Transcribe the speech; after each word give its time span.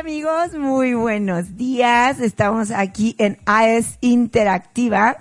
Amigos? 0.00 0.54
Muy 0.58 0.94
buenos 0.94 1.58
días. 1.58 2.20
Estamos 2.20 2.70
aquí 2.70 3.14
en 3.18 3.36
AES 3.44 3.98
Interactiva. 4.00 5.18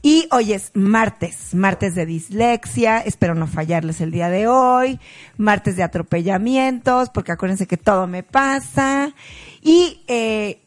Y 0.00 0.26
hoy 0.30 0.54
es 0.54 0.70
martes, 0.72 1.54
martes 1.54 1.94
de 1.94 2.06
dislexia, 2.06 3.00
espero 3.00 3.34
no 3.34 3.46
fallarles 3.46 4.00
el 4.00 4.10
día 4.10 4.30
de 4.30 4.46
hoy, 4.46 4.98
martes 5.36 5.76
de 5.76 5.82
atropellamientos, 5.82 7.10
porque 7.10 7.32
acuérdense 7.32 7.66
que 7.66 7.76
todo 7.76 8.06
me 8.06 8.22
pasa. 8.22 9.12
Y 9.60 10.00
eh, 10.08 10.62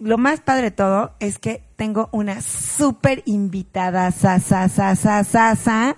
lo 0.00 0.18
más 0.18 0.40
padre 0.40 0.62
de 0.62 0.70
todo 0.72 1.14
es 1.20 1.38
que 1.38 1.62
tengo 1.76 2.08
una 2.10 2.40
súper 2.40 3.22
invitada, 3.24 4.10
sa, 4.10 4.40
sa, 4.40 4.68
sa, 4.68 5.96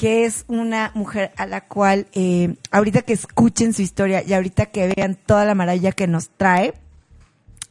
que 0.00 0.24
es 0.24 0.46
una 0.48 0.92
mujer 0.94 1.30
a 1.36 1.44
la 1.44 1.66
cual 1.68 2.06
eh, 2.14 2.54
ahorita 2.70 3.02
que 3.02 3.12
escuchen 3.12 3.74
su 3.74 3.82
historia 3.82 4.22
y 4.26 4.32
ahorita 4.32 4.64
que 4.64 4.90
vean 4.96 5.14
toda 5.14 5.44
la 5.44 5.54
maravilla 5.54 5.92
que 5.92 6.06
nos 6.06 6.30
trae, 6.30 6.72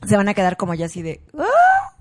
se 0.07 0.15
van 0.15 0.29
a 0.29 0.35
quedar 0.35 0.55
como 0.55 0.75
ya 0.75 0.85
así 0.85 1.01
de... 1.01 1.21
"Ah". 1.35 1.95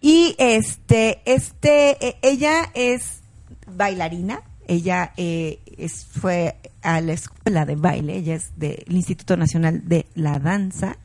Y 0.00 0.34
este, 0.38 1.20
este, 1.26 2.02
eh, 2.02 2.16
ella 2.22 2.70
es 2.72 3.20
bailarina, 3.66 4.40
ella 4.68 5.12
eh, 5.18 5.60
es, 5.76 6.06
fue 6.06 6.56
a 6.80 7.02
la 7.02 7.12
escuela 7.12 7.66
de 7.66 7.76
baile, 7.76 8.16
ella 8.16 8.36
es 8.36 8.58
del 8.58 8.84
Instituto 8.88 9.36
Nacional 9.36 9.86
de 9.86 10.06
la 10.14 10.38
Danza, 10.38 10.96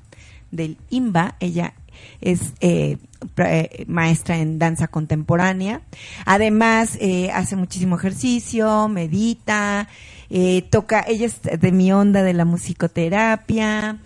del 0.51 0.77
IMBA, 0.89 1.35
ella 1.41 1.73
es 2.21 2.53
eh, 2.61 2.97
eh, 3.37 3.85
maestra 3.87 4.37
en 4.37 4.59
danza 4.59 4.87
contemporánea. 4.87 5.81
Además, 6.25 6.97
eh, 6.99 7.31
hace 7.31 7.55
muchísimo 7.55 7.95
ejercicio, 7.95 8.87
medita, 8.87 9.87
toca, 10.69 11.03
ella 11.07 11.25
es 11.25 11.41
de 11.41 11.71
mi 11.71 11.91
onda 11.91 12.23
de 12.23 12.33
la 12.33 12.45
musicoterapia. 12.45 13.99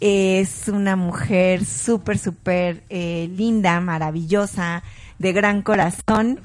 Es 0.00 0.68
una 0.68 0.96
mujer 0.96 1.64
súper, 1.64 2.18
súper 2.18 2.84
linda, 2.90 3.80
maravillosa, 3.80 4.82
de 5.18 5.32
gran 5.32 5.62
corazón 5.62 6.40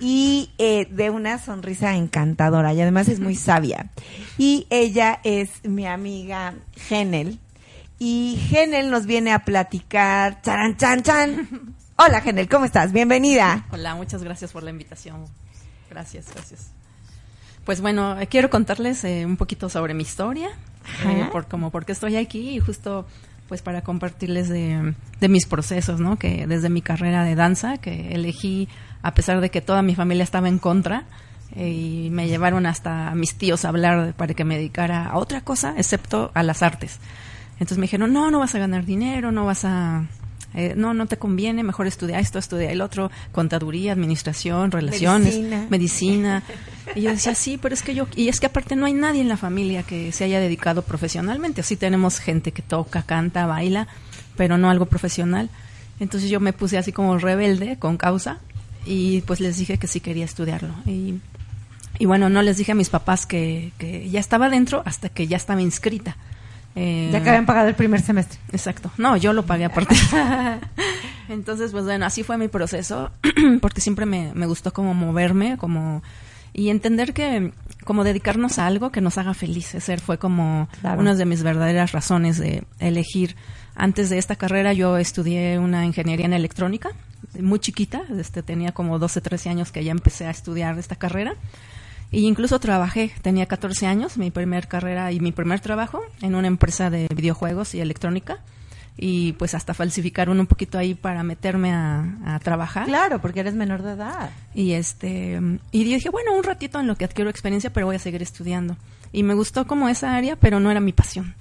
y 0.00 0.50
de 0.58 1.10
una 1.10 1.38
sonrisa 1.38 1.96
encantadora 1.96 2.74
y 2.74 2.80
además 2.80 3.08
es 3.08 3.20
muy 3.20 3.36
sabia. 3.36 3.90
Y 4.38 4.66
ella 4.70 5.20
es 5.22 5.64
mi 5.64 5.86
amiga 5.86 6.54
Genel. 6.76 7.38
Y 7.98 8.38
Genel 8.48 8.90
nos 8.90 9.06
viene 9.06 9.32
a 9.32 9.40
platicar. 9.44 10.42
¡Charan, 10.42 10.76
chan, 10.76 11.02
chan! 11.02 11.74
Hola 11.96 12.20
Genel, 12.20 12.48
¿cómo 12.48 12.64
estás? 12.64 12.92
Bienvenida. 12.92 13.66
Hola, 13.70 13.94
muchas 13.94 14.22
gracias 14.22 14.52
por 14.52 14.62
la 14.64 14.70
invitación. 14.70 15.24
Gracias, 15.88 16.26
gracias. 16.34 16.70
Pues 17.64 17.80
bueno, 17.80 18.18
eh, 18.20 18.26
quiero 18.26 18.50
contarles 18.50 19.04
eh, 19.04 19.24
un 19.24 19.36
poquito 19.36 19.68
sobre 19.68 19.94
mi 19.94 20.02
historia, 20.02 20.48
eh, 21.06 21.28
por 21.32 21.46
como 21.46 21.70
por 21.70 21.86
qué 21.86 21.92
estoy 21.92 22.16
aquí 22.16 22.50
y 22.50 22.58
justo 22.60 23.06
pues 23.48 23.62
para 23.62 23.82
compartirles 23.82 24.48
de, 24.48 24.94
de 25.20 25.28
mis 25.28 25.46
procesos, 25.46 26.00
¿no? 26.00 26.18
Que 26.18 26.46
desde 26.46 26.68
mi 26.68 26.82
carrera 26.82 27.24
de 27.24 27.34
danza, 27.36 27.78
que 27.78 28.12
elegí 28.14 28.68
a 29.02 29.14
pesar 29.14 29.40
de 29.40 29.50
que 29.50 29.60
toda 29.60 29.82
mi 29.82 29.94
familia 29.94 30.24
estaba 30.24 30.48
en 30.48 30.58
contra 30.58 31.04
eh, 31.54 31.68
y 31.68 32.10
me 32.10 32.26
llevaron 32.26 32.66
hasta 32.66 33.08
a 33.08 33.14
mis 33.14 33.36
tíos 33.36 33.64
a 33.64 33.68
hablar 33.68 34.06
de- 34.06 34.12
para 34.14 34.34
que 34.34 34.44
me 34.44 34.56
dedicara 34.56 35.06
a 35.06 35.16
otra 35.16 35.42
cosa 35.42 35.74
excepto 35.76 36.32
a 36.34 36.42
las 36.42 36.62
artes. 36.62 36.98
Entonces 37.54 37.78
me 37.78 37.82
dijeron, 37.82 38.12
no, 38.12 38.30
no 38.30 38.38
vas 38.40 38.54
a 38.54 38.58
ganar 38.58 38.84
dinero, 38.84 39.32
no 39.32 39.44
vas 39.46 39.64
a... 39.64 40.06
eh, 40.54 40.74
no, 40.76 40.92
no 40.94 41.06
te 41.06 41.16
conviene, 41.16 41.62
mejor 41.62 41.86
estudia 41.86 42.18
esto, 42.18 42.38
estudia 42.38 42.70
el 42.70 42.80
otro, 42.80 43.10
contaduría, 43.32 43.92
administración, 43.92 44.70
relaciones, 44.70 45.34
Medicina. 45.36 45.66
medicina. 45.70 46.42
Y 46.96 47.00
yo 47.02 47.10
decía, 47.10 47.34
sí, 47.34 47.58
pero 47.60 47.74
es 47.74 47.82
que 47.82 47.94
yo, 47.94 48.06
y 48.14 48.28
es 48.28 48.38
que 48.40 48.46
aparte 48.46 48.76
no 48.76 48.84
hay 48.86 48.92
nadie 48.92 49.20
en 49.22 49.28
la 49.28 49.36
familia 49.38 49.82
que 49.82 50.12
se 50.12 50.24
haya 50.24 50.38
dedicado 50.38 50.82
profesionalmente. 50.82 51.62
Sí 51.62 51.76
tenemos 51.76 52.18
gente 52.20 52.52
que 52.52 52.60
toca, 52.62 53.02
canta, 53.02 53.46
baila, 53.46 53.88
pero 54.36 54.58
no 54.58 54.68
algo 54.70 54.86
profesional. 54.86 55.48
Entonces 55.98 56.28
yo 56.28 56.40
me 56.40 56.52
puse 56.52 56.76
así 56.76 56.92
como 56.92 57.18
rebelde, 57.18 57.78
con 57.78 57.96
causa, 57.96 58.38
y 58.84 59.22
pues 59.22 59.40
les 59.40 59.56
dije 59.56 59.78
que 59.78 59.86
sí 59.86 60.00
quería 60.00 60.24
estudiarlo. 60.26 60.74
Y, 60.86 61.14
y 61.98 62.04
bueno, 62.04 62.28
no 62.28 62.42
les 62.42 62.58
dije 62.58 62.72
a 62.72 62.74
mis 62.74 62.90
papás 62.90 63.24
que, 63.26 63.72
que 63.78 64.10
ya 64.10 64.20
estaba 64.20 64.48
dentro 64.50 64.82
hasta 64.84 65.08
que 65.08 65.26
ya 65.26 65.36
estaba 65.38 65.62
inscrita. 65.62 66.16
Eh, 66.76 67.10
Ya 67.12 67.22
que 67.22 67.28
habían 67.30 67.46
pagado 67.46 67.68
el 67.68 67.74
primer 67.74 68.00
semestre. 68.02 68.38
Exacto. 68.52 68.90
No, 68.98 69.16
yo 69.16 69.32
lo 69.32 69.44
pagué 69.46 69.64
aparte. 69.64 69.94
Entonces, 71.28 71.72
pues 71.72 71.84
bueno, 71.84 72.04
así 72.06 72.22
fue 72.22 72.36
mi 72.36 72.48
proceso, 72.48 73.10
porque 73.60 73.80
siempre 73.80 74.06
me, 74.06 74.32
me 74.34 74.46
gustó 74.46 74.72
como 74.72 74.94
moverme, 74.94 75.56
como 75.56 76.02
y 76.56 76.68
entender 76.70 77.14
que 77.14 77.52
como 77.84 78.04
dedicarnos 78.04 78.58
a 78.60 78.66
algo 78.66 78.90
que 78.92 79.00
nos 79.00 79.18
haga 79.18 79.34
felices. 79.34 79.82
Ser 79.84 80.00
fue 80.00 80.18
como 80.18 80.68
Claro. 80.80 81.00
una 81.00 81.14
de 81.14 81.24
mis 81.24 81.42
verdaderas 81.42 81.92
razones 81.92 82.38
de 82.38 82.62
elegir. 82.78 83.34
Antes 83.74 84.08
de 84.08 84.18
esta 84.18 84.36
carrera 84.36 84.72
yo 84.72 84.96
estudié 84.98 85.58
una 85.58 85.84
ingeniería 85.84 86.26
en 86.26 86.32
electrónica, 86.32 86.90
muy 87.40 87.58
chiquita, 87.58 88.02
este, 88.18 88.42
tenía 88.44 88.70
como 88.72 89.00
12, 89.00 89.20
13 89.20 89.50
años 89.50 89.72
que 89.72 89.82
ya 89.82 89.90
empecé 89.90 90.26
a 90.26 90.30
estudiar 90.30 90.78
esta 90.78 90.94
carrera. 90.94 91.34
Y 92.14 92.28
incluso 92.28 92.60
trabajé, 92.60 93.12
tenía 93.22 93.46
14 93.46 93.88
años, 93.88 94.16
mi 94.18 94.30
primer 94.30 94.68
carrera 94.68 95.10
y 95.10 95.18
mi 95.18 95.32
primer 95.32 95.58
trabajo 95.58 96.00
en 96.22 96.36
una 96.36 96.46
empresa 96.46 96.88
de 96.88 97.08
videojuegos 97.12 97.74
y 97.74 97.80
electrónica. 97.80 98.38
Y 98.96 99.32
pues 99.32 99.56
hasta 99.56 99.74
falsificaron 99.74 100.38
un 100.38 100.46
poquito 100.46 100.78
ahí 100.78 100.94
para 100.94 101.24
meterme 101.24 101.72
a, 101.72 102.04
a 102.24 102.38
trabajar. 102.38 102.86
Claro, 102.86 103.20
porque 103.20 103.40
eres 103.40 103.54
menor 103.54 103.82
de 103.82 103.94
edad. 103.94 104.30
Y 104.54 104.74
este 104.74 105.40
y 105.72 105.82
dije, 105.82 106.08
bueno, 106.10 106.36
un 106.36 106.44
ratito 106.44 106.78
en 106.78 106.86
lo 106.86 106.94
que 106.94 107.04
adquiero 107.04 107.28
experiencia, 107.28 107.72
pero 107.72 107.86
voy 107.86 107.96
a 107.96 107.98
seguir 107.98 108.22
estudiando. 108.22 108.76
Y 109.10 109.24
me 109.24 109.34
gustó 109.34 109.66
como 109.66 109.88
esa 109.88 110.14
área, 110.14 110.36
pero 110.36 110.60
no 110.60 110.70
era 110.70 110.78
mi 110.78 110.92
pasión. 110.92 111.34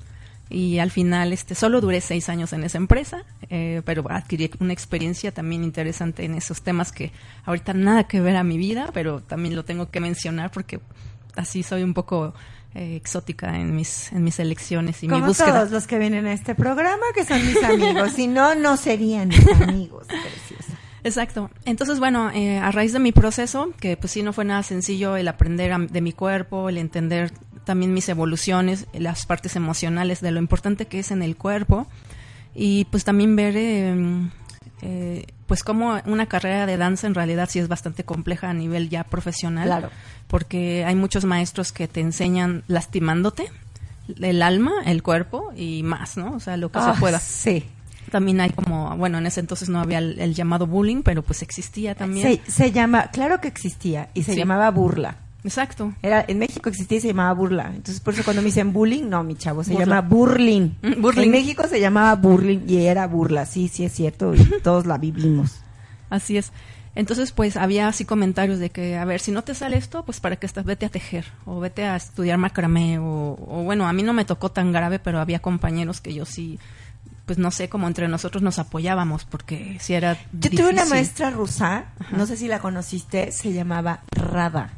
Y 0.50 0.80
al 0.80 0.92
final, 0.92 1.34
este, 1.34 1.56
solo 1.56 1.82
duré 1.82 2.00
seis 2.02 2.30
años 2.30 2.54
en 2.54 2.64
esa 2.64 2.78
empresa, 2.78 3.24
eh, 3.50 3.82
pero 3.86 4.04
adquirí 4.12 4.52
una 4.60 4.74
experiencia 4.74 5.32
también 5.34 5.64
interesante 5.64 6.26
en 6.26 6.36
esos 6.36 6.62
temas 6.62 6.92
que 6.92 7.12
ahorita 7.46 7.74
nada 7.74 8.04
que 8.04 8.20
ver 8.22 8.36
a 8.36 8.44
mi 8.44 8.58
vida, 8.58 8.90
pero 8.94 9.22
también 9.22 9.56
lo 9.56 9.64
tengo 9.66 9.90
que 9.90 10.00
mencionar 10.00 10.52
porque 10.52 10.80
así 11.36 11.64
soy 11.64 11.82
un 11.82 11.94
poco 11.94 12.34
eh, 12.76 12.96
exótica 12.96 13.56
en 13.60 13.76
mis 13.76 14.12
en 14.12 14.24
mis 14.24 14.38
elecciones 14.40 15.02
y 15.02 15.08
mi 15.08 15.14
Como 15.14 15.28
búsqueda. 15.28 15.60
todos 15.60 15.72
los 15.72 15.88
que 15.88 15.98
vienen 15.98 16.26
a 16.28 16.34
este 16.34 16.56
programa, 16.56 17.06
que 17.16 17.24
son 17.26 17.44
mis 17.46 17.64
amigos. 17.64 18.12
si 18.12 18.28
no, 18.28 18.54
no 18.54 18.78
serían 18.78 19.30
mis 19.30 19.48
amigos. 19.62 20.06
Preciosa. 20.08 20.74
Exacto. 21.06 21.50
Entonces, 21.66 22.00
bueno, 22.00 22.32
eh, 22.32 22.58
a 22.60 22.72
raíz 22.72 22.94
de 22.94 23.00
mi 23.00 23.12
proceso, 23.12 23.72
que 23.80 23.98
pues 23.98 24.12
sí 24.12 24.24
no 24.24 24.34
fue 24.34 24.46
nada 24.46 24.64
sencillo 24.64 25.18
el 25.18 25.28
aprender 25.28 25.72
a- 25.74 25.80
de 25.80 26.02
mi 26.02 26.14
cuerpo, 26.14 26.70
el 26.70 26.78
entender 26.78 27.32
también 27.66 27.94
mis 27.94 28.10
evoluciones, 28.10 28.88
las 28.94 29.26
partes 29.26 29.56
emocionales 29.56 30.22
de 30.22 30.32
lo 30.32 30.40
importante 30.40 30.86
que 30.88 31.00
es 31.00 31.12
en 31.12 31.22
el 31.24 31.36
cuerpo 31.36 31.88
y 32.56 32.86
pues 32.86 33.04
también 33.04 33.36
ver 33.36 33.56
eh, 33.58 33.96
eh, 34.82 35.26
pues 35.48 35.64
como 35.64 36.00
una 36.06 36.26
carrera 36.26 36.66
de 36.66 36.78
danza 36.78 37.08
en 37.08 37.14
realidad 37.16 37.50
sí 37.50 37.60
es 37.60 37.68
bastante 37.68 38.04
compleja 38.04 38.50
a 38.50 38.54
nivel 38.54 38.90
ya 38.90 39.04
profesional. 39.04 39.66
Claro. 39.68 39.90
Porque 40.28 40.84
hay 40.86 40.96
muchos 40.96 41.26
maestros 41.26 41.72
que 41.72 41.88
te 41.88 42.02
enseñan 42.02 42.64
lastimándote 42.68 43.46
el 44.20 44.42
alma, 44.42 44.72
el 44.86 45.02
cuerpo 45.04 45.52
y 45.56 45.84
más, 45.84 46.18
¿no? 46.18 46.34
O 46.36 46.40
sea, 46.40 46.58
lo 46.58 46.72
que 46.72 46.80
Ah, 46.80 46.94
se 46.94 47.00
pueda. 47.00 47.20
Sí. 47.20 47.66
También 48.12 48.42
hay 48.42 48.50
como, 48.50 48.96
bueno, 48.98 49.18
en 49.18 49.26
ese 49.26 49.40
entonces 49.40 49.70
no 49.70 49.80
había 49.80 49.98
el, 50.00 50.20
el 50.20 50.34
llamado 50.36 50.68
bullying, 50.68 51.02
pero 51.04 51.24
pues 51.24 51.42
existía 51.42 51.96
también. 51.96 52.42
Se, 52.46 52.52
se 52.52 52.72
llama, 52.72 53.08
claro 53.12 53.40
que 53.42 53.48
existía, 53.48 54.10
y 54.14 54.24
se 54.24 54.34
Sí. 54.34 54.38
llamaba 54.40 54.70
burla. 54.72 55.16
Exacto. 55.44 55.94
Era, 56.02 56.24
en 56.28 56.40
México 56.40 56.70
existía 56.70 56.98
y 56.98 57.02
se 57.02 57.08
llamaba 57.10 57.34
burla. 57.34 57.68
Entonces, 57.68 58.00
por 58.00 58.14
eso 58.14 58.24
cuando 58.24 58.42
me 58.42 58.46
dicen 58.48 58.72
bullying, 58.72 59.10
no, 59.10 59.24
mi 59.24 59.36
chavo, 59.36 59.64
se 59.64 59.72
Burla. 59.74 59.86
llama 59.98 60.02
burling. 60.08 60.72
Mm, 60.82 61.02
burling. 61.02 61.24
En 61.24 61.32
México 61.32 61.64
se 61.68 61.80
llamaba 61.82 62.16
burling 62.16 62.62
y 62.68 62.86
era 62.86 63.06
burla. 63.08 63.46
Sí, 63.46 63.68
sí, 63.68 63.84
es 63.84 63.92
cierto. 63.94 64.34
Y 64.34 64.44
todos 64.64 64.86
la 64.86 64.98
vivimos. 64.98 65.60
Así 66.10 66.38
es. 66.38 66.52
Entonces, 66.96 67.32
pues 67.32 67.58
había 67.58 67.88
así 67.88 68.06
comentarios 68.06 68.60
de 68.60 68.70
que, 68.70 68.96
a 68.98 69.04
ver, 69.04 69.20
si 69.20 69.32
no 69.32 69.42
te 69.44 69.56
sale 69.56 69.78
esto, 69.78 70.06
pues 70.06 70.20
para 70.20 70.36
que 70.36 70.46
estás, 70.46 70.64
vete 70.64 70.86
a 70.86 70.90
tejer 70.90 71.26
o 71.46 71.60
vete 71.60 71.84
a 71.86 71.96
estudiar 71.96 72.38
macramé 72.38 73.00
o, 73.00 73.38
o 73.48 73.64
bueno, 73.64 73.88
a 73.88 73.94
mí 73.94 74.04
no 74.04 74.14
me 74.14 74.26
tocó 74.26 74.52
tan 74.52 74.72
grave, 74.72 75.00
pero 75.00 75.20
había 75.20 75.40
compañeros 75.40 76.02
que 76.02 76.14
yo 76.14 76.26
sí, 76.26 76.60
pues 77.26 77.40
no 77.40 77.50
sé, 77.50 77.68
como 77.68 77.88
entre 77.88 78.08
nosotros 78.08 78.44
nos 78.44 78.60
apoyábamos 78.60 79.26
porque 79.26 79.78
si 79.82 79.96
era 79.96 80.20
Yo 80.34 80.52
tuve 80.52 80.70
una 80.70 80.86
maestra 80.86 81.32
rusa, 81.32 81.86
no 82.12 82.28
sé 82.28 82.38
si 82.38 82.48
la 82.48 82.60
conociste, 82.60 83.32
se 83.32 83.52
llamaba 83.54 84.02
Rada. 84.12 84.74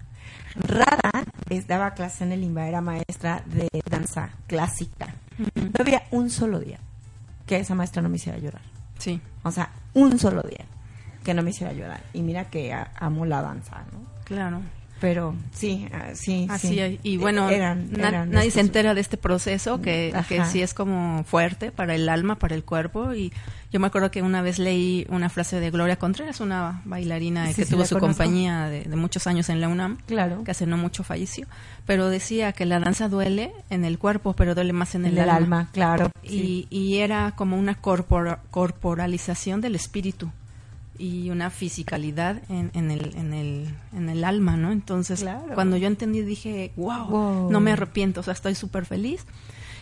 Rada 0.56 1.24
es, 1.50 1.68
daba 1.68 1.92
clase 1.94 2.24
en 2.24 2.31
el 2.31 2.44
IMBA, 2.44 2.68
era 2.68 2.81
maestra 2.81 3.44
de 3.46 3.68
danza 3.90 4.30
clásica. 4.48 5.13
No 5.56 5.72
había 5.80 6.04
un 6.12 6.30
solo 6.30 6.60
día 6.60 6.80
que 7.46 7.57
esa 7.60 7.75
maestra 7.75 8.02
no 8.02 8.10
me 8.10 8.16
hiciera 8.16 8.38
llorar. 8.40 8.62
Sí, 8.98 9.19
O 9.44 9.52
sea, 9.52 9.69
un 9.94 10.18
solo 10.18 10.42
día 10.44 10.66
que 11.24 11.34
no 11.34 11.44
me 11.44 11.50
hiciera 11.50 11.74
llorar. 11.74 12.02
Y 12.13 12.22
mira 12.22 12.46
que 12.50 12.74
a- 12.74 12.92
amo 12.98 13.25
la 13.25 13.42
danza, 13.42 13.84
¿no? 13.92 14.00
claro. 14.24 14.62
Pero 15.01 15.36
sí, 15.51 15.88
ah, 15.94 16.12
sí, 16.13 16.47
Así 16.50 16.69
sí. 16.69 17.00
Y 17.03 17.18
bueno, 17.18 17.50
Eran- 17.50 17.92
na- 17.92 18.07
eran 18.07 18.31
nadie 18.31 18.50
se 18.50 18.62
entera 18.62 18.94
de 18.94 19.01
este 19.01 19.18
proceso 19.18 19.81
que, 19.81 20.13
que 20.30 20.44
sí 20.45 20.62
es 20.62 20.74
como 20.74 21.24
fuerte 21.25 21.71
para 21.71 21.95
el 21.95 22.07
alma, 22.07 22.36
para 22.39 22.56
el 22.56 22.63
cuerpo. 22.63 23.13
Y 23.13 23.33
yo 23.74 23.80
me 23.81 23.88
acuerdo 23.88 24.09
que 24.09 24.21
una 24.21 24.42
vez 24.42 24.57
leí 24.57 25.06
una 25.09 25.27
frase 25.30 25.59
de 25.59 25.69
Gloria 25.69 25.97
Contreras, 25.97 26.39
una 26.39 26.81
bailarina 26.86 27.47
Sí, 27.47 27.56
que 27.56 27.65
sí, 27.65 27.71
tuvo 27.71 27.83
su 27.86 27.95
conozco. 27.95 28.07
compañía 28.24 28.69
de, 28.69 28.83
de 28.86 28.95
muchos 28.95 29.27
años 29.27 29.50
en 29.50 29.59
la 29.59 29.68
UNAM. 29.68 29.97
Claro. 30.07 30.44
que 30.45 30.51
hace 30.51 30.65
no 30.65 30.77
mucho 30.77 31.03
falleció, 31.03 31.45
pero 31.86 32.07
decía 32.09 32.53
que 32.53 32.65
la 32.65 32.80
danza 32.80 33.09
duele 33.09 33.51
en 33.69 33.83
el 33.83 34.00
cuerpo, 34.00 34.33
pero 34.33 34.56
duele 34.56 34.71
más 34.71 34.95
en 34.95 35.06
En 35.06 35.12
el, 35.12 35.18
el 35.25 35.30
alma. 35.30 35.68
claro. 35.74 36.09
Y, 36.24 36.68
y 36.69 37.00
era 37.00 37.33
como 37.36 37.57
una 37.59 37.75
corpora- 37.75 38.39
corporalización 38.50 39.59
del 39.59 39.75
espíritu 39.75 40.31
y 40.97 41.30
una 41.30 41.50
fisicalidad 41.50 42.42
en, 42.50 42.71
en 42.74 42.92
el, 42.92 43.15
en, 43.15 43.33
el, 43.33 43.68
en 43.95 44.09
el 44.09 44.24
alma, 44.24 44.57
¿no? 44.57 44.71
Entonces, 44.71 45.21
Claro. 45.21 45.53
cuando 45.53 45.77
yo 45.77 45.88
entendí, 45.88 46.21
dije, 46.21 46.71
wow, 46.75 47.06
Wow. 47.07 47.51
no 47.51 47.59
me 47.59 47.71
arrepiento, 47.71 48.19
o 48.21 48.24
sea, 48.24 48.33
estoy 48.33 48.56
súper 48.56 48.86
feliz. 48.86 49.25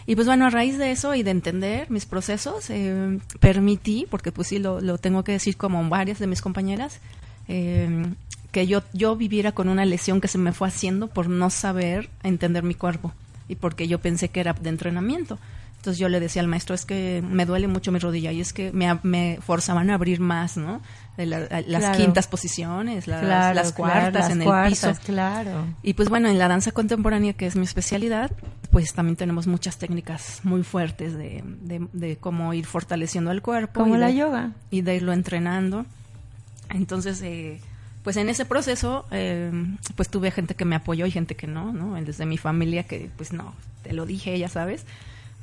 Y 0.06 0.16
pues 0.16 0.28
bueno, 0.28 0.46
a 0.46 0.50
raíz 0.50 0.78
de 0.78 0.92
eso 0.92 1.16
y 1.16 1.24
de 1.24 1.32
entender 1.32 1.90
mis 1.90 2.06
procesos, 2.06 2.70
eh, 2.70 3.20
permití, 3.40 4.06
porque 4.10 4.32
pues 4.34 4.50
sí 4.50 4.60
lo, 4.60 4.82
lo 4.82 4.98
tengo 4.98 5.24
que 5.24 5.32
decir 5.32 5.56
como 5.56 5.88
varias 5.88 6.20
de 6.20 6.28
mis 6.28 6.42
compañeras, 6.42 7.00
eh, 7.48 8.06
que 8.52 8.68
yo, 8.68 8.84
yo 8.94 9.16
viviera 9.16 9.54
con 9.54 9.70
una 9.70 9.86
lesión 9.86 10.20
que 10.22 10.28
se 10.28 10.38
me 10.38 10.52
fue 10.52 10.68
haciendo 10.68 11.08
por 11.08 11.30
no 11.30 11.50
saber 11.50 12.10
entender 12.22 12.64
mi 12.64 12.76
cuerpo 12.76 13.14
y 13.48 13.56
porque 13.56 13.88
yo 13.88 14.00
pensé 14.00 14.30
que 14.30 14.40
era 14.42 14.54
de 14.54 14.70
entrenamiento. 14.70 15.40
Entonces 15.84 16.00
yo 16.00 16.08
le 16.08 16.22
decía 16.22 16.42
al 16.42 16.48
maestro, 16.48 16.74
es 16.76 16.86
que 16.86 17.22
me 17.30 17.46
duele 17.46 17.68
mucho 17.68 17.92
mi 17.92 18.00
rodilla 18.00 18.32
y 18.32 18.40
es 18.40 18.54
que 18.54 18.72
me, 18.72 19.38
forzaban 19.42 19.90
a 19.90 19.96
abrir 19.96 20.22
más, 20.22 20.56
¿no? 20.56 20.80
De 21.18 21.26
la- 21.26 21.40
las 21.68 21.82
Claro. 21.82 21.98
quintas 21.98 22.26
posiciones, 22.28 23.06
las, 23.06 23.20
Claro, 23.20 23.54
las 23.54 23.74
claro, 23.74 23.92
cuartas 23.92 24.14
las 24.14 24.32
en 24.32 24.42
el 24.44 24.70
piso. 24.70 24.94
Claro. 25.06 25.66
Y 25.84 25.96
pues 25.96 26.08
bueno, 26.08 26.30
en 26.30 26.40
la 26.40 26.48
danza 26.48 26.72
contemporánea, 26.72 27.34
que 27.34 27.48
es 27.48 27.58
mi 27.58 27.66
especialidad, 27.66 28.32
pues 28.72 28.94
también 28.94 29.18
tenemos 29.18 29.46
muchas 29.46 29.76
técnicas 29.78 30.40
muy 30.44 30.64
fuertes 30.64 31.18
de, 31.18 31.44
de, 31.44 31.86
de 31.92 32.16
cómo 32.16 32.54
ir 32.54 32.66
fortaleciendo 32.66 33.32
el 33.32 33.42
cuerpo. 33.42 33.82
Como 33.82 33.98
y 33.98 34.00
la 34.00 34.08
de- 34.08 34.16
yoga. 34.16 34.52
Y 34.72 34.84
de 34.84 34.96
irlo 34.96 35.12
entrenando. 35.12 35.86
Entonces, 36.70 37.22
eh, 37.24 37.60
pues 38.06 38.16
en 38.16 38.30
ese 38.30 38.46
proceso, 38.46 39.06
eh, 39.12 39.52
pues 39.98 40.08
tuve 40.08 40.32
gente 40.32 40.56
que 40.56 40.64
me 40.64 40.76
apoyó 40.78 41.06
y 41.06 41.12
gente 41.12 41.36
que 41.36 41.46
no, 41.48 41.74
¿no? 41.74 42.02
Desde 42.02 42.26
mi 42.26 42.38
familia 42.38 42.84
que, 42.84 43.10
pues 43.18 43.34
no, 43.34 43.54
te 43.84 43.92
lo 43.92 44.06
dije, 44.06 44.40
ya 44.40 44.48
sabes. 44.48 44.86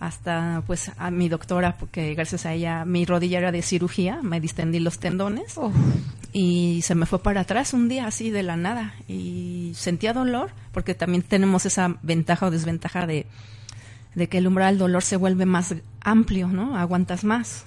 Hasta, 0.01 0.63
pues, 0.67 0.91
a 0.97 1.11
mi 1.11 1.29
doctora, 1.29 1.77
porque 1.77 2.15
gracias 2.15 2.47
a 2.47 2.55
ella 2.55 2.85
mi 2.87 3.05
rodilla 3.05 3.39
era 3.39 3.53
de 3.53 3.61
cirugía, 3.61 4.21
me 4.23 4.41
distendí 4.41 4.81
los 4.81 4.99
tendones 4.99 5.59
Uf. 5.59 5.75
y 6.33 6.81
se 6.83 6.95
me 6.95 7.05
fue 7.05 7.23
para 7.23 7.43
atrás 7.43 7.75
un 7.75 7.89
día 7.89 8.07
así 8.07 8.31
de 8.31 8.43
la 8.43 8.57
nada 8.57 8.95
y 9.09 9.73
sentía 9.75 10.15
dolor 10.15 10.53
porque 10.73 10.95
también 10.95 11.23
tenemos 11.23 11.67
esa 11.67 11.99
ventaja 12.03 12.47
o 12.47 12.51
desventaja 12.51 13.07
de, 13.07 13.27
de 14.15 14.29
que 14.29 14.39
el 14.39 14.47
umbral 14.47 14.75
del 14.75 14.79
dolor 14.79 15.03
se 15.03 15.17
vuelve 15.17 15.45
más 15.45 15.75
amplio, 16.01 16.49
¿no? 16.49 16.77
Aguantas 16.77 17.23
más. 17.23 17.67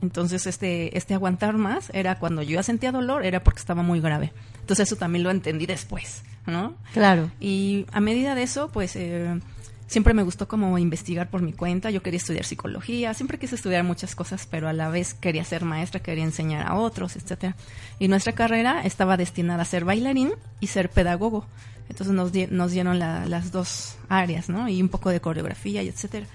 Entonces 0.00 0.46
este, 0.46 0.96
este 0.96 1.14
aguantar 1.14 1.56
más 1.56 1.90
era 1.94 2.18
cuando 2.18 2.42
yo 2.42 2.54
ya 2.54 2.62
sentía 2.62 2.92
dolor, 2.92 3.24
era 3.24 3.42
porque 3.42 3.60
estaba 3.60 3.82
muy 3.82 4.00
grave. 4.00 4.32
Entonces 4.60 4.88
eso 4.88 4.96
también 4.96 5.22
lo 5.22 5.30
entendí 5.30 5.66
después, 5.66 6.22
¿no? 6.46 6.74
Claro. 6.92 7.30
Y 7.40 7.86
a 7.92 8.00
medida 8.00 8.34
de 8.34 8.42
eso, 8.42 8.68
pues 8.68 8.96
eh, 8.96 9.40
siempre 9.86 10.14
me 10.14 10.22
gustó 10.22 10.48
como 10.48 10.76
investigar 10.78 11.28
por 11.30 11.42
mi 11.42 11.52
cuenta. 11.52 11.90
Yo 11.90 12.02
quería 12.02 12.18
estudiar 12.18 12.44
psicología, 12.44 13.14
siempre 13.14 13.38
quise 13.38 13.54
estudiar 13.54 13.84
muchas 13.84 14.14
cosas, 14.14 14.46
pero 14.50 14.68
a 14.68 14.72
la 14.72 14.88
vez 14.88 15.14
quería 15.14 15.44
ser 15.44 15.64
maestra, 15.64 16.00
quería 16.00 16.24
enseñar 16.24 16.66
a 16.66 16.74
otros, 16.74 17.16
etcétera. 17.16 17.56
Y 17.98 18.08
nuestra 18.08 18.32
carrera 18.32 18.82
estaba 18.84 19.16
destinada 19.16 19.62
a 19.62 19.66
ser 19.66 19.84
bailarín 19.84 20.32
y 20.60 20.66
ser 20.68 20.90
pedagogo. 20.90 21.46
Entonces 21.88 22.14
nos, 22.14 22.32
di- 22.32 22.46
nos 22.50 22.72
dieron 22.72 22.98
la- 22.98 23.26
las 23.26 23.52
dos 23.52 23.96
áreas, 24.08 24.48
¿no? 24.48 24.68
Y 24.68 24.80
un 24.80 24.88
poco 24.88 25.10
de 25.10 25.20
coreografía 25.20 25.82
y 25.82 25.88
etcétera. 25.88 26.26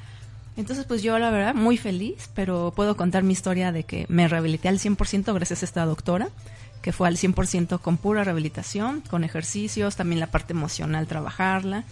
Entonces, 0.57 0.86
pues 0.86 1.01
yo 1.01 1.18
la 1.19 1.31
verdad 1.31 1.56
muy 1.56 1.78
feliz, 1.78 2.30
pero 2.36 2.74
puedo 2.75 2.98
contar 2.98 3.24
mi 3.24 3.31
historia 3.34 3.72
de 3.72 3.84
que 3.84 4.06
me 4.10 4.28
rehabilité 4.28 4.68
al 4.68 4.78
100% 4.78 5.34
gracias 5.34 5.62
a 5.62 5.66
esta 5.66 5.86
doctora, 5.86 6.30
que 6.81 6.92
fue 6.92 7.07
al 7.07 7.16
100% 7.18 7.80
con 7.80 7.98
pura 7.98 8.24
rehabilitación, 8.25 9.01
con 9.10 9.24
ejercicios, 9.24 9.96
también 9.96 10.19
la 10.19 10.28
parte 10.28 10.54
emocional 10.54 11.07
trabajarla. 11.07 11.86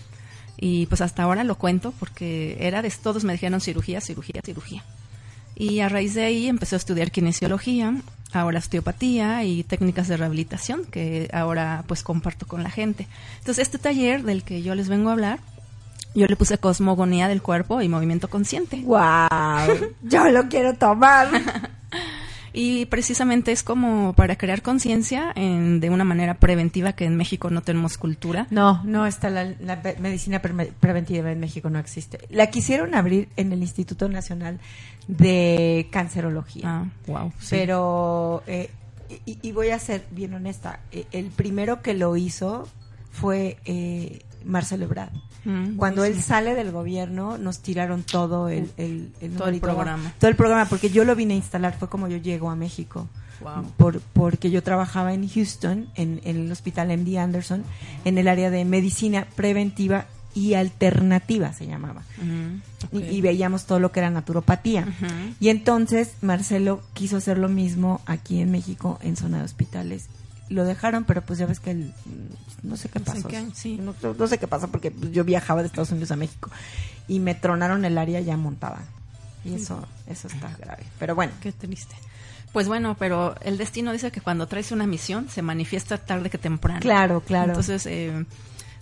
Y 0.58 0.88
pues 0.88 1.02
hasta 1.02 1.24
ahora 1.24 1.44
lo 1.44 1.56
cuento 1.56 1.94
porque 2.00 2.58
era 2.60 2.82
de 2.82 2.90
todos 2.92 3.24
me 3.24 3.34
dijeron 3.34 3.62
cirugía, 3.62 4.02
cirugía, 4.02 4.42
cirugía. 4.44 4.84
Y 5.56 5.80
a 5.80 5.90
raíz 5.90 6.14
de 6.14 6.24
ahí 6.24 6.48
empecé 6.48 6.76
a 6.76 6.78
estudiar 6.78 7.12
kinesiología, 7.12 7.96
ahora 8.34 8.60
osteopatía 8.60 9.44
y 9.44 9.64
técnicas 9.64 10.08
de 10.08 10.18
rehabilitación 10.18 10.86
que 10.86 11.30
ahora 11.34 11.84
pues 11.88 12.04
comparto 12.04 12.46
con 12.48 12.64
la 12.64 12.70
gente. 12.70 13.08
Entonces 13.40 13.64
este 13.64 13.78
taller 13.78 14.24
del 14.24 14.44
que 14.44 14.62
yo 14.62 14.76
les 14.76 14.90
vengo 14.90 15.10
a 15.10 15.14
hablar, 15.14 15.40
yo 16.14 16.26
le 16.26 16.36
puse 16.36 16.58
cosmogonía 16.58 17.28
del 17.28 17.42
cuerpo 17.42 17.82
y 17.82 17.90
movimiento 17.90 18.28
consciente. 18.28 18.82
¡Wow! 18.84 19.94
Yo 20.04 20.26
lo 20.30 20.48
quiero 20.48 20.74
tomar. 20.76 21.30
Y 22.60 22.88
precisamente 22.88 23.52
es 23.52 23.62
como 23.62 24.14
para 24.14 24.36
crear 24.36 24.64
conciencia 24.64 25.32
en- 25.36 25.80
de 25.80 25.92
una 25.92 26.04
manera 26.04 26.34
preventiva 26.40 26.94
que 26.94 27.06
en 27.06 27.16
México 27.16 27.52
no 27.52 27.62
tenemos 27.62 27.98
cultura. 28.00 28.48
No, 28.50 28.82
no 28.84 29.06
está 29.06 29.30
la, 29.30 29.44
la 29.60 29.80
medicina 30.00 30.42
pre- 30.42 30.72
preventiva 30.80 31.32
en 31.32 31.40
México, 31.40 31.70
no 31.70 31.78
existe. 31.78 32.20
La 32.32 32.48
quisieron 32.48 32.96
abrir 32.96 33.30
en 33.38 33.52
el 33.54 33.62
Instituto 33.62 34.10
Nacional 34.10 34.60
de 35.08 35.88
Cancerología. 35.92 36.64
Ah, 36.66 36.86
wow. 37.06 37.32
Pero, 37.50 38.42
eh, 38.48 38.72
y, 39.26 39.38
y 39.42 39.52
voy 39.52 39.70
a 39.70 39.80
ser 39.80 40.06
bien 40.12 40.34
honesta, 40.34 40.80
eh, 40.92 41.06
el 41.12 41.26
primero 41.28 41.82
que 41.84 41.94
lo 41.94 42.18
hizo 42.18 42.68
fue 43.12 43.58
eh, 43.66 44.22
Marcelo 44.44 44.86
Ebrard. 44.86 45.12
Mm, 45.48 45.78
Cuando 45.78 46.04
él 46.04 46.22
sale 46.22 46.56
del 46.56 46.72
gobierno, 46.72 47.38
nos 47.38 47.60
tiraron 47.60 48.04
todo 48.04 48.50
el, 48.50 48.70
el, 48.76 49.12
Todo 49.38 49.48
el 49.48 49.60
programa. 49.62 50.14
Todo 50.20 50.30
el 50.30 50.36
programa, 50.36 50.66
porque 50.66 50.90
yo 50.90 51.06
lo 51.06 51.16
vine 51.16 51.34
a 51.36 51.38
instalar, 51.38 51.78
fue 51.80 51.88
como 51.90 52.08
yo 52.10 52.18
llego 52.18 52.50
a 52.50 52.56
México. 52.56 53.08
Wow. 53.40 53.64
Por, 53.78 54.02
porque 54.02 54.50
yo 54.52 54.62
trabajaba 54.64 55.14
en 55.14 55.28
Houston, 55.30 55.88
en, 55.96 56.20
en 56.26 56.38
el 56.38 56.52
hospital 56.52 56.90
MD 56.98 57.18
Anderson, 57.18 57.64
en 58.04 58.18
el 58.18 58.28
área 58.28 58.50
de 58.50 58.66
medicina 58.66 59.26
preventiva 59.36 60.06
y 60.36 60.56
alternativa, 60.56 61.54
se 61.54 61.66
llamaba. 61.66 62.02
Y- 62.92 63.22
veíamos 63.22 63.66
todo 63.66 63.80
lo 63.80 63.92
que 63.92 64.00
era 64.02 64.10
naturopatía. 64.10 64.86
Y 65.40 65.50
entonces 65.50 66.12
Marcelo 66.22 66.82
quiso 66.94 67.18
hacer 67.18 67.38
lo 67.38 67.48
mismo 67.48 68.02
aquí 68.06 68.42
en 68.42 68.52
México, 68.52 69.00
en 69.02 69.16
zona 69.16 69.38
de 69.40 69.46
hospitales. 69.46 70.08
Lo 70.50 70.64
dejaron, 70.64 71.04
pero 71.04 71.22
pues 71.22 71.40
ya 71.40 71.46
ves 71.46 71.60
que 71.60 71.72
el, 71.72 71.94
no 72.64 72.78
sé 72.78 72.90
qué 72.90 73.00
No 73.00 73.06
sé 73.06 73.12
pasó. 73.16 73.28
qué, 73.28 73.46
sí. 73.54 73.78
no, 73.82 73.94
no 74.18 74.28
sé 74.28 74.38
qué 74.38 74.48
pasó 74.48 74.70
porque 74.70 74.92
pues, 74.92 75.12
yo 75.12 75.24
viajaba 75.24 75.62
de 75.62 75.68
Estados 75.68 75.92
Unidos 75.92 76.12
a 76.12 76.16
México 76.16 76.50
y 77.08 77.20
me 77.20 77.36
tronaron 77.36 77.84
el 77.86 77.98
área 77.98 78.20
ya 78.22 78.38
montada. 78.38 78.80
Y 79.44 79.56
eso, 79.56 79.86
eso 80.08 80.28
está 80.28 80.50
grave. 80.60 80.84
Pero 81.00 81.16
bueno, 81.16 81.34
Qué 81.42 81.52
triste. 81.52 81.96
Pues 82.54 82.68
bueno, 82.68 82.96
pero 82.98 83.36
el 83.42 83.58
destino 83.58 83.92
dice 83.92 84.10
que 84.12 84.22
cuando 84.22 84.48
traes 84.48 84.72
una 84.72 84.88
misión 84.88 85.30
se 85.30 85.42
manifiesta 85.42 85.98
tarde 85.98 86.30
que 86.30 86.38
temprano. 86.38 86.80
claro, 86.80 87.22
claro. 87.22 87.50
Entonces, 87.50 87.86
eh, 87.86 88.26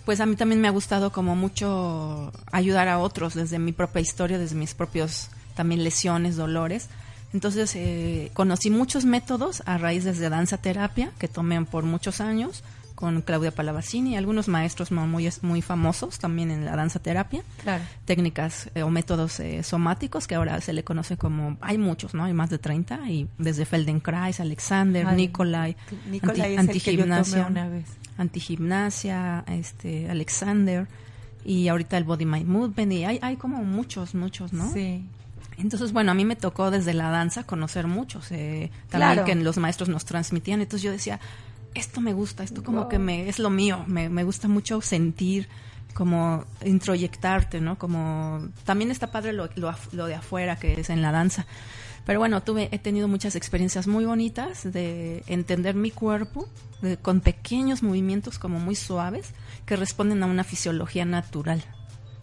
pues 0.04 0.20
a 0.20 0.26
mí 0.26 0.36
también 0.36 0.60
me 0.60 0.68
ha 0.68 0.70
gustado 0.70 1.10
como 1.10 1.34
mucho 1.36 2.32
ayudar 2.52 2.88
a 2.88 2.98
otros 2.98 3.34
desde 3.34 3.58
mi 3.58 3.72
propia 3.72 4.00
historia, 4.00 4.38
desde 4.38 4.54
mis 4.54 4.72
propios 4.74 5.28
también 5.54 5.82
lesiones, 5.84 6.36
dolores. 6.36 6.88
Entonces 7.32 7.74
eh, 7.76 8.30
conocí 8.34 8.70
muchos 8.70 9.04
métodos 9.04 9.62
a 9.66 9.78
raíz 9.78 10.04
desde 10.04 10.28
danza 10.28 10.58
terapia 10.58 11.12
que 11.18 11.28
tomé 11.28 11.62
por 11.64 11.84
muchos 11.84 12.20
años 12.20 12.62
con 12.96 13.20
Claudia 13.20 13.52
Palavacini, 13.52 14.16
algunos 14.16 14.48
maestros 14.48 14.90
muy, 14.90 15.30
muy 15.42 15.62
famosos 15.62 16.18
también 16.18 16.50
en 16.50 16.64
la 16.64 16.74
danza 16.74 16.98
terapia, 16.98 17.42
claro. 17.62 17.84
técnicas 18.06 18.70
eh, 18.74 18.82
o 18.82 18.90
métodos 18.90 19.38
eh, 19.38 19.62
somáticos 19.62 20.26
que 20.26 20.34
ahora 20.34 20.60
se 20.62 20.72
le 20.72 20.82
conoce 20.82 21.18
como, 21.18 21.58
hay 21.60 21.76
muchos, 21.76 22.14
¿no? 22.14 22.24
Hay 22.24 22.32
más 22.32 22.48
de 22.48 22.58
30 22.58 23.10
y 23.10 23.28
desde 23.36 23.66
Feldenkrais, 23.66 24.40
Alexander, 24.40 25.12
Nikolai, 25.12 25.76
Nikolai 26.10 26.56
anti, 26.56 26.78
antigimnasia, 26.78 27.46
una 27.48 27.68
vez. 27.68 27.84
antigimnasia, 28.16 29.44
este, 29.46 30.10
Alexander 30.10 30.88
y 31.44 31.68
ahorita 31.68 31.98
el 31.98 32.04
Body 32.04 32.24
Mind 32.24 32.48
Movement 32.48 32.92
y 32.92 33.04
hay, 33.04 33.18
hay 33.20 33.36
como 33.36 33.62
muchos, 33.62 34.14
muchos, 34.14 34.54
¿no? 34.54 34.72
Sí. 34.72 35.04
Entonces, 35.58 35.92
bueno, 35.92 36.10
a 36.12 36.14
mí 36.14 36.24
me 36.24 36.36
tocó 36.36 36.70
desde 36.70 36.92
la 36.94 37.10
danza 37.10 37.44
conocer 37.44 37.86
muchos, 37.86 38.30
eh, 38.30 38.70
también 38.90 39.24
que 39.24 39.34
los 39.34 39.56
maestros 39.56 39.88
nos 39.88 40.04
transmitían. 40.04 40.60
Entonces 40.60 40.82
yo 40.82 40.92
decía, 40.92 41.18
esto 41.74 42.00
me 42.00 42.12
gusta, 42.12 42.42
esto 42.42 42.62
como 42.62 42.88
que 42.88 42.98
me 42.98 43.28
es 43.28 43.38
lo 43.38 43.50
mío, 43.50 43.84
me, 43.86 44.08
me 44.08 44.24
gusta 44.24 44.48
mucho 44.48 44.80
sentir, 44.80 45.48
como 45.96 46.44
introyectarte, 46.62 47.62
¿no? 47.62 47.78
Como 47.78 48.48
también 48.64 48.90
está 48.90 49.10
padre 49.10 49.32
lo, 49.32 49.48
lo, 49.56 50.06
de 50.06 50.14
afuera 50.14 50.56
que 50.56 50.78
es 50.78 50.90
en 50.90 51.00
la 51.00 51.10
danza. 51.10 51.46
Pero 52.04 52.18
bueno, 52.18 52.42
tuve, 52.42 52.68
he 52.70 52.78
tenido 52.78 53.08
muchas 53.08 53.34
experiencias 53.34 53.86
muy 53.86 54.04
bonitas 54.04 54.70
de 54.70 55.24
entender 55.26 55.74
mi 55.74 55.90
cuerpo 55.90 56.48
con 57.00 57.20
pequeños 57.20 57.82
movimientos 57.82 58.38
como 58.38 58.60
muy 58.60 58.76
suaves 58.76 59.32
que 59.64 59.74
responden 59.74 60.22
a 60.22 60.26
una 60.26 60.44
fisiología 60.44 61.06
natural 61.06 61.64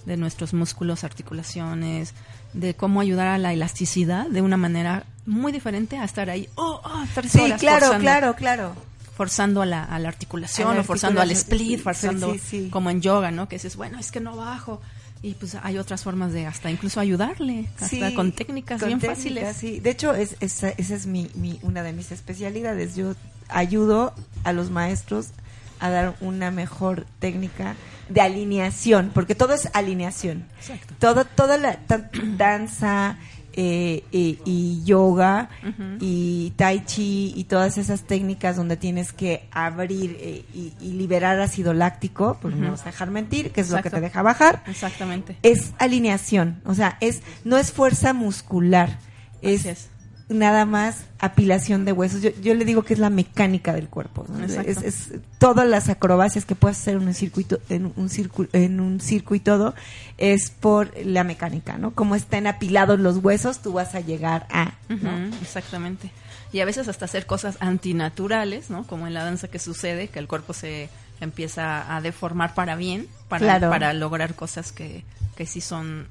de 0.05 0.17
nuestros 0.17 0.53
músculos, 0.53 1.03
articulaciones, 1.03 2.13
de 2.53 2.75
cómo 2.75 3.01
ayudar 3.01 3.27
a 3.27 3.37
la 3.37 3.53
elasticidad 3.53 4.27
de 4.27 4.41
una 4.41 4.57
manera 4.57 5.05
muy 5.25 5.51
diferente 5.51 5.97
a 5.97 6.03
estar 6.03 6.29
ahí, 6.29 6.49
oh, 6.55 6.81
oh 6.83 7.05
sí, 7.27 7.51
claro, 7.59 7.97
claro, 7.99 8.35
claro. 8.35 8.75
Forzando 9.15 9.61
a 9.61 9.65
la, 9.65 9.83
a 9.83 9.99
la 9.99 10.09
articulación 10.09 10.77
o 10.77 10.83
forzando 10.83 11.21
al 11.21 11.31
split, 11.31 11.81
forzando 11.81 12.35
como 12.71 12.89
en 12.89 13.01
yoga, 13.01 13.29
¿no? 13.31 13.47
Que 13.47 13.57
dices, 13.57 13.75
bueno, 13.75 13.99
es 13.99 14.11
que 14.11 14.19
no 14.19 14.35
bajo. 14.35 14.81
Y 15.21 15.35
pues 15.35 15.55
hay 15.55 15.77
otras 15.77 16.03
formas 16.03 16.33
de 16.33 16.47
hasta 16.47 16.69
incluso 16.69 16.99
ayudarle, 16.99 17.69
hasta 17.79 18.13
con 18.13 18.33
técnicas 18.33 18.85
bien 18.85 18.99
fáciles. 18.99 19.55
Sí, 19.55 19.79
de 19.79 19.91
hecho, 19.91 20.13
es, 20.13 20.35
esa 20.41 20.67
es 20.75 21.05
mi, 21.05 21.29
mi, 21.35 21.59
una 21.61 21.81
de 21.83 21.93
mis 21.93 22.11
especialidades. 22.11 22.95
Yo 22.95 23.15
ayudo 23.47 24.13
a 24.43 24.51
los 24.51 24.69
maestros 24.69 25.27
a 25.79 25.89
dar 25.89 26.15
una 26.19 26.51
mejor 26.51 27.05
técnica 27.19 27.75
de 28.09 28.21
alineación, 28.21 29.11
porque 29.13 29.35
todo 29.35 29.53
es 29.53 29.69
alineación. 29.73 30.45
Exacto. 30.57 30.93
Todo, 30.99 31.25
toda 31.25 31.57
la 31.57 31.79
danza 32.37 33.17
eh, 33.55 34.03
y, 34.11 34.83
yoga 34.83 35.49
y 35.99 36.53
tai 36.55 36.83
chi 36.85 37.33
y 37.35 37.43
todas 37.43 37.77
esas 37.77 38.01
técnicas 38.01 38.55
donde 38.55 38.77
tienes 38.77 39.13
que 39.13 39.47
abrir 39.51 40.17
eh, 40.19 40.43
y, 40.53 40.93
liberar 40.93 41.39
ácido 41.39 41.73
láctico, 41.73 42.39
pues 42.41 42.55
no 42.55 42.71
vas 42.71 42.81
a 42.81 42.85
dejar 42.85 43.11
mentir, 43.11 43.51
que 43.51 43.61
es 43.61 43.69
lo 43.69 43.81
que 43.81 43.91
te 43.91 44.01
deja 44.01 44.23
bajar. 44.23 44.63
Exactamente. 44.65 45.37
Es 45.43 45.73
alineación, 45.77 46.61
o 46.65 46.73
sea, 46.73 46.97
es 46.99 47.21
no 47.43 47.57
es 47.57 47.71
fuerza 47.71 48.13
muscular, 48.13 48.97
es 49.41 49.89
nada 50.33 50.65
más 50.65 51.05
apilación 51.19 51.85
de 51.85 51.91
huesos. 51.91 52.21
Yo, 52.21 52.31
yo, 52.41 52.53
le 52.53 52.65
digo 52.65 52.83
que 52.83 52.93
es 52.93 52.99
la 52.99 53.09
mecánica 53.09 53.73
del 53.73 53.87
cuerpo. 53.87 54.25
Es, 54.45 54.77
es, 54.81 55.11
todas 55.37 55.67
las 55.67 55.89
acrobacias 55.89 56.45
que 56.45 56.55
puedes 56.55 56.77
hacer 56.77 56.95
en 56.95 57.07
un 57.07 57.13
circuito, 57.13 57.59
en 57.69 57.93
un 57.95 58.09
circuito, 58.09 58.57
en 58.57 58.79
un 58.79 58.99
circo 58.99 59.35
y 59.35 59.39
todo, 59.39 59.73
es 60.17 60.49
por 60.51 60.91
la 61.05 61.23
mecánica, 61.23 61.77
¿no? 61.77 61.91
Como 61.91 62.15
están 62.15 62.47
apilados 62.47 62.99
los 62.99 63.17
huesos, 63.17 63.59
tú 63.61 63.73
vas 63.73 63.95
a 63.95 64.01
llegar 64.01 64.47
a. 64.49 64.73
exactamente. 65.41 66.11
Y 66.51 66.59
a 66.59 66.65
veces 66.65 66.87
hasta 66.87 67.05
hacer 67.05 67.25
cosas 67.25 67.57
antinaturales, 67.61 68.69
¿no? 68.69 68.85
Como 68.85 69.07
en 69.07 69.13
la 69.13 69.23
danza 69.23 69.47
que 69.47 69.59
sucede, 69.59 70.09
que 70.09 70.19
el 70.19 70.27
cuerpo 70.27 70.53
se 70.53 70.89
empieza 71.19 71.95
a 71.95 72.01
deformar 72.01 72.53
para 72.53 72.75
bien, 72.75 73.07
para, 73.27 73.59
para 73.59 73.93
lograr 73.93 74.35
cosas 74.35 74.71
que, 74.71 75.03
que 75.35 75.45
sí 75.45 75.61
son 75.61 76.07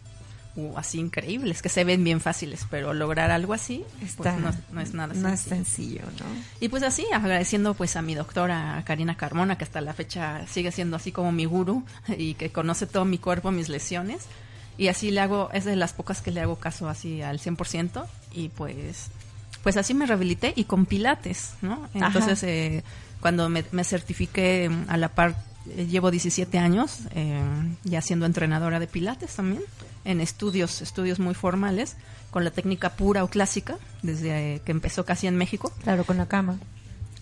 así 0.76 0.98
increíbles, 0.98 1.62
que 1.62 1.68
se 1.68 1.84
ven 1.84 2.04
bien 2.04 2.20
fáciles, 2.20 2.66
pero 2.70 2.92
lograr 2.92 3.30
algo 3.30 3.54
así 3.54 3.84
pues, 4.16 4.34
no, 4.70 4.80
es 4.80 4.94
nada 4.94 5.14
sencillo. 5.14 5.28
No 5.28 5.34
es 5.34 5.40
sencillo, 5.40 6.02
¿no? 6.02 6.26
Y 6.60 6.68
pues 6.68 6.82
así, 6.82 7.06
agradeciendo 7.12 7.74
pues 7.74 7.96
a 7.96 8.02
mi 8.02 8.14
doctora 8.14 8.82
Karina 8.84 9.16
Carmona, 9.16 9.56
que 9.56 9.64
hasta 9.64 9.80
la 9.80 9.94
fecha 9.94 10.46
sigue 10.46 10.72
siendo 10.72 10.96
así 10.96 11.12
como 11.12 11.32
mi 11.32 11.44
guru 11.44 11.84
y 12.16 12.34
que 12.34 12.50
conoce 12.50 12.86
todo 12.86 13.04
mi 13.04 13.18
cuerpo, 13.18 13.50
mis 13.50 13.68
lesiones. 13.68 14.26
Y 14.78 14.88
así 14.88 15.10
le 15.10 15.20
hago, 15.20 15.50
es 15.52 15.64
de 15.64 15.76
las 15.76 15.92
pocas 15.92 16.22
que 16.22 16.30
le 16.30 16.40
hago 16.40 16.56
caso 16.56 16.88
así 16.88 17.22
al 17.22 17.38
100% 17.38 18.04
y 18.32 18.48
pues 18.48 19.10
pues 19.62 19.76
así 19.76 19.94
me 19.94 20.06
rehabilité 20.06 20.52
y 20.56 20.64
con 20.64 20.86
pilates, 20.86 21.54
¿no? 21.62 21.88
Entonces, 21.94 22.42
eh, 22.42 22.82
cuando 23.20 23.48
me, 23.48 23.64
me 23.70 23.84
certifiqué 23.84 24.68
a 24.88 24.96
la 24.96 25.08
par 25.08 25.30
eh, 25.30 25.51
llevo 25.66 26.10
17 26.10 26.58
años 26.58 27.00
eh, 27.14 27.42
ya 27.84 28.00
siendo 28.00 28.26
entrenadora 28.26 28.80
de 28.80 28.86
pilates 28.86 29.36
también, 29.36 29.62
en 30.04 30.20
estudios, 30.20 30.82
estudios 30.82 31.18
muy 31.18 31.34
formales, 31.34 31.96
con 32.30 32.44
la 32.44 32.50
técnica 32.50 32.90
pura 32.90 33.24
o 33.24 33.28
clásica, 33.28 33.76
desde 34.02 34.60
que 34.64 34.72
empezó 34.72 35.04
casi 35.04 35.26
en 35.26 35.36
México. 35.36 35.72
Claro, 35.82 36.04
con 36.04 36.16
la 36.16 36.26
cama. 36.26 36.58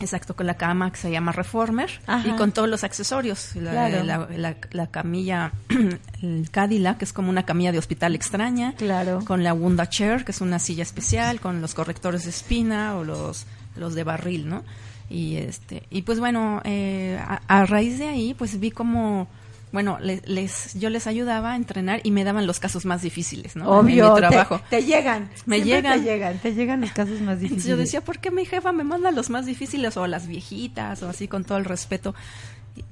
Exacto, 0.01 0.35
con 0.35 0.47
la 0.47 0.55
cama 0.55 0.91
que 0.91 0.97
se 0.97 1.11
llama 1.11 1.31
Reformer 1.33 1.91
y 2.25 2.31
con 2.31 2.53
todos 2.53 2.69
los 2.69 2.85
accesorios. 2.85 3.55
La, 3.57 4.89
camilla, 4.91 5.53
el 6.23 6.49
Cadillac, 6.51 6.99
que 6.99 7.05
es 7.05 7.13
como 7.13 7.29
una 7.29 7.45
camilla 7.45 7.71
de 7.71 7.79
hospital 7.79 8.15
extraña. 8.15 8.75
Claro. 8.77 9.23
Con 9.27 9.45
la 9.45 9.53
Wunda 9.53 9.89
Chair, 9.89 10.25
que 10.25 10.33
es 10.33 10.41
una 10.41 10.59
silla 10.59 10.83
especial, 10.83 11.39
con 11.41 11.61
los 11.61 11.75
correctores 11.75 12.25
de 12.25 12.31
espina 12.31 12.97
o 12.97 13.05
los, 13.05 13.45
los 13.77 13.95
de 13.95 14.05
barril, 14.05 14.49
¿no? 14.49 14.65
Y, 15.11 15.37
este, 15.37 15.83
y 15.91 16.03
pues 16.03 16.21
bueno, 16.21 16.63
eh, 16.65 17.21
a, 17.49 17.67
raíz 17.67 17.99
de 17.99 18.09
ahí, 18.09 18.33
pues 18.35 18.59
vi 18.61 18.71
como 18.71 19.29
bueno, 19.73 19.99
les, 20.01 20.75
yo 20.75 20.91
les 20.91 21.07
ayudaba 21.07 21.53
a 21.53 21.57
entrenar 21.57 22.01
y 22.03 22.11
me 22.11 22.25
daban 22.25 22.47
los 22.47 22.59
casos 22.59 22.87
más 22.87 23.03
difíciles, 23.03 23.55
¿no? 23.55 23.71
Obvio, 23.71 24.09
en 24.09 24.15
mi 24.15 24.19
trabajo. 24.19 24.61
Te, 24.69 24.83
llegan. 24.83 25.31
Me 25.47 25.63
llegan. 25.63 26.01
Te 26.01 26.05
llegan, 26.05 26.39
te 26.39 26.55
llegan 26.55 26.81
los 26.81 26.91
casos 26.91 27.21
más 27.21 27.39
difíciles. 27.39 27.67
yo 27.67 27.77
decía, 27.77 28.01
¿por 28.01 28.19
qué 28.19 28.33
mi 28.33 28.45
jefa 28.45 28.73
me 28.73 28.83
manda 28.83 29.13
los 29.13 29.31
más 29.31 29.47
difíciles 29.47 29.97
o 29.97 30.07
las 30.09 30.27
viejitas 30.27 31.03
o 31.05 31.09
así 31.09 31.29
con 31.29 31.45
todo 31.45 31.59
el 31.59 31.65
respeto? 31.65 32.17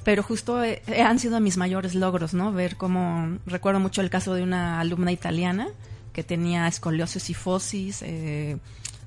Pero 0.04 0.22
justo 0.22 0.62
eh, 0.62 0.82
han 1.04 1.18
sido 1.18 1.40
mis 1.40 1.56
mayores 1.56 1.94
logros, 1.94 2.34
¿no? 2.34 2.52
Ver 2.52 2.76
cómo, 2.76 3.38
recuerdo 3.46 3.80
mucho 3.80 4.00
el 4.00 4.10
caso 4.10 4.34
de 4.34 4.42
una 4.42 4.80
alumna 4.80 5.10
italiana 5.10 5.68
que 6.12 6.22
tenía 6.22 6.66
escoliosis 6.68 7.30
y 7.30 7.34
fosis, 7.34 8.02
eh, 8.02 8.56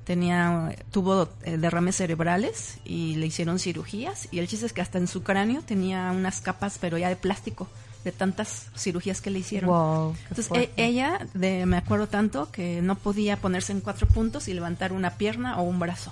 tenía 0.04 0.76
tuvo 0.92 1.30
eh, 1.44 1.58
derrames 1.58 1.96
cerebrales 1.96 2.78
y 2.86 3.16
le 3.16 3.28
hicieron 3.28 3.60
cirugías 3.60 4.28
y 4.32 4.40
el 4.40 4.48
chiste 4.48 4.66
es 4.66 4.74
que 4.74 4.82
hasta 4.82 4.98
en 4.98 5.08
su 5.08 5.24
cráneo 5.24 5.62
tenía 5.62 6.12
unas 6.12 6.42
capas 6.42 6.78
pero 6.80 6.98
ya 6.98 7.10
de 7.10 7.16
plástico 7.16 7.68
de 8.04 8.12
tantas 8.12 8.68
cirugías 8.76 9.22
que 9.22 9.30
le 9.30 9.40
hicieron. 9.40 10.16
Entonces 10.30 10.50
e, 10.56 10.72
ella, 10.78 11.20
de, 11.34 11.66
me 11.66 11.78
acuerdo 11.78 12.08
tanto 12.08 12.52
que 12.52 12.82
no 12.82 12.96
podía 12.96 13.38
ponerse 13.38 13.74
en 13.74 13.82
cuatro 13.82 14.08
puntos 14.08 14.48
y 14.48 14.54
levantar 14.54 14.92
una 14.92 15.12
pierna 15.12 15.60
o 15.60 15.64
un 15.64 15.80
brazo. 15.80 16.12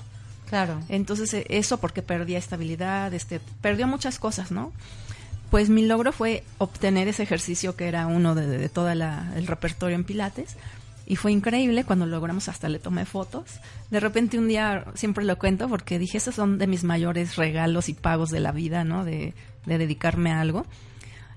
Claro. 0.50 0.79
Entonces 0.89 1.34
e, 1.34 1.46
eso 1.50 1.77
porque 1.77 2.01
perdía 2.01 2.38
estabilidad, 2.38 3.13
este, 3.13 3.39
perdió 3.62 3.88
muchas 3.88 4.19
cosas, 4.19 4.51
¿no? 4.51 4.72
Pues 5.50 5.69
mi 5.69 5.84
logro 5.84 6.12
fue 6.12 6.43
obtener 6.60 7.08
ese 7.08 7.24
ejercicio 7.24 7.75
que 7.75 7.88
era 7.88 8.05
uno 8.05 8.36
de, 8.36 8.46
de, 8.46 8.69
todo 8.69 8.91
el 8.91 9.48
repertorio 9.48 9.96
en 9.96 10.03
Pilates 10.03 10.58
y 11.10 11.16
fue 11.16 11.32
increíble 11.32 11.84
cuando 11.84 12.06
logramos, 12.06 12.50
hasta 12.50 12.70
le 12.70 12.78
tomé 12.78 13.04
fotos. 13.04 13.60
De 13.89 14.00
repente 14.00 14.38
un 14.38 14.48
día, 14.48 14.86
siempre 14.94 15.25
lo 15.25 15.39
cuento 15.39 15.68
porque 15.68 15.98
dije, 15.98 16.20
esos 16.20 16.36
son 16.36 16.60
de 16.60 16.68
mis 16.68 16.84
mayores 16.84 17.36
regalos 17.36 17.89
y 17.89 17.96
pagos 17.96 18.30
de 18.30 18.39
la 18.39 18.51
vida, 18.51 18.84
¿no? 18.84 19.04
De, 19.04 19.34
dedicarme 19.66 20.32
a 20.32 20.39
algo. 20.39 20.68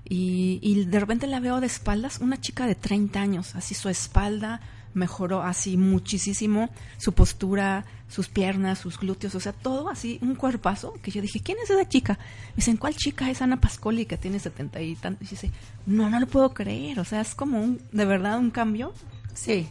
Y, 0.07 0.59
y, 0.61 0.85
de 0.85 0.99
repente 0.99 1.25
la 1.25 1.39
veo 1.39 1.59
de 1.59 1.65
espaldas, 1.65 2.19
una 2.19 2.39
chica 2.39 2.67
de 2.67 2.75
30 2.75 3.19
años, 3.19 3.55
así 3.55 3.73
su 3.73 3.89
espalda 3.89 4.61
mejoró 4.93 5.41
así 5.41 5.75
muchísimo, 5.75 6.69
su 6.97 7.13
postura, 7.13 7.85
sus 8.07 8.27
piernas, 8.27 8.77
sus 8.77 8.99
glúteos, 8.99 9.33
o 9.33 9.39
sea, 9.39 9.53
todo 9.53 9.89
así, 9.89 10.19
un 10.21 10.35
cuerpazo, 10.35 10.93
que 11.01 11.09
yo 11.09 11.19
dije, 11.19 11.39
¿quién 11.39 11.57
es 11.63 11.71
esa 11.71 11.89
chica? 11.89 12.19
Me 12.49 12.57
dicen, 12.57 12.77
¿cuál 12.77 12.95
chica 12.95 13.27
es 13.31 13.41
Ana 13.41 13.59
Pascoli 13.59 14.05
que 14.05 14.17
tiene 14.17 14.37
70 14.37 14.81
y 14.81 14.95
tantos? 14.95 15.27
Y 15.27 15.31
dice, 15.31 15.51
no, 15.87 16.11
no 16.11 16.19
lo 16.19 16.27
puedo 16.27 16.53
creer, 16.53 16.99
o 16.99 17.05
sea, 17.05 17.21
es 17.21 17.33
como 17.33 17.59
un, 17.59 17.81
de 17.91 18.05
verdad 18.05 18.37
un 18.37 18.51
cambio 18.51 18.93
Sí. 19.33 19.69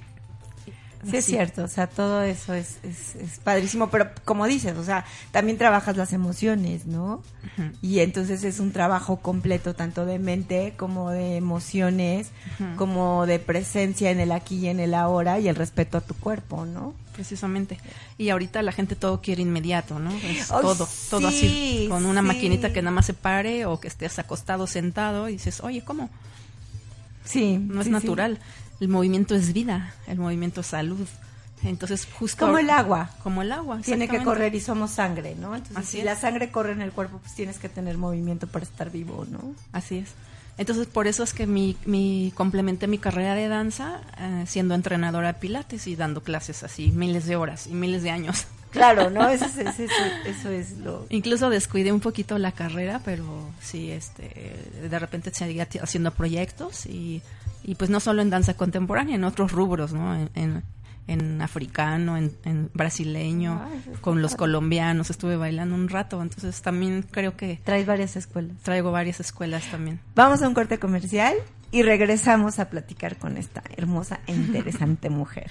Sí, 1.11 1.17
es 1.17 1.25
cierto, 1.25 1.65
o 1.65 1.69
sea, 1.69 1.89
todo 1.89 2.23
eso 2.23 2.55
es, 2.55 2.77
es, 2.85 3.41
padrísimo, 3.43 3.91
pero 3.91 4.11
como 4.25 4.47
dices, 4.47 4.77
o 4.79 4.85
sea, 4.85 5.05
también 5.33 5.59
trabajas 5.59 5.97
las 5.97 6.13
emociones, 6.13 6.87
¿no? 6.87 7.25
Y 7.81 7.99
entonces 8.01 8.45
es 8.45 8.61
un 8.61 8.71
trabajo 8.71 9.17
completo, 9.17 9.75
tanto 9.75 10.07
de 10.07 10.21
mente 10.21 10.75
como 10.77 11.11
de 11.11 11.37
emociones, 11.37 12.31
como 12.77 13.27
de 13.27 13.41
presencia 13.41 14.13
en 14.13 14.21
el 14.21 14.31
aquí 14.31 14.59
y 14.59 14.69
en 14.69 14.79
el 14.79 14.95
ahora 14.95 15.41
y 15.41 15.49
el 15.49 15.57
respeto 15.57 15.99
a 15.99 16.03
tu 16.03 16.15
cuerpo, 16.15 16.67
¿no? 16.67 16.95
Precisamente. 17.15 17.79
Y 18.17 18.29
ahorita 18.29 18.63
la 18.63 18.71
gente 18.71 18.95
todo 18.95 19.21
quiere 19.21 19.43
inmediato, 19.43 19.99
¿no? 19.99 20.13
todo, 20.49 20.89
todo 21.11 21.27
así, 21.27 21.87
con 21.91 22.07
una 22.07 22.23
maquinita 22.23 22.73
que 22.73 22.81
nada 22.81 22.95
más 22.95 23.07
se 23.07 23.15
pare 23.15 23.67
o 23.67 23.81
que 23.81 23.89
estés 23.89 24.21
acostado, 24.21 24.69
sentado 24.69 25.29
y 25.29 25.33
dices, 25.33 25.61
oye, 25.63 25.83
¿cómo? 25.83 26.11
Sí. 27.25 27.59
No 27.59 27.81
es 27.81 27.89
natural 27.89 28.39
el 28.83 28.89
movimiento 28.89 29.37
es 29.37 29.53
vida, 29.53 29.95
el 30.09 30.19
movimiento 30.19 30.63
es 30.63 30.67
salud. 30.67 31.07
Entonces, 31.63 32.09
justo. 32.19 32.47
Como 32.47 32.59
el 32.59 32.69
agua. 32.69 33.11
Como 33.23 33.43
el 33.43 33.53
agua. 33.53 33.79
Tiene 33.79 34.09
que 34.09 34.25
correr 34.25 34.53
y 34.57 34.61
somos 34.61 34.91
sangre, 34.91 35.37
¿no? 35.37 35.55
Entonces, 35.55 35.77
Así 35.77 35.91
si 35.93 35.99
es. 36.01 36.05
la 36.05 36.17
sangre 36.17 36.51
corre 36.51 36.73
en 36.73 36.83
el 36.83 36.91
cuerpo, 36.91 37.19
pues 37.19 37.33
tienes 37.37 37.61
que 37.61 37.69
tener 37.69 37.97
movimiento 37.97 38.49
para 38.49 38.65
estar 38.65 38.91
vivo, 38.91 39.25
¿no? 39.31 39.55
Así 39.73 39.99
es. 39.99 40.09
Entonces, 40.59 40.89
por 40.89 41.07
eso 41.07 41.23
es 41.23 41.33
que 41.33 41.47
mi, 41.47 41.77
mi 41.85 42.33
complementé 42.35 42.89
mi 42.89 42.99
carrera 42.99 43.37
de 43.37 43.47
danza 43.47 44.01
eh, 44.19 44.45
siendo 44.49 44.75
entrenadora 44.75 45.29
de 45.29 45.35
pilates 45.35 45.87
y 45.87 45.95
dando 45.95 46.25
clases 46.25 46.65
así 46.65 46.91
miles 46.91 47.25
de 47.27 47.37
horas 47.37 47.69
y 47.69 47.75
miles 47.75 48.03
de 48.03 48.11
años. 48.11 48.47
Claro, 48.73 49.11
¿no? 49.11 49.29
Eso 49.29 49.45
es, 49.45 49.79
eso, 50.25 50.49
es 50.49 50.79
lo... 50.79 51.05
Incluso 51.11 51.51
descuidé 51.51 51.93
un 51.93 52.01
poquito 52.01 52.39
la 52.39 52.53
carrera, 52.53 53.03
pero 53.05 53.23
sí, 53.61 53.91
este, 53.91 54.57
de 54.89 54.99
repente 54.99 55.31
seguía 55.35 55.69
haciendo 55.83 56.11
proyectos 56.13 56.87
y, 56.87 57.21
y 57.65 57.75
pues 57.75 57.91
no 57.91 58.01
solo 58.01 58.23
en 58.23 58.31
danza 58.31 58.55
contemporánea, 58.55 59.17
en 59.17 59.25
otros 59.25 59.53
rubros, 59.53 59.93
¿no? 59.93 60.15
En, 60.15 60.31
en, 60.35 60.63
en 61.09 61.43
africano, 61.43 62.17
en, 62.17 62.33
en 62.45 62.71
brasileño, 62.75 63.61
está 63.87 64.01
con 64.01 64.23
los 64.23 64.33
padre. 64.33 64.39
colombianos, 64.39 65.11
estuve 65.11 65.37
bailando 65.37 65.75
un 65.75 65.89
rato, 65.89 66.23
entonces 66.23 66.63
también 66.63 67.05
creo 67.11 67.37
que 67.37 67.61
Traes 67.65 67.87
varias 67.87 68.17
escuelas. 68.17 68.57
traigo 68.63 68.93
varias 68.93 69.21
escuelas 69.21 69.69
también. 69.71 70.01
Vamos 70.15 70.43
a 70.43 70.49
un 70.49 70.55
corte 70.55 70.79
comercial 70.79 71.35
y 71.71 71.83
regresamos 71.83 72.59
a 72.59 72.69
platicar 72.69 73.17
con 73.17 73.37
esta 73.37 73.63
hermosa 73.77 74.21
e 74.27 74.33
interesante 74.33 75.11
mujer. 75.11 75.51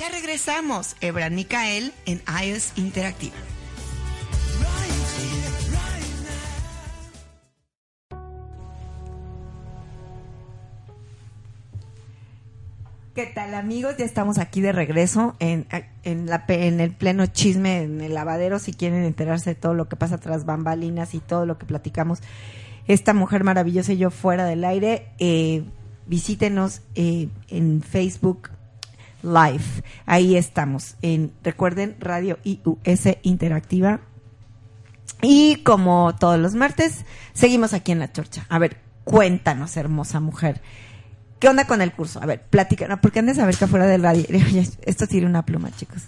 Ya 0.00 0.08
regresamos, 0.08 0.96
Ebra 1.00 1.30
Micael 1.30 1.92
en 2.06 2.22
iOS 2.42 2.72
Interactiva. 2.76 3.36
¿Qué 13.14 13.26
tal 13.26 13.54
amigos? 13.54 13.96
Ya 13.98 14.04
estamos 14.04 14.38
aquí 14.38 14.60
de 14.60 14.70
regreso 14.70 15.34
en, 15.40 15.66
en, 16.04 16.80
el 16.80 16.92
pleno 16.92 17.26
chisme, 17.26 17.82
en 17.82 18.00
el 18.00 18.14
lavadero, 18.14 18.60
si 18.60 18.72
quieren 18.72 19.02
enterarse 19.02 19.50
de 19.50 19.54
todo 19.56 19.74
lo 19.74 19.88
que 19.88 19.96
pasa 19.96 20.18
tras 20.18 20.44
bambalinas 20.44 21.12
y 21.14 21.18
todo 21.18 21.44
lo 21.44 21.58
que 21.58 21.66
platicamos. 21.66 22.20
Esta 22.86 23.12
mujer 23.12 23.42
maravillosa 23.42 23.94
y 23.94 23.96
yo 23.96 24.10
fuera 24.10 24.44
del 24.44 24.64
aire, 24.64 25.08
eh, 25.18 25.64
visítenos 26.06 26.82
eh, 26.94 27.28
en 27.48 27.82
Facebook 27.82 28.50
Live. 29.24 29.64
Ahí 30.06 30.36
estamos. 30.36 30.94
En, 31.02 31.32
recuerden, 31.42 31.96
Radio 31.98 32.38
IUS 32.44 33.18
Interactiva. 33.22 34.02
Y 35.20 35.56
como 35.64 36.14
todos 36.14 36.38
los 36.38 36.54
martes, 36.54 37.04
seguimos 37.32 37.74
aquí 37.74 37.90
en 37.90 37.98
la 37.98 38.12
chorcha. 38.12 38.46
A 38.48 38.60
ver, 38.60 38.76
cuéntanos, 39.02 39.76
hermosa 39.76 40.20
mujer. 40.20 40.60
¿Qué 41.40 41.48
onda 41.48 41.66
con 41.66 41.80
el 41.80 41.92
curso? 41.92 42.22
A 42.22 42.26
ver, 42.26 42.42
platícanos, 42.42 43.00
porque 43.00 43.20
han 43.20 43.26
de 43.26 43.34
saber 43.34 43.56
que 43.56 43.64
afuera 43.64 43.86
del 43.86 44.02
radio, 44.02 44.26
esto 44.82 45.06
tiene 45.06 45.26
una 45.26 45.44
pluma, 45.46 45.70
chicos. 45.74 46.02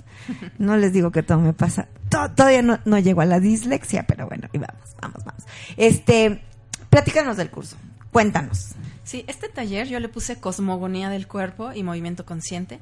No 0.58 0.76
les 0.76 0.92
digo 0.92 1.10
que 1.10 1.22
todo 1.22 1.40
me 1.40 1.54
pasa. 1.54 1.88
todavía 2.10 2.60
no, 2.60 2.78
no 2.84 2.98
llego 2.98 3.22
a 3.22 3.24
la 3.24 3.40
dislexia, 3.40 4.06
pero 4.06 4.28
bueno, 4.28 4.48
y 4.52 4.58
vamos, 4.58 4.94
vamos, 5.00 5.24
vamos. 5.24 5.44
Este, 5.78 6.42
platícanos 6.90 7.38
del 7.38 7.48
curso. 7.48 7.78
Cuéntanos. 8.12 8.74
Sí, 9.04 9.24
este 9.26 9.48
taller 9.48 9.88
yo 9.88 10.00
le 10.00 10.10
puse 10.10 10.36
cosmogonía 10.36 11.08
del 11.08 11.26
cuerpo 11.26 11.72
y 11.72 11.82
movimiento 11.82 12.26
consciente, 12.26 12.78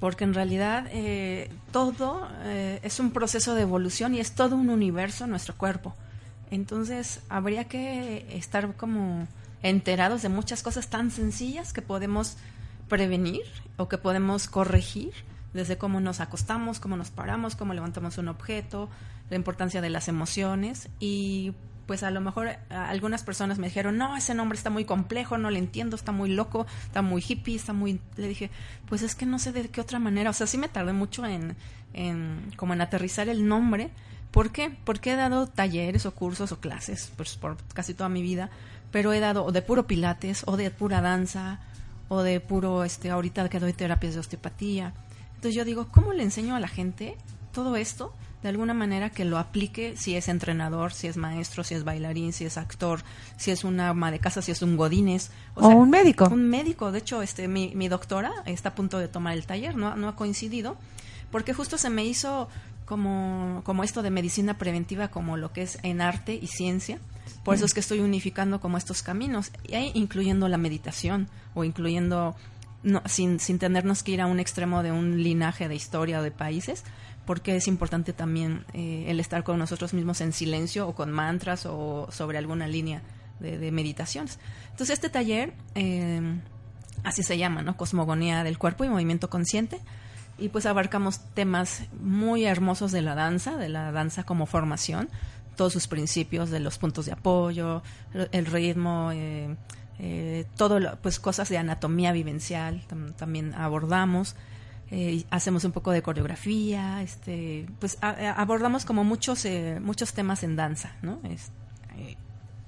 porque 0.00 0.24
en 0.24 0.34
realidad 0.34 0.86
eh, 0.90 1.50
todo 1.72 2.28
eh, 2.42 2.78
es 2.82 3.00
un 3.00 3.10
proceso 3.10 3.54
de 3.54 3.62
evolución 3.62 4.14
y 4.14 4.20
es 4.20 4.32
todo 4.32 4.54
un 4.54 4.68
universo 4.68 5.26
nuestro 5.26 5.56
cuerpo. 5.56 5.94
Entonces, 6.50 7.20
habría 7.30 7.64
que 7.64 8.26
estar 8.36 8.74
como 8.76 9.26
enterados 9.62 10.22
de 10.22 10.28
muchas 10.28 10.62
cosas 10.62 10.88
tan 10.88 11.10
sencillas 11.10 11.72
que 11.72 11.82
podemos 11.82 12.36
prevenir 12.88 13.42
o 13.76 13.88
que 13.88 13.98
podemos 13.98 14.48
corregir, 14.48 15.12
desde 15.54 15.78
cómo 15.78 16.00
nos 16.00 16.20
acostamos, 16.20 16.80
cómo 16.80 16.96
nos 16.96 17.10
paramos, 17.10 17.56
cómo 17.56 17.74
levantamos 17.74 18.18
un 18.18 18.28
objeto, 18.28 18.88
la 19.30 19.36
importancia 19.36 19.80
de 19.80 19.90
las 19.90 20.08
emociones 20.08 20.88
y 20.98 21.54
pues 21.86 22.04
a 22.04 22.12
lo 22.12 22.20
mejor 22.20 22.50
algunas 22.68 23.24
personas 23.24 23.58
me 23.58 23.66
dijeron, 23.66 23.96
no, 23.98 24.16
ese 24.16 24.32
nombre 24.32 24.56
está 24.56 24.70
muy 24.70 24.84
complejo, 24.84 25.38
no 25.38 25.50
le 25.50 25.58
entiendo, 25.58 25.96
está 25.96 26.12
muy 26.12 26.30
loco, 26.30 26.64
está 26.84 27.02
muy 27.02 27.20
hippie, 27.26 27.56
está 27.56 27.72
muy... 27.72 28.00
Le 28.16 28.28
dije, 28.28 28.48
pues 28.88 29.02
es 29.02 29.16
que 29.16 29.26
no 29.26 29.40
sé 29.40 29.50
de 29.50 29.68
qué 29.70 29.80
otra 29.80 29.98
manera, 29.98 30.30
o 30.30 30.32
sea, 30.32 30.46
sí 30.46 30.56
me 30.56 30.68
tardé 30.68 30.92
mucho 30.92 31.26
en, 31.26 31.56
en 31.92 32.52
como 32.54 32.74
en 32.74 32.80
aterrizar 32.80 33.28
el 33.28 33.48
nombre. 33.48 33.90
¿Por 34.30 34.52
qué? 34.52 34.76
Porque 34.84 35.12
he 35.12 35.16
dado 35.16 35.46
talleres 35.46 36.06
o 36.06 36.14
cursos 36.14 36.52
o 36.52 36.60
clases 36.60 37.12
pues, 37.16 37.36
por 37.36 37.56
casi 37.74 37.94
toda 37.94 38.08
mi 38.08 38.22
vida 38.22 38.50
pero 38.90 39.12
he 39.12 39.20
dado 39.20 39.44
o 39.44 39.52
de 39.52 39.62
puro 39.62 39.86
pilates 39.86 40.42
o 40.46 40.56
de 40.56 40.70
pura 40.70 41.00
danza 41.00 41.60
o 42.08 42.22
de 42.22 42.40
puro, 42.40 42.84
este, 42.84 43.10
ahorita 43.10 43.48
que 43.48 43.60
doy 43.60 43.72
terapias 43.72 44.14
de 44.14 44.20
osteopatía. 44.20 44.92
Entonces 45.36 45.54
yo 45.54 45.64
digo, 45.64 45.88
¿cómo 45.90 46.12
le 46.12 46.24
enseño 46.24 46.56
a 46.56 46.60
la 46.60 46.68
gente 46.68 47.16
todo 47.52 47.76
esto? 47.76 48.12
De 48.42 48.48
alguna 48.48 48.74
manera 48.74 49.10
que 49.10 49.24
lo 49.24 49.38
aplique 49.38 49.96
si 49.96 50.16
es 50.16 50.28
entrenador, 50.28 50.92
si 50.92 51.06
es 51.06 51.16
maestro, 51.16 51.62
si 51.62 51.74
es 51.74 51.84
bailarín, 51.84 52.32
si 52.32 52.46
es 52.46 52.56
actor, 52.56 53.02
si 53.36 53.50
es 53.50 53.64
una 53.64 53.90
ama 53.90 54.10
de 54.10 54.18
casa, 54.18 54.42
si 54.42 54.50
es 54.50 54.62
un 54.62 54.76
godines. 54.76 55.30
O, 55.54 55.68
un 55.68 55.90
médico. 55.90 56.26
Un 56.28 56.48
médico. 56.48 56.90
De 56.90 56.98
hecho, 56.98 57.22
este, 57.22 57.48
mi, 57.48 57.72
mi 57.74 57.88
doctora 57.88 58.32
está 58.46 58.70
a 58.70 58.74
punto 58.74 58.98
de 58.98 59.08
tomar 59.08 59.34
el 59.34 59.46
taller, 59.46 59.76
no, 59.76 59.94
no 59.94 60.08
ha 60.08 60.16
coincidido, 60.16 60.76
porque 61.30 61.52
justo 61.52 61.78
se 61.78 61.90
me 61.90 62.04
hizo 62.04 62.48
como, 62.90 63.62
como 63.62 63.84
esto 63.84 64.02
de 64.02 64.10
medicina 64.10 64.58
preventiva, 64.58 65.08
como 65.08 65.36
lo 65.36 65.52
que 65.52 65.62
es 65.62 65.78
en 65.84 66.00
arte 66.00 66.34
y 66.34 66.48
ciencia 66.48 66.98
por 67.44 67.54
eso 67.54 67.64
es 67.64 67.74
que 67.74 67.80
estoy 67.80 68.00
unificando 68.00 68.60
como 68.60 68.76
estos 68.76 69.02
caminos, 69.02 69.50
e 69.68 69.92
incluyendo 69.94 70.48
la 70.48 70.58
meditación 70.58 71.28
o 71.54 71.64
incluyendo, 71.64 72.36
no, 72.82 73.02
sin, 73.06 73.40
sin 73.40 73.58
tenernos 73.58 74.02
que 74.02 74.12
ir 74.12 74.20
a 74.20 74.26
un 74.26 74.40
extremo 74.40 74.82
de 74.82 74.92
un 74.92 75.22
linaje 75.22 75.68
de 75.68 75.74
historia 75.74 76.20
o 76.20 76.22
de 76.22 76.30
países, 76.30 76.84
porque 77.24 77.56
es 77.56 77.66
importante 77.66 78.12
también 78.12 78.64
eh, 78.74 79.06
el 79.08 79.20
estar 79.20 79.42
con 79.42 79.58
nosotros 79.58 79.94
mismos 79.94 80.20
en 80.20 80.32
silencio 80.32 80.86
o 80.86 80.94
con 80.94 81.10
mantras 81.12 81.64
o 81.66 82.08
sobre 82.10 82.38
alguna 82.38 82.66
línea 82.66 83.02
de, 83.38 83.70
meditaciones. 83.72 84.38
Entonces 84.70 84.90
este 84.90 85.08
taller, 85.08 85.54
eh, 85.74 86.20
así 87.04 87.22
se 87.22 87.38
llama, 87.38 87.62
¿no? 87.62 87.76
Cosmogonía 87.76 88.44
del 88.44 88.58
cuerpo 88.58 88.84
y 88.84 88.90
movimiento 88.90 89.30
consciente. 89.30 89.80
Y 90.40 90.48
pues 90.48 90.66
abarcamos 90.66 91.20
temas 91.34 91.82
muy 92.00 92.46
hermosos 92.46 92.92
de 92.92 93.02
la 93.02 93.14
danza, 93.14 93.56
de 93.56 93.68
la 93.68 93.92
danza 93.92 94.24
como 94.24 94.46
formación, 94.46 95.10
todos 95.54 95.74
sus 95.74 95.86
principios 95.86 96.48
de 96.48 96.58
los 96.58 96.78
puntos 96.78 97.04
de 97.04 97.12
apoyo, 97.12 97.82
el 98.32 98.46
ritmo, 98.46 99.10
eh, 99.12 99.54
eh, 99.98 100.46
todo, 100.56 100.80
pues 101.02 101.20
cosas 101.20 101.50
de 101.50 101.58
anatomía 101.58 102.12
vivencial 102.12 102.82
también 103.16 103.52
abordamos. 103.54 104.36
Eh, 104.90 105.24
hacemos 105.30 105.64
un 105.64 105.72
poco 105.72 105.92
de 105.92 106.00
coreografía, 106.00 107.02
este, 107.02 107.66
pues 107.78 107.98
abordamos 108.00 108.86
como 108.86 109.04
muchos 109.04 109.46
muchos 109.82 110.14
temas 110.14 110.42
en 110.42 110.56
danza, 110.56 110.92
¿no? 111.02 111.20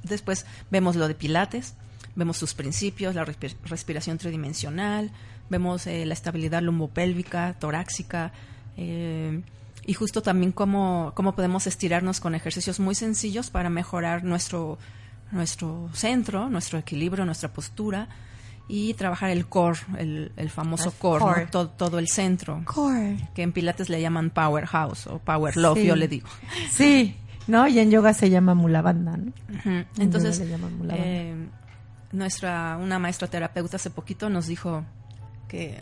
después 0.02 0.44
vemos 0.70 0.94
lo 0.94 1.08
de 1.08 1.14
Pilates, 1.14 1.74
vemos 2.14 2.36
sus 2.36 2.52
principios, 2.52 3.14
la 3.14 3.24
respiración 3.24 4.18
tridimensional, 4.18 5.10
vemos 5.50 5.86
la 5.86 6.14
estabilidad 6.14 6.62
lumbopélvica, 6.62 7.54
torácica, 7.58 8.32
y 9.84 9.94
justo 9.94 10.22
también 10.22 10.52
cómo, 10.52 11.12
cómo 11.14 11.34
podemos 11.34 11.66
estirarnos 11.66 12.20
con 12.20 12.34
ejercicios 12.34 12.78
muy 12.78 12.94
sencillos 12.94 13.50
para 13.50 13.68
mejorar 13.68 14.24
nuestro, 14.24 14.78
nuestro 15.32 15.90
centro, 15.92 16.48
nuestro 16.48 16.78
equilibrio, 16.78 17.24
nuestra 17.24 17.52
postura 17.52 18.08
y 18.68 18.94
trabajar 18.94 19.30
el 19.30 19.46
core, 19.46 19.80
el, 19.98 20.32
el 20.36 20.50
famoso 20.50 20.92
core, 20.92 21.46
todo, 21.50 21.68
todo, 21.68 21.98
el 21.98 22.08
centro. 22.08 22.62
Core. 22.64 23.28
Que 23.34 23.42
en 23.42 23.52
Pilates 23.52 23.88
le 23.88 24.00
llaman 24.00 24.30
powerhouse 24.30 25.08
o 25.08 25.18
power 25.18 25.56
love, 25.56 25.82
yo 25.82 25.96
le 25.96 26.06
digo. 26.06 26.28
Sí, 26.70 27.16
¿no? 27.48 27.66
Y 27.66 27.80
en 27.80 27.90
yoga 27.90 28.14
se 28.14 28.30
llama 28.30 28.54
mulabanda, 28.54 29.16
¿no? 29.16 29.32
Entonces, 29.98 30.40
eh, 30.90 31.34
nuestra, 32.12 32.78
una 32.80 33.00
maestra 33.00 33.26
terapeuta 33.26 33.76
hace 33.76 33.90
poquito 33.90 34.30
nos 34.30 34.46
dijo 34.46 34.84
que 35.52 35.78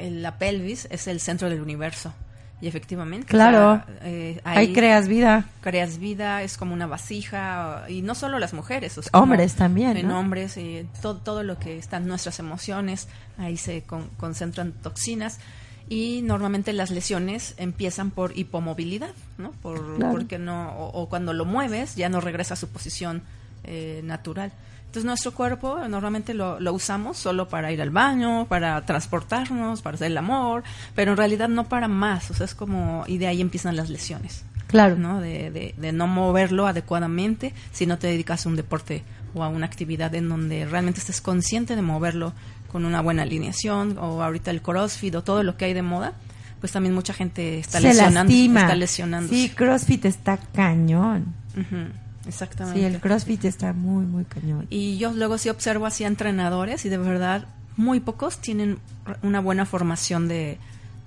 la 0.00 0.38
pelvis 0.38 0.86
es 0.90 1.08
el 1.08 1.20
centro 1.20 1.50
del 1.50 1.60
universo. 1.60 2.14
Y 2.60 2.66
efectivamente. 2.66 3.26
Claro. 3.26 3.82
Eh, 4.02 4.40
ahí, 4.44 4.72
creas 4.72 5.06
vida. 5.06 5.44
Creas 5.60 5.98
vida, 5.98 6.42
es 6.42 6.56
como 6.56 6.72
una 6.72 6.86
vasija. 6.86 7.84
Y 7.88 8.02
no 8.02 8.14
solo 8.14 8.38
las 8.38 8.52
mujeres. 8.52 8.98
hombres 9.12 9.54
también. 9.54 9.96
En 9.96 10.10
hombres, 10.10 10.56
y 10.56 10.86
todo, 11.02 11.16
todo 11.16 11.42
lo 11.42 11.58
que 11.58 11.78
están 11.78 12.06
nuestras 12.06 12.38
emociones, 12.38 13.08
ahí 13.38 13.56
se 13.56 13.84
concentran 14.16 14.72
toxinas. 14.72 15.38
Y 15.88 16.20
normalmente 16.22 16.72
las 16.72 16.90
lesiones 16.90 17.54
empiezan 17.58 18.10
por 18.10 18.36
hipomovilidad, 18.36 19.14
¿no? 19.38 19.52
Por, 19.52 19.98
Porque 20.10 20.38
no, 20.38 20.76
o, 20.76 21.08
cuando 21.08 21.32
lo 21.32 21.44
mueves 21.44 21.94
ya 21.96 22.08
no 22.08 22.20
regresa 22.20 22.54
a 22.54 22.56
su 22.56 22.68
posición 22.68 23.22
eh, 23.64 24.00
natural. 24.04 24.52
Entonces 24.88 25.04
nuestro 25.04 25.32
cuerpo 25.32 25.78
normalmente 25.86 26.32
lo, 26.32 26.58
lo, 26.60 26.72
usamos 26.72 27.18
solo 27.18 27.46
para 27.46 27.70
ir 27.70 27.82
al 27.82 27.90
baño, 27.90 28.46
para 28.48 28.80
transportarnos, 28.86 29.82
para 29.82 29.96
hacer 29.96 30.06
el 30.06 30.16
amor, 30.16 30.64
pero 30.94 31.10
en 31.10 31.18
realidad 31.18 31.50
no 31.50 31.68
para 31.68 31.88
más, 31.88 32.30
o 32.30 32.34
sea, 32.34 32.46
es 32.46 32.54
como, 32.54 33.04
y 33.06 33.18
de 33.18 33.26
ahí 33.26 33.42
empiezan 33.42 33.76
las 33.76 33.90
lesiones. 33.90 34.44
Claro. 34.66 34.96
¿no? 34.96 35.20
De, 35.20 35.50
de, 35.50 35.74
de 35.76 35.92
no 35.92 36.06
moverlo 36.06 36.66
adecuadamente 36.66 37.52
si 37.70 37.84
no 37.84 37.98
te 37.98 38.06
dedicas 38.06 38.46
a 38.46 38.48
un 38.48 38.56
deporte 38.56 39.02
o 39.34 39.44
a 39.44 39.48
una 39.48 39.66
actividad 39.66 40.14
en 40.14 40.28
donde 40.28 40.66
realmente 40.66 41.00
estés 41.00 41.20
consciente 41.20 41.76
de 41.76 41.82
moverlo 41.82 42.32
con 42.70 42.84
una 42.84 43.00
buena 43.00 43.22
alineación 43.22 43.98
o 43.98 44.22
ahorita 44.22 44.50
el 44.50 44.62
crossfit 44.62 45.14
o 45.14 45.22
todo 45.22 45.42
lo 45.42 45.56
que 45.56 45.66
hay 45.66 45.74
de 45.74 45.82
moda 45.82 46.14
pues 46.60 46.72
también 46.72 46.94
mucha 46.94 47.12
gente 47.12 47.58
está 47.60 47.80
lesionando 47.80 48.32
está 48.32 48.74
lesionando 48.74 49.30
sí 49.30 49.50
crossfit 49.50 50.04
está 50.04 50.36
cañón 50.36 51.34
Exactamente. 52.28 52.78
Sí, 52.78 52.84
el 52.84 53.00
CrossFit 53.00 53.46
está 53.46 53.72
muy, 53.72 54.04
muy 54.04 54.24
cañón. 54.24 54.66
Y 54.70 54.98
yo 54.98 55.12
luego 55.12 55.38
sí 55.38 55.48
observo 55.48 55.86
así 55.86 56.04
a 56.04 56.06
entrenadores 56.06 56.84
y 56.84 56.90
de 56.90 56.98
verdad 56.98 57.46
muy 57.76 58.00
pocos 58.00 58.38
tienen 58.38 58.78
una 59.22 59.40
buena 59.40 59.64
formación 59.64 60.28
de, 60.28 60.58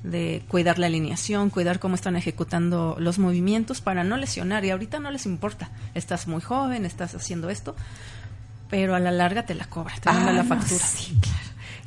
de 0.04 0.42
cuidar 0.48 0.80
la 0.80 0.88
alineación, 0.88 1.52
cuidar 1.52 1.80
cómo 1.80 1.96
están 1.96 2.16
ejecutando 2.16 2.98
los 3.00 3.20
movimientos 3.20 3.82
para 3.82 4.04
no 4.04 4.18
lesionar. 4.18 4.66
Y 4.66 4.72
ahorita 4.72 5.00
no 5.00 5.12
les 5.12 5.26
importa. 5.28 5.70
Estás 5.94 6.28
muy 6.28 6.42
joven, 6.42 6.86
estás 6.86 7.14
haciendo 7.14 7.50
esto, 7.50 7.76
pero 8.70 8.96
a 8.96 9.00
la 9.00 9.12
larga 9.12 9.46
te 9.46 9.54
la 9.54 9.66
cobra, 9.66 9.94
te 10.02 10.10
manda 10.12 10.34
la 10.34 10.42
ah, 10.42 10.46
factura. 10.46 10.80
sí, 10.80 11.18
claro. 11.22 11.38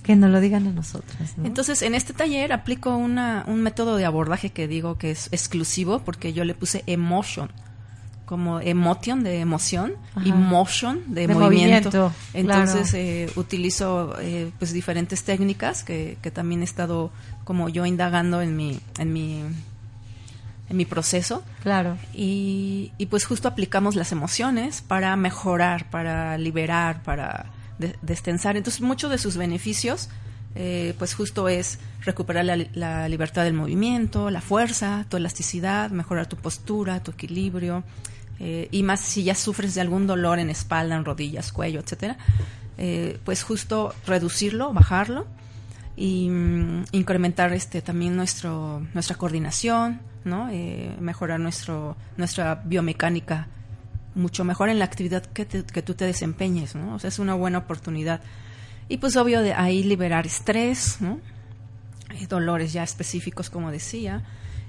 Que 0.05 0.16
nos 0.16 0.31
lo 0.31 0.38
digan 0.38 0.66
a 0.66 0.70
nosotras. 0.70 1.35
Entonces, 1.42 1.81
en 1.81 1.94
este 1.94 2.12
taller 2.12 2.53
aplico 2.53 2.94
una, 2.94 3.42
un 3.47 3.62
método 3.62 3.97
de 3.97 4.05
abordaje 4.05 4.51
que 4.51 4.68
digo 4.68 4.99
que 4.99 5.11
es 5.11 5.29
exclusivo 5.33 6.01
porque 6.01 6.35
yo 6.35 6.44
le 6.44 6.55
puse 6.55 6.85
emotion 6.87 7.51
como 8.27 8.61
emotion 8.61 9.23
de 9.23 9.41
emoción 9.41 9.93
y 10.25 10.31
Ajá. 10.31 10.39
motion 10.39 11.01
de, 11.09 11.27
De 11.27 11.35
movimiento. 11.35 11.91
movimiento, 11.91 12.13
Entonces 12.33 12.91
claro. 12.91 13.05
eh, 13.05 13.31
utilizo 13.37 14.15
eh, 14.21 14.51
pues 14.59 14.73
diferentes 14.73 15.25
técnicas 15.25 15.85
que, 15.85 16.17
que 16.23 16.31
también 16.31 16.63
he 16.63 16.65
estado 16.65 17.11
como 17.45 17.69
yo 17.69 17.85
indagando 17.85 18.41
en 18.41 18.57
mi 18.57 18.81
en 18.99 19.13
mi 19.13 19.43
en 20.71 20.77
mi 20.79 20.87
proceso 20.87 21.43
Claro. 21.63 21.99
y, 22.15 22.93
y, 22.97 23.07
pues 23.07 23.27
justo 23.27 23.49
aplicamos 23.49 23.97
las 23.97 24.13
emociones 24.13 24.81
para 24.81 25.15
mejorar, 25.17 25.91
para 25.91 26.39
liberar, 26.39 27.03
para 27.03 27.47
de- 27.79 27.95
destensar. 28.01 28.57
Entonces 28.57 28.81
muchos 28.81 29.11
de 29.11 29.19
sus 29.19 29.37
beneficios 29.37 30.09
eh, 30.57 30.95
pues 30.99 31.14
justo 31.14 31.49
es 31.49 31.81
recuperar 32.03 32.45
la, 32.45 33.09
libertad 33.09 33.43
del 33.43 33.55
movimiento, 33.55 34.31
la 34.31 34.40
fuerza, 34.40 35.05
tu 35.09 35.17
elasticidad, 35.17 35.90
mejorar 35.90 36.29
tu 36.29 36.37
postura, 36.37 37.03
tu 37.03 37.11
equilibrio 37.11 37.83
eh, 38.38 38.69
y 38.71 38.85
más 38.85 39.01
si 39.01 39.25
ya 39.25 39.35
sufres 39.35 39.75
de 39.75 39.81
algún 39.81 40.07
dolor 40.07 40.38
en 40.38 40.51
espalda, 40.51 40.95
en 40.95 41.05
rodillas, 41.05 41.51
cuello, 41.53 41.81
etcétera, 41.81 42.19
eh, 42.79 43.19
pues 43.25 43.43
justo 43.43 43.95
reducirlo, 44.07 44.73
bajarlo 44.73 45.27
y 45.97 46.29
mm, 46.29 46.85
incrementar 46.93 47.53
este 47.53 47.83
también 47.83 48.17
nuestro 48.17 48.85
nuestra 48.95 49.17
coordinación 49.17 50.01
no 50.25 50.51
mejorar 50.99 51.38
nuestro 51.38 51.97
nuestra 52.17 52.62
biomecánica 52.64 53.47
mucho 54.17 54.43
mejor 54.43 54.71
en 54.71 54.81
la 54.81 54.87
actividad 54.87 55.25
que, 55.25 55.45
tú 55.45 55.95
te 55.95 56.05
desempeñes 56.05 56.75
o 56.75 56.99
sea 56.99 57.07
es 57.07 57.21
una 57.21 57.35
buena 57.35 57.59
oportunidad 57.59 58.21
y 58.88 58.99
pues 58.99 59.16
obvio 59.16 59.40
de 59.42 59.55
ahí 59.55 59.83
liberar 59.83 60.27
estrés 60.27 61.01
no 61.01 61.18
Eh, 62.11 62.27
dolores 62.29 62.73
ya 62.73 62.83
específicos 62.83 63.51
como 63.51 63.70
decía 63.73 64.23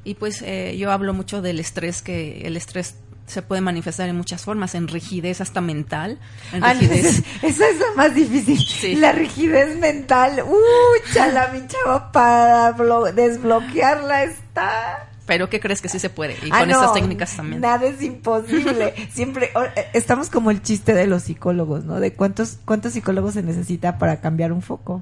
y 0.03 0.15
pues 0.15 0.41
eh, 0.41 0.75
yo 0.77 0.91
hablo 0.91 1.13
mucho 1.13 1.41
del 1.41 1.59
estrés 1.59 2.01
que 2.01 2.41
el 2.47 2.57
estrés 2.57 2.95
se 3.27 3.41
puede 3.41 3.59
manifestar 3.61 4.07
en 4.09 4.15
muchas 4.15 4.43
formas 4.43 4.75
en 4.75 4.87
rigidez 4.87 5.41
hasta 5.41 5.59
mental 5.61 6.17
en 6.53 6.63
Ah, 6.63 6.73
rigidez 6.73 7.23
esa, 7.41 7.67
es 7.67 7.79
la 7.79 7.91
más 7.95 8.13
difícil. 8.15 8.59
Sí. 8.59 8.95
La 8.95 9.11
rigidez 9.13 9.77
mental. 9.79 10.43
¡Uh, 10.47 11.11
chala, 11.13 11.47
mi 11.51 11.65
chava! 11.67 12.11
Para 12.11 12.75
blo- 12.77 13.11
desbloquearla 13.13 14.23
está. 14.25 15.09
Pero 15.25 15.49
qué 15.49 15.59
crees 15.59 15.81
que 15.81 15.89
sí 15.89 15.99
se 15.99 16.09
puede 16.09 16.33
y 16.43 16.49
Ah, 16.51 16.59
con 16.59 16.69
no, 16.69 16.75
estas 16.75 16.93
técnicas 16.93 17.35
también 17.35 17.61
Nada 17.61 17.85
es 17.87 18.01
imposible. 18.01 18.93
Siempre 19.11 19.49
o- 19.55 19.63
eh, 19.63 19.87
estamos 19.93 20.29
como 20.29 20.51
el 20.51 20.61
chiste 20.61 20.93
de 20.93 21.07
los 21.07 21.23
psicólogos, 21.23 21.83
¿no? 21.85 21.99
De 21.99 22.13
cuántos 22.13 22.57
cuántos 22.65 22.93
psicólogos 22.93 23.33
se 23.33 23.43
necesita 23.43 23.97
para 23.97 24.21
cambiar 24.21 24.51
un 24.51 24.61
foco, 24.61 25.01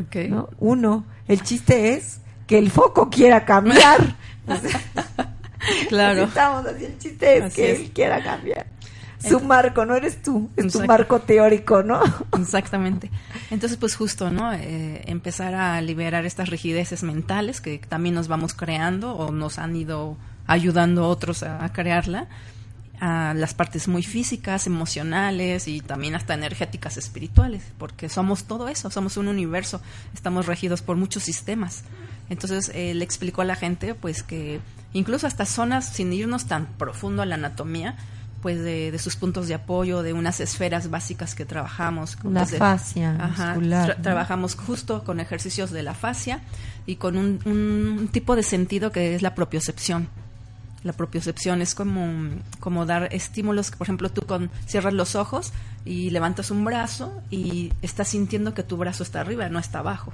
Ok. 0.00 0.16
¿no? 0.28 0.48
Uno. 0.58 1.04
El 1.28 1.42
chiste 1.42 1.94
es 1.94 2.20
que 2.46 2.58
el 2.58 2.70
foco 2.70 3.10
quiera 3.10 3.44
cambiar. 3.44 4.16
Claro. 5.88 6.22
así 6.22 6.28
estamos 6.28 6.66
así. 6.66 6.84
El 6.86 6.98
chiste 6.98 7.36
es 7.36 7.44
Así 7.44 7.56
que 7.56 7.72
es. 7.72 7.80
él 7.80 7.90
quiera 7.92 8.22
cambiar. 8.22 8.66
Su 9.26 9.40
marco, 9.40 9.84
no 9.84 9.94
eres 9.94 10.22
tú, 10.22 10.50
es 10.56 10.72
tu 10.72 10.84
marco 10.86 11.20
teórico, 11.20 11.82
¿no? 11.82 12.00
Exactamente. 12.38 13.10
Entonces, 13.50 13.76
pues 13.78 13.94
justo, 13.94 14.30
¿no? 14.30 14.52
Eh, 14.52 15.02
empezar 15.06 15.54
a 15.54 15.80
liberar 15.82 16.24
estas 16.24 16.48
rigideces 16.48 17.02
mentales 17.02 17.60
que 17.60 17.78
también 17.78 18.14
nos 18.14 18.28
vamos 18.28 18.54
creando 18.54 19.14
o 19.14 19.30
nos 19.30 19.58
han 19.58 19.76
ido 19.76 20.16
ayudando 20.46 21.06
otros 21.06 21.42
a, 21.42 21.64
a 21.64 21.72
crearla. 21.72 22.28
A 23.02 23.32
las 23.34 23.54
partes 23.54 23.88
muy 23.88 24.02
físicas, 24.02 24.66
emocionales 24.66 25.68
y 25.68 25.80
también 25.80 26.14
hasta 26.14 26.34
energéticas 26.34 26.98
espirituales, 26.98 27.62
porque 27.78 28.10
somos 28.10 28.44
todo 28.44 28.68
eso, 28.68 28.90
somos 28.90 29.16
un 29.16 29.28
universo, 29.28 29.80
estamos 30.12 30.44
regidos 30.44 30.82
por 30.82 30.98
muchos 30.98 31.22
sistemas. 31.22 31.84
Entonces, 32.30 32.70
eh, 32.74 32.94
le 32.94 33.04
explicó 33.04 33.42
a 33.42 33.44
la 33.44 33.56
gente, 33.56 33.94
pues 33.94 34.22
que 34.22 34.60
incluso 34.92 35.26
hasta 35.26 35.46
zonas, 35.46 35.88
sin 35.88 36.12
irnos 36.12 36.46
tan 36.46 36.66
profundo 36.66 37.22
a 37.22 37.26
la 37.26 37.34
anatomía, 37.34 37.96
pues 38.42 38.58
de, 38.62 38.90
de 38.90 38.98
sus 38.98 39.16
puntos 39.16 39.48
de 39.48 39.54
apoyo, 39.54 40.02
de 40.02 40.12
unas 40.12 40.40
esferas 40.40 40.88
básicas 40.90 41.34
que 41.34 41.44
trabajamos. 41.44 42.16
La 42.24 42.44
de- 42.44 42.56
fascia 42.58 43.16
Ajá, 43.20 43.48
muscular, 43.54 43.90
tra- 43.90 43.96
¿no? 43.96 44.02
Trabajamos 44.02 44.54
justo 44.54 45.04
con 45.04 45.20
ejercicios 45.20 45.70
de 45.70 45.82
la 45.82 45.94
fascia 45.94 46.40
y 46.86 46.96
con 46.96 47.16
un, 47.16 47.40
un 47.44 48.08
tipo 48.08 48.36
de 48.36 48.42
sentido 48.42 48.92
que 48.92 49.14
es 49.14 49.22
la 49.22 49.34
propiocepción. 49.34 50.08
La 50.82 50.94
propiocepción 50.94 51.60
es 51.60 51.74
como, 51.74 52.30
como 52.58 52.86
dar 52.86 53.12
estímulos, 53.14 53.70
por 53.70 53.84
ejemplo, 53.86 54.08
tú 54.10 54.22
con, 54.22 54.50
cierras 54.66 54.94
los 54.94 55.14
ojos 55.14 55.52
y 55.84 56.08
levantas 56.08 56.50
un 56.50 56.64
brazo 56.64 57.22
y 57.30 57.72
estás 57.82 58.08
sintiendo 58.08 58.54
que 58.54 58.62
tu 58.62 58.78
brazo 58.78 59.02
está 59.02 59.20
arriba, 59.20 59.50
no 59.50 59.58
está 59.58 59.80
abajo. 59.80 60.10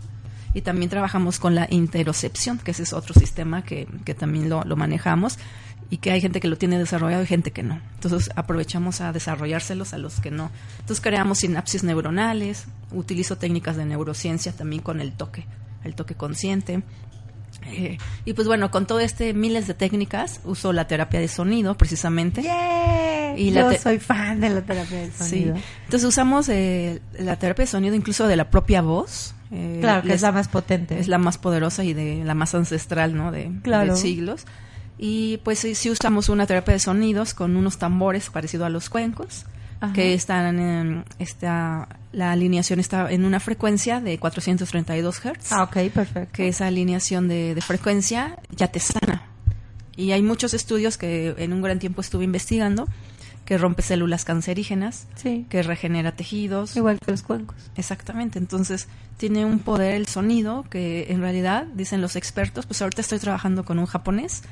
Y 0.56 0.62
también 0.62 0.88
trabajamos 0.88 1.38
con 1.38 1.54
la 1.54 1.66
interocepción, 1.68 2.56
que 2.56 2.70
ese 2.70 2.84
es 2.84 2.94
otro 2.94 3.12
sistema 3.12 3.62
que, 3.62 3.86
que 4.06 4.14
también 4.14 4.48
lo, 4.48 4.64
lo 4.64 4.74
manejamos 4.74 5.38
y 5.90 5.98
que 5.98 6.12
hay 6.12 6.22
gente 6.22 6.40
que 6.40 6.48
lo 6.48 6.56
tiene 6.56 6.78
desarrollado 6.78 7.22
y 7.22 7.26
gente 7.26 7.50
que 7.50 7.62
no. 7.62 7.78
Entonces 7.96 8.30
aprovechamos 8.36 9.02
a 9.02 9.12
desarrollárselos 9.12 9.92
a 9.92 9.98
los 9.98 10.18
que 10.18 10.30
no. 10.30 10.50
Entonces 10.80 11.02
creamos 11.02 11.40
sinapsis 11.40 11.84
neuronales, 11.84 12.68
utilizo 12.90 13.36
técnicas 13.36 13.76
de 13.76 13.84
neurociencia 13.84 14.50
también 14.52 14.80
con 14.80 15.02
el 15.02 15.12
toque, 15.12 15.44
el 15.84 15.94
toque 15.94 16.14
consciente. 16.14 16.82
Eh, 17.66 17.98
y 18.24 18.32
pues 18.34 18.46
bueno, 18.46 18.70
con 18.70 18.86
todo 18.86 19.00
este 19.00 19.34
miles 19.34 19.66
de 19.66 19.74
técnicas, 19.74 20.40
uso 20.44 20.72
la 20.72 20.86
terapia 20.86 21.18
de 21.20 21.28
sonido 21.28 21.76
precisamente. 21.76 22.42
¡Yeah! 22.42 23.36
Y 23.36 23.50
Yo 23.52 23.72
soy 23.74 23.98
fan 23.98 24.40
de 24.40 24.50
la 24.50 24.62
terapia 24.62 25.04
Sí. 25.06 25.24
sonido. 25.30 25.56
Entonces 25.84 26.08
usamos 26.08 26.48
eh, 26.48 27.00
la 27.18 27.36
terapia 27.38 27.64
de 27.64 27.70
sonido 27.70 27.94
incluso 27.94 28.26
de 28.28 28.36
la 28.36 28.50
propia 28.50 28.82
voz. 28.82 29.34
eh, 29.52 29.78
Claro, 29.80 30.02
que 30.02 30.08
les- 30.08 30.16
es 30.16 30.22
la 30.22 30.32
más 30.32 30.48
potente. 30.48 30.98
es 30.98 31.06
la 31.08 31.18
más 31.18 31.38
poderosa 31.38 31.84
y 31.84 31.92
de 31.92 32.22
la 32.24 32.34
más 32.34 32.54
ancestral, 32.54 33.16
¿no? 33.16 33.30
De, 33.30 33.50
Claro. 33.62 33.94
de 33.94 34.00
siglos. 34.00 34.44
Y 34.98 35.36
pues 35.44 35.58
sí, 35.60 35.74
sí 35.74 35.90
usamos 35.90 36.28
una 36.28 36.46
terapia 36.46 36.72
de 36.72 36.80
sonidos 36.80 37.32
con 37.34 37.56
unos 37.56 37.78
tambores 37.78 38.28
parecido 38.30 38.64
a 38.64 38.70
los 38.70 38.88
cuencos, 38.90 39.44
Ajá. 39.80 39.92
que 39.92 40.14
están 40.14 40.58
en 40.58 41.04
esta, 41.18 41.88
la 42.12 42.32
alineación 42.32 42.80
está 42.80 43.10
en 43.10 43.24
una 43.24 43.40
frecuencia 43.40 44.00
de 44.00 44.18
432 44.18 45.18
Hz, 45.20 45.52
Ah, 45.52 45.64
ok, 45.64 45.90
perfecto. 45.92 46.30
que 46.32 46.48
esa 46.48 46.66
alineación 46.66 47.28
de, 47.28 47.54
de 47.54 47.60
frecuencia 47.60 48.38
ya 48.50 48.68
te 48.68 48.80
sana. 48.80 49.22
Y 49.96 50.12
hay 50.12 50.22
muchos 50.22 50.54
estudios 50.54 50.98
que 50.98 51.34
en 51.38 51.52
un 51.52 51.62
gran 51.62 51.78
tiempo 51.78 52.00
estuve 52.00 52.24
investigando, 52.24 52.86
que 53.44 53.58
rompe 53.58 53.82
células 53.82 54.24
cancerígenas, 54.24 55.06
Sí. 55.14 55.46
que 55.48 55.62
regenera 55.62 56.12
tejidos, 56.12 56.76
Igual 56.76 56.98
que 56.98 57.10
los 57.12 57.22
cuencos. 57.22 57.56
Exactamente, 57.76 58.38
entonces 58.38 58.88
tiene 59.18 59.44
un 59.44 59.60
poder 59.60 59.94
el 59.94 60.06
sonido 60.08 60.64
que 60.68 61.06
en 61.10 61.20
realidad, 61.20 61.64
dicen 61.74 62.00
los 62.00 62.16
expertos, 62.16 62.66
pues 62.66 62.82
ahorita 62.82 63.00
estoy 63.02 63.18
trabajando 63.20 63.64
con 63.64 63.78
un 63.78 63.86
japonés 63.86 64.42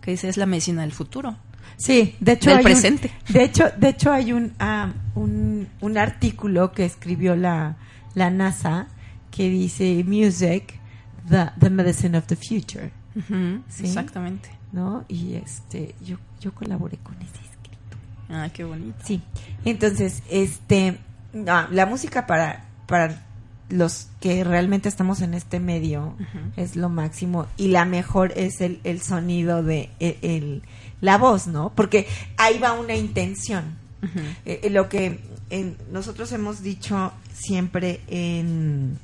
que 0.00 0.12
dice 0.12 0.28
es 0.28 0.36
la 0.36 0.46
medicina 0.46 0.82
del 0.82 0.92
futuro. 0.92 1.36
Sí, 1.76 2.16
de 2.20 2.32
hecho 2.32 2.50
Del 2.50 2.58
hay 2.58 2.64
presente. 2.64 3.10
Un, 3.28 3.34
de 3.34 3.44
hecho, 3.44 3.64
de 3.76 3.88
hecho 3.88 4.12
hay 4.12 4.32
un, 4.32 4.52
ah, 4.58 4.92
un 5.14 5.68
un 5.80 5.98
artículo 5.98 6.72
que 6.72 6.84
escribió 6.84 7.36
la 7.36 7.76
la 8.14 8.30
NASA 8.30 8.86
que 9.30 9.48
dice 9.48 10.04
music 10.06 10.78
the 11.28 11.50
the 11.58 11.70
medicine 11.70 12.16
of 12.16 12.26
the 12.26 12.36
future, 12.36 12.90
Sí. 13.68 13.84
Exactamente. 13.86 14.50
¿no? 14.72 15.04
Y 15.08 15.34
este 15.34 15.94
yo 16.04 16.18
yo 16.40 16.52
colaboré 16.52 16.96
con 16.98 17.14
ese 17.16 17.38
escrito. 17.44 17.96
Ah, 18.28 18.48
qué 18.52 18.64
bonito. 18.64 18.98
Sí. 19.04 19.22
Entonces, 19.64 20.22
este 20.28 20.98
ah, 21.46 21.68
la 21.70 21.86
música 21.86 22.26
para 22.26 22.64
para 22.86 23.22
los 23.74 24.08
que 24.20 24.44
realmente 24.44 24.88
estamos 24.88 25.20
en 25.20 25.34
este 25.34 25.58
medio 25.60 26.14
es 26.56 26.76
lo 26.76 26.88
máximo 26.88 27.46
y 27.56 27.68
la 27.68 27.84
mejor 27.84 28.32
es 28.36 28.60
el, 28.60 28.80
el 28.84 29.00
sonido 29.02 29.62
de 29.62 29.90
el, 30.00 30.16
el- 30.22 30.62
la 31.00 31.18
voz, 31.18 31.46
¿no? 31.46 31.70
Porque 31.74 32.06
ahí 32.38 32.58
va 32.58 32.72
una 32.72 32.94
intención. 32.94 33.64
Eh, 34.46 34.60
eh, 34.62 34.70
lo 34.70 34.88
que 34.88 35.18
en- 35.50 35.76
nosotros 35.92 36.30
hemos 36.32 36.62
dicho 36.62 37.12
siempre 37.32 38.00
en, 38.08 38.96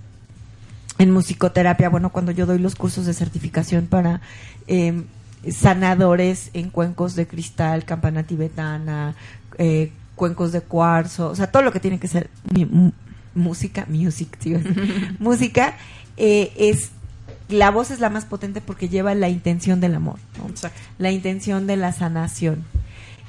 en 0.99 1.11
musicoterapia, 1.11 1.89
bueno, 1.89 2.11
cuando 2.11 2.33
yo 2.33 2.47
doy 2.47 2.59
los 2.59 2.75
cursos 2.75 3.07
de 3.07 3.13
certificación 3.15 3.87
para 3.87 4.21
eh, 4.67 5.03
sanadores 5.51 6.51
en 6.55 6.71
cuencos 6.71 7.17
de 7.17 7.27
cristal, 7.27 7.85
campana 7.85 8.23
tibetana, 8.23 9.15
eh, 9.59 9.91
cuencos 10.15 10.53
de 10.53 10.61
cuarzo, 10.61 11.31
o 11.31 11.35
sea, 11.35 11.51
todo 11.51 11.63
lo 11.63 11.73
que 11.73 11.81
tiene 11.81 11.99
que 11.99 12.09
ser 12.09 12.31
música, 13.35 13.87
music, 13.89 14.37
decir, 14.39 15.17
música, 15.19 15.75
eh, 16.17 16.53
es 16.57 16.91
la 17.49 17.71
voz 17.71 17.91
es 17.91 17.99
la 18.01 18.11
más 18.11 18.25
potente 18.27 18.61
porque 18.61 18.89
lleva 18.89 19.15
la 19.15 19.29
intención 19.29 19.81
del 19.81 19.95
amor, 19.97 20.19
la 20.99 21.11
intención 21.11 21.67
de 21.67 21.77
la 21.77 21.93
sanación. 21.93 22.65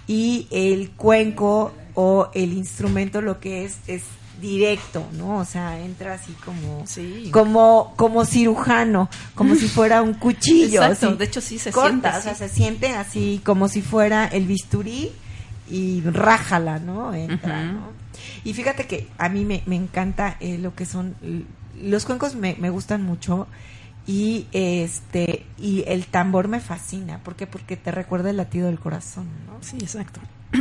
Y 0.08 0.48
el 0.52 0.92
cuenco 0.92 1.72
o 1.96 2.30
el 2.34 2.54
instrumento 2.54 3.22
lo 3.22 3.40
que 3.40 3.66
es 3.66 3.78
es 3.88 4.04
directo, 4.42 5.08
¿no? 5.18 5.38
O 5.38 5.46
sea, 5.46 5.80
entra 5.80 6.16
así 6.16 6.34
como 6.44 6.84
Sí. 6.88 7.30
como 7.32 7.94
como 7.96 8.26
cirujano, 8.26 9.10
como 9.36 9.56
si 9.56 9.68
fuera 9.68 10.02
un 10.02 10.14
cuchillo. 10.16 10.82
Exacto, 10.82 11.10
así. 11.10 11.18
de 11.18 11.26
hecho 11.26 11.42
sí 11.42 11.60
se 11.60 11.72
Corta, 11.72 11.90
siente 11.92 12.18
o 12.18 12.22
sea, 12.22 12.36
se 12.36 12.50
siente 12.50 12.88
así 12.94 13.42
como 13.46 13.68
si 13.68 13.82
fuera 13.82 14.26
el 14.26 14.46
bisturí 14.48 15.12
y 15.70 16.02
rájala, 16.02 16.80
¿no? 16.80 17.14
Entra. 17.14 17.64
¿no? 17.66 18.01
Y 18.44 18.54
fíjate 18.54 18.88
que 18.88 19.08
a 19.18 19.30
mí 19.30 19.46
me, 19.46 19.64
me 19.66 19.76
encanta 19.76 20.38
eh, 20.40 20.58
lo 20.58 20.74
que 20.76 20.86
son 20.86 21.16
los 21.82 22.06
cuencos 22.06 22.36
me, 22.36 22.56
me 22.60 22.70
gustan 22.70 23.02
mucho 23.04 23.48
Y 24.08 24.48
este 24.52 25.46
y 25.60 25.84
el 25.88 26.06
tambor 26.08 26.48
me 26.48 26.60
fascina, 26.60 27.20
¿por 27.24 27.36
qué? 27.36 27.46
Porque 27.48 27.78
te 27.78 27.92
recuerda 27.92 28.30
el 28.32 28.38
latido 28.38 28.68
del 28.68 28.80
corazón, 28.80 29.28
¿no? 29.48 29.58
Sí, 29.62 29.78
exacto. 29.80 30.20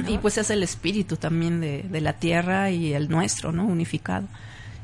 Y 0.08 0.18
pues 0.18 0.38
es 0.38 0.50
el 0.50 0.62
espíritu 0.62 1.16
también 1.16 1.60
de, 1.60 1.82
de 1.82 2.00
la 2.00 2.12
tierra 2.12 2.70
y 2.70 2.92
el 2.92 3.08
nuestro, 3.08 3.50
¿no? 3.50 3.64
Unificado. 3.66 4.28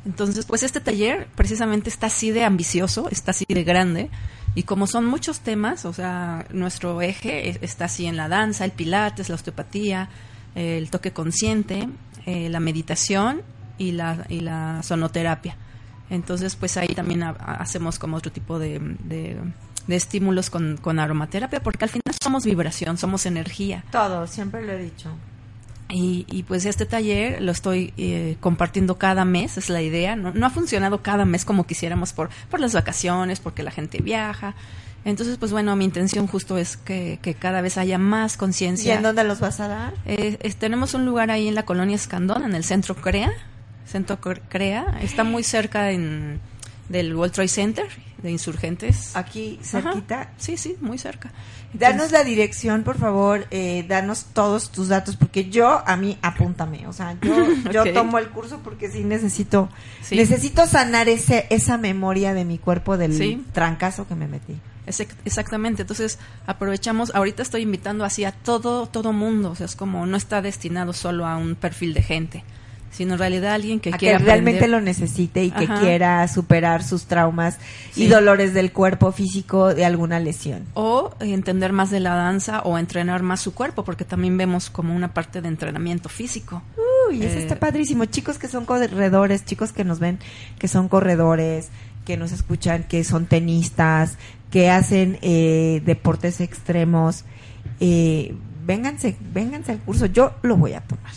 Entonces, 0.04 0.46
pues 0.46 0.62
este 0.62 0.80
taller 0.80 1.26
precisamente 1.36 1.90
está 1.90 2.06
así 2.06 2.30
de 2.30 2.44
ambicioso, 2.44 3.08
está 3.10 3.32
así 3.32 3.44
de 3.48 3.62
grande, 3.64 4.08
y 4.54 4.62
como 4.62 4.86
son 4.86 5.04
muchos 5.04 5.40
temas, 5.40 5.84
o 5.84 5.92
sea, 5.92 6.46
nuestro 6.52 7.02
eje 7.02 7.48
es- 7.50 7.58
está 7.60 7.84
así 7.86 8.06
en 8.06 8.16
la 8.16 8.28
danza, 8.28 8.64
el 8.64 8.70
pilates, 8.72 9.28
la 9.28 9.34
osteopatía, 9.34 10.08
el 10.54 10.88
toque 10.90 11.12
consciente, 11.12 11.88
eh, 12.26 12.48
la 12.50 12.60
meditación 12.60 13.42
y 13.78 13.92
la, 13.92 14.26
y 14.28 14.40
la 14.40 14.82
sonoterapia. 14.82 15.56
Entonces, 16.10 16.54
pues 16.56 16.76
ahí 16.76 16.88
también 16.88 17.22
ha- 17.22 17.30
ha- 17.38 17.54
hacemos 17.56 17.98
como 17.98 18.16
otro 18.16 18.30
tipo 18.30 18.58
de, 18.58 18.78
de- 19.04 19.38
de 19.86 19.96
estímulos 19.96 20.50
con, 20.50 20.76
con 20.76 20.98
aromaterapia, 20.98 21.60
porque 21.62 21.84
al 21.84 21.90
final 21.90 22.02
somos 22.22 22.44
vibración, 22.44 22.98
somos 22.98 23.24
energía. 23.26 23.84
Todo, 23.90 24.26
siempre 24.26 24.64
lo 24.64 24.72
he 24.72 24.78
dicho. 24.82 25.10
Y, 25.88 26.26
y, 26.28 26.42
pues 26.42 26.64
este 26.66 26.84
taller 26.84 27.40
lo 27.40 27.52
estoy 27.52 27.92
eh, 27.96 28.36
compartiendo 28.40 28.98
cada 28.98 29.24
mes, 29.24 29.56
es 29.56 29.68
la 29.70 29.82
idea. 29.82 30.16
No, 30.16 30.32
no 30.32 30.44
ha 30.46 30.50
funcionado 30.50 31.00
cada 31.02 31.24
mes 31.24 31.44
como 31.44 31.64
quisiéramos 31.64 32.12
por, 32.12 32.28
por 32.50 32.58
las 32.58 32.72
vacaciones, 32.72 33.38
porque 33.38 33.62
la 33.62 33.70
gente 33.70 33.98
viaja. 34.02 34.54
Entonces, 35.06 35.38
pues 35.38 35.52
bueno, 35.52 35.74
mi 35.76 35.84
intención 35.84 36.26
justo 36.26 36.58
es 36.58 36.76
que, 36.76 37.18
que 37.22 37.34
cada 37.34 37.60
vez 37.60 37.78
haya 37.78 37.96
más 37.96 38.34
¿Y 38.34 38.38
conciencia. 38.38 38.96
en 38.96 39.02
dónde 39.02 39.22
los 39.24 39.38
vas 39.40 39.60
a 39.60 39.68
dar? 39.68 39.94
Eh, 40.04 40.36
es- 40.42 40.56
tenemos 40.56 40.94
un 40.94 41.06
lugar 41.06 41.30
ahí 41.30 41.46
en 41.48 41.54
la 41.54 41.64
colonia 41.64 41.94
Escandón, 41.94 42.44
en 42.44 42.54
el 42.54 42.64
centro 42.64 42.96
CREA. 42.96 43.32
Centro 43.86 44.20
Cre- 44.20 44.40
CREA. 44.48 44.98
Está 45.00 45.22
muy 45.22 45.44
cerca 45.44 45.92
en, 45.92 46.40
del 46.88 47.14
World 47.14 47.32
Trade 47.32 47.48
Center 47.48 47.86
de 48.20 48.32
Insurgentes. 48.32 49.14
Aquí 49.14 49.60
Ajá. 49.62 49.80
cerquita. 49.82 50.30
Sí, 50.38 50.56
sí, 50.56 50.76
muy 50.80 50.98
cerca. 50.98 51.30
Danos 51.72 52.10
la 52.10 52.24
dirección, 52.24 52.82
por 52.82 52.98
favor, 52.98 53.46
eh, 53.52 53.84
danos 53.86 54.26
todos 54.32 54.72
tus 54.72 54.88
datos, 54.88 55.14
porque 55.14 55.50
yo, 55.50 55.82
a 55.86 55.96
mí, 55.96 56.18
apúntame, 56.22 56.86
o 56.88 56.92
sea, 56.92 57.16
yo, 57.22 57.36
yo 57.72 57.82
Ok. 57.82 57.92
tomo 57.92 58.18
el 58.18 58.28
curso 58.30 58.58
porque 58.64 58.90
sí 58.90 59.04
necesito, 59.04 59.68
Sí. 60.02 60.16
necesito 60.16 60.66
sanar 60.66 61.08
ese, 61.08 61.46
esa 61.50 61.76
memoria 61.78 62.34
de 62.34 62.44
mi 62.44 62.58
cuerpo 62.58 62.96
del 62.96 63.16
Sí. 63.16 63.44
trancazo 63.52 64.08
que 64.08 64.14
me 64.16 64.26
metí. 64.26 64.56
Exact- 64.86 65.16
Exactamente, 65.24 65.82
entonces 65.82 66.18
aprovechamos, 66.46 67.14
ahorita 67.14 67.42
estoy 67.42 67.62
invitando 67.62 68.04
así 68.04 68.24
a 68.24 68.32
todo, 68.32 68.86
todo 68.86 69.12
mundo, 69.12 69.50
o 69.50 69.54
sea, 69.54 69.66
es 69.66 69.76
como 69.76 70.06
no 70.06 70.16
está 70.16 70.42
destinado 70.42 70.92
solo 70.92 71.26
a 71.26 71.36
un 71.36 71.54
perfil 71.56 71.92
de 71.94 72.02
gente, 72.02 72.44
sino 72.92 73.14
en 73.14 73.18
realidad 73.18 73.52
alguien 73.52 73.78
que 73.80 73.90
a 73.90 73.92
que 73.92 73.98
quiera 73.98 74.18
realmente 74.18 74.60
aprender. 74.60 74.70
lo 74.70 74.80
necesite 74.80 75.44
y 75.44 75.50
que 75.50 75.66
quiera 75.66 76.26
superar 76.28 76.82
sus 76.82 77.04
traumas 77.04 77.58
y 77.94 78.06
dolores 78.06 78.54
del 78.54 78.72
cuerpo 78.72 79.12
físico 79.12 79.74
de 79.74 79.84
alguna 79.84 80.18
lesión. 80.18 80.64
O 80.74 81.10
entender 81.20 81.72
más 81.72 81.90
de 81.90 82.00
la 82.00 82.14
danza 82.14 82.60
o 82.62 82.78
entrenar 82.78 83.22
más 83.22 83.40
su 83.40 83.52
cuerpo, 83.52 83.84
porque 83.84 84.04
también 84.06 84.38
vemos 84.38 84.70
como 84.70 84.94
una 84.94 85.12
parte 85.12 85.42
de 85.42 85.48
entrenamiento 85.48 86.08
físico. 86.08 86.62
Uy, 87.10 87.22
eso 87.22 87.36
Eh, 87.36 87.42
está 87.42 87.56
padrísimo. 87.58 88.06
Chicos 88.06 88.38
que 88.38 88.48
son 88.48 88.64
corredores, 88.64 89.44
chicos 89.44 89.72
que 89.72 89.84
nos 89.84 89.98
ven, 89.98 90.18
que 90.58 90.68
son 90.68 90.88
corredores, 90.88 91.68
que 92.06 92.16
nos 92.16 92.30
escuchan, 92.32 92.84
que 92.84 93.02
son 93.04 93.26
tenistas, 93.26 94.16
que 94.56 94.70
hacen 94.70 95.18
eh, 95.20 95.82
deportes 95.84 96.40
extremos. 96.40 97.24
Eh, 97.78 98.34
vénganse, 98.64 99.14
vénganse 99.34 99.72
al 99.72 99.80
curso. 99.80 100.06
Yo 100.06 100.32
lo 100.40 100.56
voy 100.56 100.72
a 100.72 100.80
tomar. 100.80 101.12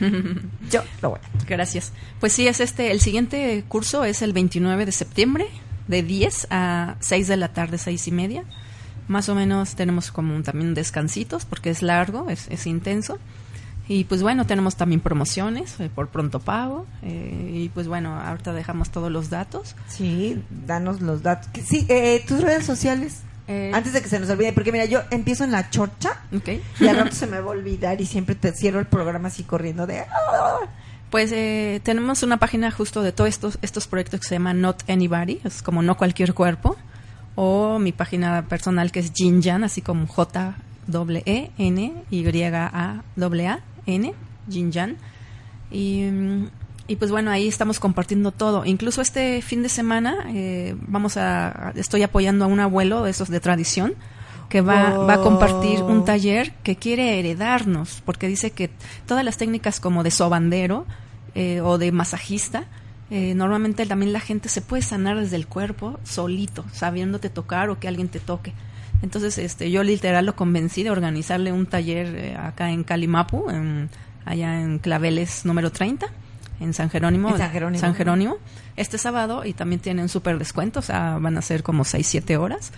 Yo 0.70 0.82
lo 1.02 1.10
voy 1.10 1.18
a 1.22 1.28
tomar. 1.28 1.46
Gracias. 1.46 1.92
Pues 2.20 2.32
sí, 2.32 2.48
es 2.48 2.60
este, 2.60 2.90
el 2.90 3.00
siguiente 3.00 3.62
curso 3.68 4.02
es 4.04 4.22
el 4.22 4.32
29 4.32 4.86
de 4.86 4.92
septiembre, 4.92 5.44
de 5.88 6.02
10 6.02 6.46
a 6.48 6.96
6 7.00 7.28
de 7.28 7.36
la 7.36 7.48
tarde, 7.52 7.76
6 7.76 8.08
y 8.08 8.12
media. 8.12 8.44
Más 9.08 9.28
o 9.28 9.34
menos 9.34 9.74
tenemos 9.74 10.10
como 10.10 10.34
un- 10.34 10.42
también 10.42 10.72
descansitos, 10.72 11.44
porque 11.44 11.68
es 11.68 11.82
largo, 11.82 12.30
es, 12.30 12.48
es 12.48 12.66
intenso. 12.66 13.18
Y 13.86 14.04
pues 14.04 14.22
bueno, 14.22 14.46
tenemos 14.46 14.76
también 14.76 15.00
promociones 15.00 15.78
eh, 15.78 15.90
por 15.94 16.08
pronto 16.08 16.40
pago. 16.40 16.86
eh, 17.02 17.50
y 17.52 17.68
pues 17.68 17.86
bueno, 17.86 18.18
ahorita 18.18 18.52
dejamos 18.52 18.90
todos 18.90 19.12
los 19.12 19.28
datos. 19.30 19.76
Sí, 19.88 20.42
danos 20.66 21.00
los 21.02 21.22
datos. 21.22 21.50
Sí, 21.66 21.84
eh, 21.88 22.24
tus 22.26 22.40
redes 22.40 22.64
sociales. 22.64 23.20
Eh, 23.46 23.72
Antes 23.74 23.92
de 23.92 24.00
que 24.00 24.08
se 24.08 24.18
nos 24.18 24.30
olvide, 24.30 24.54
porque 24.54 24.72
mira, 24.72 24.86
yo 24.86 25.02
empiezo 25.10 25.44
en 25.44 25.52
la 25.52 25.68
chorcha 25.68 26.22
Ok. 26.34 26.48
y 26.80 26.88
al 26.88 26.96
rato 26.96 27.14
se 27.14 27.26
me 27.26 27.38
va 27.40 27.48
a 27.48 27.50
olvidar 27.50 28.00
y 28.00 28.06
siempre 28.06 28.34
te 28.34 28.52
cierro 28.52 28.80
el 28.80 28.86
programa 28.86 29.28
así 29.28 29.42
corriendo 29.42 29.86
de... 29.86 30.00
"Ah". 30.00 30.60
Pues 31.10 31.30
eh, 31.32 31.80
tenemos 31.84 32.22
una 32.22 32.38
página 32.38 32.70
justo 32.70 33.02
de 33.02 33.12
todos 33.12 33.28
estos, 33.28 33.58
estos 33.60 33.86
proyectos 33.86 34.20
que 34.20 34.26
se 34.28 34.36
llama 34.36 34.54
Not 34.54 34.88
Anybody, 34.88 35.40
es 35.44 35.60
como 35.62 35.82
no 35.82 35.96
cualquier 35.98 36.32
cuerpo, 36.32 36.76
o 37.36 37.78
mi 37.78 37.92
página 37.92 38.46
personal 38.48 38.90
que 38.90 39.00
es 39.00 39.12
Jinjan, 39.14 39.62
así 39.62 39.82
como 39.82 40.06
J 40.06 40.54
W 40.86 41.22
E 41.26 41.50
N 41.58 41.92
Y 42.10 42.42
A 42.44 42.66
A 42.66 42.90
A 42.90 43.02
N 43.86 44.14
Jinjan. 44.48 44.96
Y, 45.70 46.02
mm, 46.02 46.46
y 46.86 46.96
pues 46.96 47.10
bueno, 47.10 47.30
ahí 47.30 47.48
estamos 47.48 47.80
compartiendo 47.80 48.30
todo. 48.30 48.64
Incluso 48.64 49.00
este 49.00 49.40
fin 49.42 49.62
de 49.62 49.68
semana 49.68 50.26
eh, 50.28 50.76
vamos 50.86 51.16
a 51.16 51.72
estoy 51.76 52.02
apoyando 52.02 52.44
a 52.44 52.48
un 52.48 52.60
abuelo 52.60 53.02
de 53.04 53.10
esos 53.10 53.28
de 53.28 53.40
tradición 53.40 53.94
que 54.48 54.60
va, 54.60 54.98
va 54.98 55.14
a 55.14 55.20
compartir 55.20 55.82
un 55.82 56.04
taller 56.04 56.52
que 56.62 56.76
quiere 56.76 57.18
heredarnos, 57.18 58.02
porque 58.04 58.28
dice 58.28 58.50
que 58.50 58.70
todas 59.06 59.24
las 59.24 59.36
técnicas 59.36 59.80
como 59.80 60.02
de 60.02 60.10
sobandero 60.10 60.86
eh, 61.34 61.60
o 61.60 61.78
de 61.78 61.90
masajista, 61.90 62.66
eh, 63.10 63.34
normalmente 63.34 63.86
también 63.86 64.12
la 64.12 64.20
gente 64.20 64.48
se 64.48 64.60
puede 64.60 64.82
sanar 64.82 65.18
desde 65.18 65.36
el 65.36 65.46
cuerpo 65.46 65.98
solito, 66.04 66.64
sabiéndote 66.72 67.30
tocar 67.30 67.70
o 67.70 67.80
que 67.80 67.88
alguien 67.88 68.08
te 68.08 68.20
toque. 68.20 68.52
Entonces, 69.02 69.36
este, 69.38 69.70
yo 69.70 69.82
literal 69.82 70.24
lo 70.26 70.34
convencí 70.36 70.82
de 70.82 70.90
organizarle 70.90 71.52
un 71.52 71.66
taller 71.66 72.06
eh, 72.16 72.36
acá 72.36 72.70
en 72.70 72.84
Calimapu, 72.84 73.50
en- 73.50 73.90
allá 74.24 74.60
en 74.60 74.78
Claveles 74.78 75.44
número 75.44 75.70
30, 75.70 76.06
en 76.60 76.72
San 76.72 76.88
Jerónimo. 76.90 77.28
En 77.30 77.38
San 77.38 77.50
Jerónimo. 77.50 77.80
San 77.80 77.94
Jerónimo, 77.94 78.36
este 78.76 78.96
sábado, 78.96 79.44
y 79.44 79.52
también 79.52 79.80
tienen 79.80 80.08
súper 80.08 80.38
descuento, 80.38 80.78
o 80.78 80.82
sea, 80.82 81.18
van 81.18 81.36
a 81.36 81.42
ser 81.42 81.62
como 81.62 81.84
6, 81.84 82.06
7 82.06 82.36
horas. 82.38 82.72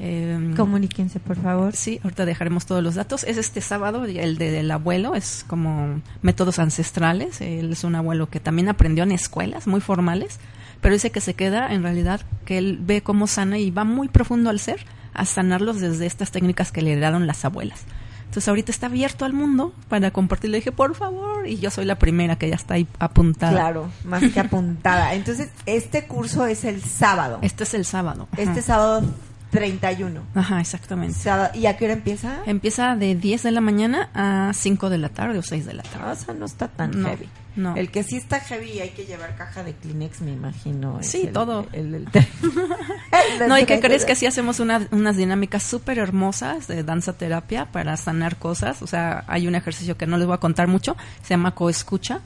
Eh, 0.00 0.54
Comuníquense, 0.56 1.18
por 1.18 1.36
favor. 1.36 1.74
Sí, 1.74 1.98
ahorita 2.04 2.24
dejaremos 2.24 2.66
todos 2.66 2.82
los 2.82 2.94
datos. 2.94 3.24
Es 3.24 3.36
este 3.36 3.60
sábado, 3.60 4.04
el 4.04 4.38
de- 4.38 4.50
del 4.52 4.70
abuelo, 4.70 5.14
es 5.16 5.44
como 5.48 6.00
métodos 6.22 6.60
ancestrales. 6.60 7.40
Él 7.40 7.72
es 7.72 7.82
un 7.84 7.96
abuelo 7.96 8.30
que 8.30 8.38
también 8.40 8.68
aprendió 8.68 9.02
en 9.02 9.10
escuelas 9.12 9.66
muy 9.66 9.80
formales, 9.80 10.38
pero 10.80 10.94
dice 10.94 11.10
que 11.10 11.20
se 11.20 11.34
queda 11.34 11.74
en 11.74 11.82
realidad, 11.82 12.20
que 12.44 12.58
él 12.58 12.78
ve 12.80 13.02
cómo 13.02 13.26
sana 13.26 13.58
y 13.58 13.72
va 13.72 13.82
muy 13.82 14.06
profundo 14.08 14.50
al 14.50 14.60
ser 14.60 14.78
a 15.14 15.24
sanarlos 15.24 15.80
desde 15.80 16.06
estas 16.06 16.30
técnicas 16.30 16.72
que 16.72 16.82
le 16.82 16.92
heredaron 16.92 17.26
las 17.26 17.44
abuelas. 17.44 17.84
Entonces 18.28 18.48
ahorita 18.48 18.70
está 18.70 18.86
abierto 18.86 19.24
al 19.24 19.32
mundo 19.32 19.72
para 19.88 20.10
compartir. 20.10 20.50
Le 20.50 20.58
dije, 20.58 20.70
por 20.70 20.94
favor, 20.94 21.48
y 21.48 21.58
yo 21.58 21.70
soy 21.70 21.86
la 21.86 21.98
primera 21.98 22.36
que 22.36 22.48
ya 22.50 22.56
está 22.56 22.74
ahí 22.74 22.86
apuntada. 22.98 23.52
Claro, 23.52 23.88
más 24.04 24.22
que 24.22 24.38
apuntada. 24.38 25.14
Entonces, 25.14 25.48
este 25.64 26.06
curso 26.06 26.46
es 26.46 26.64
el 26.64 26.82
sábado. 26.82 27.38
Este 27.40 27.64
es 27.64 27.72
el 27.72 27.86
sábado. 27.86 28.28
Ajá. 28.32 28.42
Este 28.42 28.60
sábado 28.60 29.02
31. 29.50 30.20
Ajá, 30.34 30.60
exactamente. 30.60 31.16
¿Y 31.54 31.66
a 31.66 31.76
qué 31.76 31.84
hora 31.86 31.94
empieza? 31.94 32.38
Empieza 32.46 32.96
de 32.96 33.14
10 33.14 33.42
de 33.42 33.50
la 33.50 33.60
mañana 33.60 34.10
a 34.14 34.52
5 34.52 34.90
de 34.90 34.98
la 34.98 35.08
tarde 35.08 35.38
o 35.38 35.42
6 35.42 35.64
de 35.66 35.74
la 35.74 35.82
tarde. 35.82 36.12
O 36.12 36.14
sea, 36.16 36.34
no 36.34 36.44
está 36.46 36.68
tan 36.68 37.00
No, 37.02 37.08
heavy. 37.08 37.28
no. 37.56 37.74
El 37.76 37.90
que 37.90 38.02
sí 38.02 38.16
está 38.16 38.40
heavy 38.40 38.70
y 38.72 38.80
hay 38.80 38.90
que 38.90 39.04
llevar 39.06 39.36
caja 39.36 39.62
de 39.64 39.72
Kleenex, 39.74 40.20
me 40.20 40.32
imagino. 40.32 40.98
Sí, 41.02 41.22
el- 41.26 41.32
todo. 41.32 41.66
el- 41.72 41.94
el- 41.94 42.08
No, 43.48 43.58
¿y 43.58 43.64
qué 43.66 43.80
crees 43.80 44.04
que 44.04 44.12
así 44.12 44.26
hacemos 44.26 44.60
una- 44.60 44.86
unas 44.90 45.16
dinámicas 45.16 45.62
súper 45.62 45.98
hermosas 45.98 46.68
de 46.68 46.82
danza 46.84 47.14
terapia 47.14 47.66
para 47.66 47.96
sanar 47.96 48.36
cosas? 48.36 48.82
O 48.82 48.86
sea, 48.86 49.24
hay 49.28 49.48
un 49.48 49.54
ejercicio 49.54 49.96
que 49.96 50.06
no 50.06 50.18
les 50.18 50.26
voy 50.26 50.34
a 50.34 50.38
contar 50.40 50.68
mucho, 50.68 50.96
se 51.22 51.30
llama 51.30 51.54
coescucha, 51.54 52.20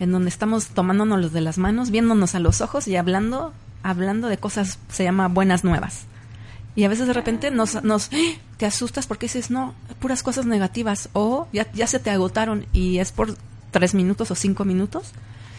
en 0.00 0.12
donde 0.12 0.28
estamos 0.28 0.66
tomándonos 0.68 1.32
de 1.32 1.40
las 1.40 1.58
manos, 1.58 1.90
viéndonos 1.90 2.34
a 2.34 2.40
los 2.40 2.60
ojos 2.60 2.86
y 2.88 2.96
hablando, 2.96 3.52
hablando 3.82 4.28
de 4.28 4.36
cosas, 4.38 4.78
se 4.90 5.04
llama 5.04 5.28
buenas 5.28 5.64
nuevas. 5.64 6.06
Y 6.76 6.84
a 6.84 6.88
veces 6.88 7.08
de 7.08 7.14
repente 7.14 7.50
nos, 7.50 7.82
nos 7.82 8.10
¡ah! 8.12 8.16
te 8.58 8.66
asustas 8.66 9.06
porque 9.06 9.26
dices, 9.26 9.50
no, 9.50 9.74
puras 9.98 10.22
cosas 10.22 10.46
negativas, 10.46 11.08
o 11.14 11.48
ya, 11.52 11.66
ya 11.72 11.86
se 11.86 11.98
te 11.98 12.10
agotaron 12.10 12.66
y 12.72 12.98
es 12.98 13.10
por 13.10 13.34
tres 13.70 13.94
minutos 13.94 14.30
o 14.30 14.34
cinco 14.34 14.64
minutos. 14.64 15.12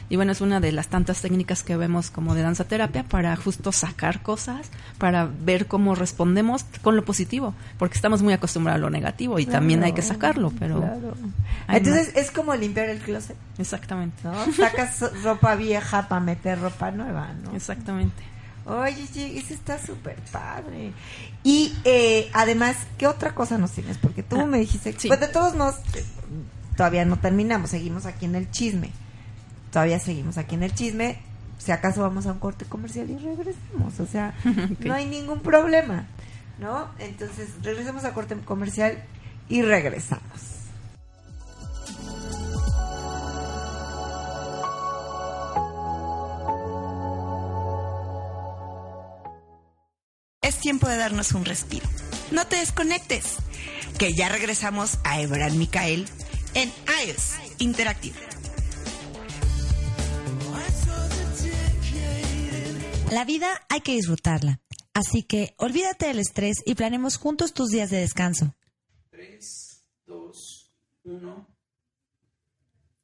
Y 0.09 0.15
bueno, 0.15 0.31
es 0.31 0.39
una 0.39 0.61
de 0.61 0.71
las 0.71 0.87
tantas 0.87 1.21
técnicas 1.21 1.63
que 1.63 1.75
vemos 1.75 2.11
como 2.11 2.33
de 2.33 2.41
danza 2.41 2.63
terapia 2.63 3.03
para 3.03 3.35
justo 3.35 3.73
sacar 3.73 4.21
cosas, 4.21 4.69
para 4.97 5.25
ver 5.25 5.67
cómo 5.67 5.95
respondemos 5.95 6.63
con 6.81 6.95
lo 6.95 7.03
positivo, 7.03 7.53
porque 7.77 7.95
estamos 7.95 8.21
muy 8.21 8.31
acostumbrados 8.31 8.79
a 8.79 8.81
lo 8.81 8.89
negativo 8.89 9.37
y 9.37 9.45
también 9.45 9.83
hay 9.83 9.91
que 9.91 10.01
sacarlo, 10.01 10.53
pero... 10.57 10.81
Entonces 11.67 12.13
es 12.15 12.31
como 12.31 12.55
limpiar 12.55 12.87
el 12.87 12.99
closet. 12.99 13.35
Exactamente. 13.57 14.15
¿no? 14.23 14.33
Sacas 14.53 15.03
ropa 15.23 15.55
vieja 15.55 16.07
para 16.07 16.21
meter 16.21 16.61
ropa 16.61 16.91
nueva, 16.91 17.33
¿no? 17.43 17.53
Exactamente. 17.53 18.36
Oye, 18.67 19.07
sí, 19.11 19.37
eso 19.37 19.53
está 19.53 19.79
súper 19.79 20.17
padre. 20.31 20.91
Y 21.43 21.73
eh, 21.85 22.29
además, 22.33 22.75
¿qué 22.97 23.07
otra 23.07 23.33
cosa 23.33 23.57
nos 23.57 23.71
tienes? 23.71 23.97
Porque 23.97 24.23
tú 24.23 24.39
Ah, 24.39 24.45
me 24.45 24.59
dijiste, 24.59 24.93
sí. 24.97 25.07
pues 25.07 25.19
de 25.19 25.27
todos 25.29 25.55
modos, 25.55 25.75
eh, 25.95 26.03
todavía 26.75 27.05
no 27.05 27.17
terminamos, 27.19 27.69
seguimos 27.69 28.05
aquí 28.05 28.25
en 28.25 28.35
el 28.35 28.51
chisme. 28.51 28.91
Todavía 29.71 29.99
seguimos 29.99 30.37
aquí 30.37 30.55
en 30.55 30.63
el 30.63 30.73
chisme. 30.73 31.17
Si 31.59 31.71
acaso 31.71 32.01
vamos 32.01 32.25
a 32.27 32.33
un 32.33 32.39
corte 32.39 32.65
comercial 32.65 33.09
y 33.09 33.17
regresamos. 33.17 33.99
O 33.99 34.05
sea, 34.05 34.35
no 34.79 34.93
hay 34.93 35.05
ningún 35.05 35.39
problema, 35.39 36.05
¿no? 36.59 36.87
Entonces, 36.99 37.49
regresemos 37.63 38.03
a 38.03 38.13
corte 38.13 38.35
comercial 38.45 39.01
y 39.49 39.61
regresamos. 39.61 40.23
Tiempo 50.67 50.89
de 50.89 50.97
darnos 50.97 51.31
un 51.31 51.45
respiro. 51.45 51.87
No 52.29 52.45
te 52.45 52.57
desconectes, 52.57 53.37
que 53.97 54.13
ya 54.13 54.27
regresamos 54.27 54.99
a 55.05 55.21
Ebran 55.21 55.57
Micael 55.57 56.05
en 56.55 56.69
iOS 57.05 57.35
Interactive. 57.59 58.17
La 63.11 63.23
vida 63.23 63.47
hay 63.69 63.79
que 63.79 63.93
disfrutarla. 63.93 64.59
Así 64.93 65.23
que 65.23 65.55
olvídate 65.57 66.07
del 66.07 66.19
estrés 66.19 66.57
y 66.65 66.75
planemos 66.75 67.15
juntos 67.15 67.53
tus 67.53 67.69
días 67.69 67.89
de 67.89 68.01
descanso. 68.01 68.53
3, 69.11 69.83
2, 70.05 70.71
1. 71.05 71.47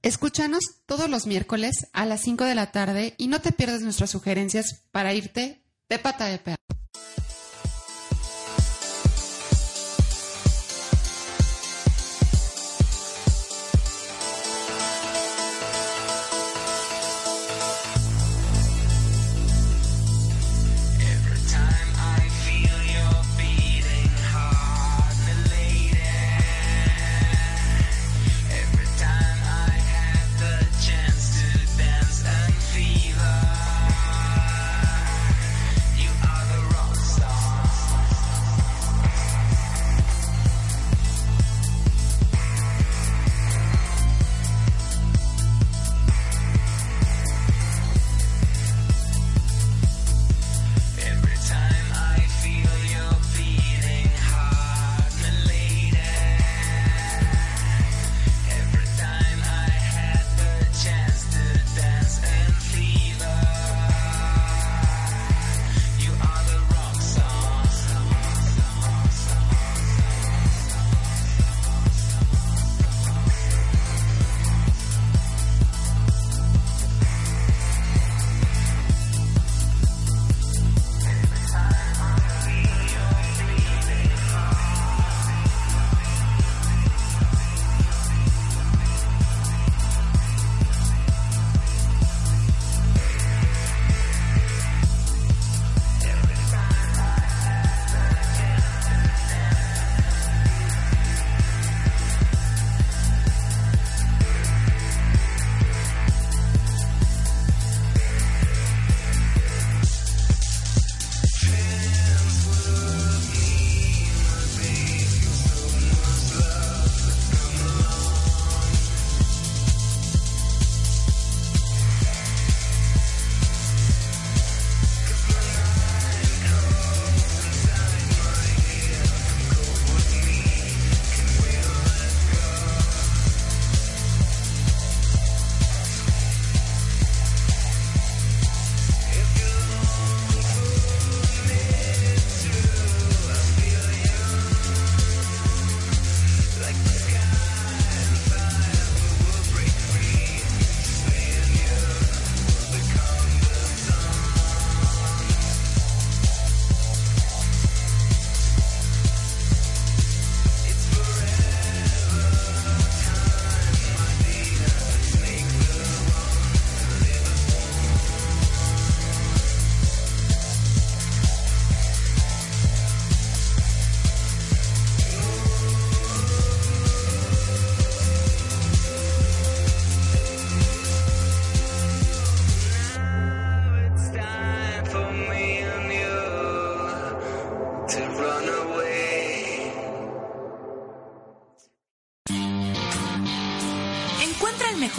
Escúchanos 0.02 0.82
todos 0.86 1.10
los 1.10 1.28
miércoles 1.28 1.88
a 1.94 2.06
las 2.06 2.20
5 2.24 2.44
de 2.44 2.56
la 2.56 2.74
tarde 2.74 3.16
y 3.18 3.30
no 3.30 3.40
te 3.40 3.54
pierdas 3.54 3.84
nuestras 3.84 4.12
sugerencias 4.12 4.84
para 4.92 5.14
irte 5.14 5.64
de 5.88 6.00
pata 6.00 6.26
de 6.26 6.40
perro. 6.40 6.58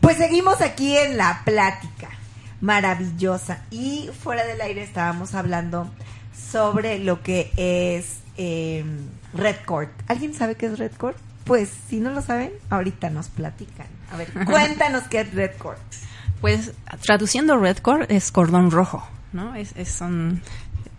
Pues 0.00 0.16
seguimos 0.16 0.60
aquí 0.62 0.96
en 0.96 1.16
la 1.16 1.42
plática 1.44 2.08
maravillosa 2.60 3.62
y 3.70 4.10
fuera 4.22 4.44
del 4.44 4.60
aire 4.60 4.82
estábamos 4.82 5.34
hablando 5.34 5.88
sobre 6.50 6.98
lo 6.98 7.22
que 7.22 7.52
es 7.56 8.16
eh, 8.36 8.84
Red 9.34 9.56
Court. 9.66 9.90
¿Alguien 10.08 10.34
sabe 10.34 10.54
qué 10.54 10.66
es 10.66 10.78
Red 10.78 10.92
Court? 10.92 11.16
Pues 11.44 11.70
si 11.88 12.00
no 12.00 12.10
lo 12.10 12.22
saben, 12.22 12.52
ahorita 12.70 13.10
nos 13.10 13.28
platican. 13.28 13.86
A 14.10 14.16
ver, 14.16 14.28
cuéntanos 14.46 15.02
qué 15.04 15.20
es 15.20 15.34
Red 15.34 15.52
Court. 15.58 15.78
Pues 16.40 16.72
traduciendo 17.02 17.58
Red 17.58 17.78
es 18.08 18.30
cordón 18.30 18.70
rojo, 18.70 19.06
¿no? 19.32 19.54
Es, 19.54 19.72
es, 19.76 19.88
son- 19.88 20.40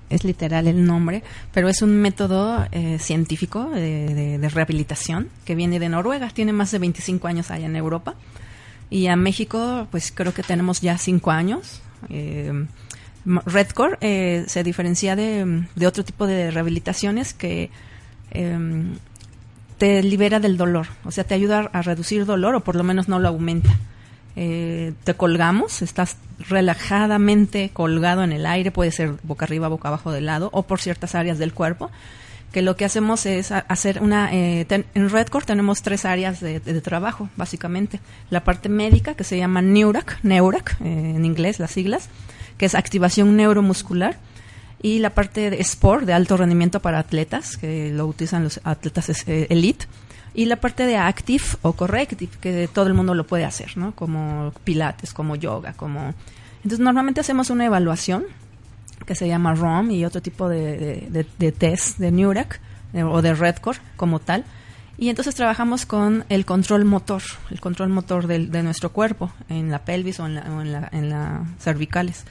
es 0.10 0.24
literal 0.24 0.68
el 0.68 0.86
nombre, 0.86 1.24
pero 1.52 1.68
es 1.68 1.82
un 1.82 1.96
método 2.00 2.68
eh, 2.72 3.00
científico 3.00 3.70
de, 3.72 4.14
de- 4.14 4.38
de 4.38 4.50
rehabilitación 4.50 5.30
que 5.46 5.56
viene 5.56 5.80
de 5.80 5.90
Noruega, 5.90 6.30
tiene 6.30 6.54
más 6.54 6.70
de 6.72 6.80
25 6.80 7.28
años 7.28 7.50
allá 7.52 7.66
en 7.66 7.76
Europa. 7.76 8.16
Y 8.92 9.08
a 9.08 9.16
México, 9.16 9.88
pues 9.90 10.12
creo 10.12 10.32
que 10.34 10.44
tenemos 10.44 10.82
ya 10.82 10.98
5 11.00 11.32
años. 11.32 11.82
Eh, 12.10 12.68
Redcore 13.26 13.98
eh, 14.02 14.44
se 14.48 14.64
diferencia 14.64 15.16
de, 15.16 15.66
de 15.76 15.88
otro 15.88 16.04
tipo 16.06 16.28
de 16.28 16.52
rehabilitaciones 16.52 17.34
que 17.34 17.72
em, 18.32 18.96
te 19.78 20.02
libera 20.04 20.40
del 20.40 20.58
dolor, 20.58 20.88
o 21.04 21.12
sea, 21.12 21.24
te 21.24 21.34
ayuda 21.34 21.70
a 21.74 21.82
reducir 21.82 22.26
dolor 22.26 22.56
o 22.56 22.62
por 22.62 22.76
lo 22.76 22.84
menos 22.84 23.08
no 23.08 23.20
lo 23.20 23.28
aumenta. 23.28 23.78
Eh, 24.38 24.94
te 25.06 25.14
colgamos, 25.14 25.82
estás 25.82 26.18
relajadamente 26.50 27.70
colgado 27.72 28.24
en 28.24 28.34
el 28.34 28.46
aire, 28.46 28.72
puede 28.72 28.92
ser 28.92 29.14
boca 29.24 29.46
arriba, 29.46 29.70
boca 29.70 29.88
abajo 29.88 30.12
del 30.12 30.26
lado 30.26 30.50
o 30.52 30.64
por 30.64 30.82
ciertas 30.82 31.16
áreas 31.16 31.38
del 31.38 31.54
cuerpo, 31.54 31.90
que 32.52 32.62
lo 32.62 32.76
que 32.76 32.86
hacemos 32.86 33.26
es 33.26 33.52
hacer 33.52 34.02
una... 34.02 34.34
Eh, 34.34 34.66
en 34.70 35.10
Redcore 35.10 35.46
tenemos 35.46 35.82
tres 35.82 36.06
áreas 36.06 36.40
de, 36.40 36.60
trabajo, 36.82 37.30
básicamente. 37.36 38.00
La 38.30 38.46
parte 38.46 38.70
médica, 38.70 39.14
que 39.14 39.26
se 39.26 39.38
llama 39.38 39.62
NEURAC, 39.62 40.20
NEURAC 40.24 40.78
eh, 40.82 41.14
en 41.16 41.26
inglés, 41.26 41.60
las 41.60 41.72
siglas, 41.72 42.10
que 42.58 42.66
es 42.66 42.76
activación 42.76 43.36
neuromuscular 43.36 44.18
y 44.86 45.00
la 45.00 45.10
parte 45.10 45.50
de 45.50 45.60
sport, 45.62 46.06
de 46.06 46.14
alto 46.14 46.38
rendimiento 46.38 46.80
para 46.80 47.00
atletas, 47.00 47.58
que 47.58 47.90
lo 47.92 48.06
utilizan 48.06 48.44
los 48.44 48.62
atletas 48.64 49.10
eh, 49.26 49.48
elite, 49.50 49.88
y 50.36 50.46
la 50.46 50.58
parte 50.58 50.86
de 50.86 50.96
active 50.96 51.44
o 51.64 51.74
corrective, 51.74 52.32
que 52.40 52.70
todo 52.72 52.86
el 52.86 52.94
mundo 52.94 53.16
lo 53.16 53.26
puede 53.26 53.46
hacer, 53.46 53.78
¿no? 53.78 53.96
Como 53.96 54.54
pilates, 54.64 55.12
como 55.12 55.36
yoga, 55.36 55.74
como... 55.74 56.14
Entonces, 56.58 56.82
normalmente 56.82 57.20
hacemos 57.20 57.50
una 57.50 57.66
evaluación 57.66 58.26
que 59.08 59.16
se 59.16 59.28
llama 59.28 59.56
ROM 59.56 59.90
y 59.90 60.06
otro 60.06 60.22
tipo 60.22 60.48
de, 60.50 61.10
de, 61.40 61.52
test 61.52 61.98
de 61.98 62.12
Neurac 62.12 62.62
eh, 62.94 63.02
o 63.02 63.24
de 63.24 63.34
Redcore 63.34 63.80
como 63.96 64.20
tal. 64.20 64.46
Y 65.00 65.10
entonces 65.10 65.34
trabajamos 65.34 65.88
con 65.88 66.26
el 66.30 66.46
control 66.46 66.86
motor, 66.86 67.24
el 67.50 67.60
control 67.60 67.90
motor 67.90 68.28
de, 68.28 68.62
nuestro 68.62 68.92
cuerpo, 68.92 69.32
en 69.50 69.72
la 69.72 69.80
pelvis 69.80 70.20
o 70.20 70.28
en 70.28 70.36
las 70.36 70.46
la, 70.48 70.90
en 70.92 71.10
la 71.10 71.44
cervicales. 71.60 72.24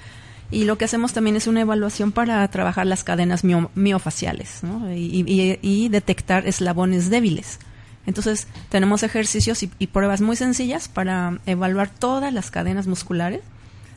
Y 0.54 0.66
lo 0.66 0.78
que 0.78 0.84
hacemos 0.84 1.12
también 1.12 1.34
es 1.34 1.48
una 1.48 1.62
evaluación 1.62 2.12
para 2.12 2.46
trabajar 2.46 2.86
las 2.86 3.02
cadenas 3.02 3.42
miofaciales 3.42 4.60
y, 4.94 5.88
detectar 5.88 6.46
eslabones 6.46 7.10
débiles. 7.10 7.58
Entonces, 8.06 8.46
tenemos 8.68 9.02
ejercicios 9.02 9.64
y, 9.64 9.86
pruebas 9.88 10.20
muy 10.20 10.36
sencillas 10.36 10.86
para 10.86 11.40
evaluar 11.46 11.88
todas 11.88 12.32
las 12.32 12.52
cadenas 12.52 12.86
musculares 12.86 13.40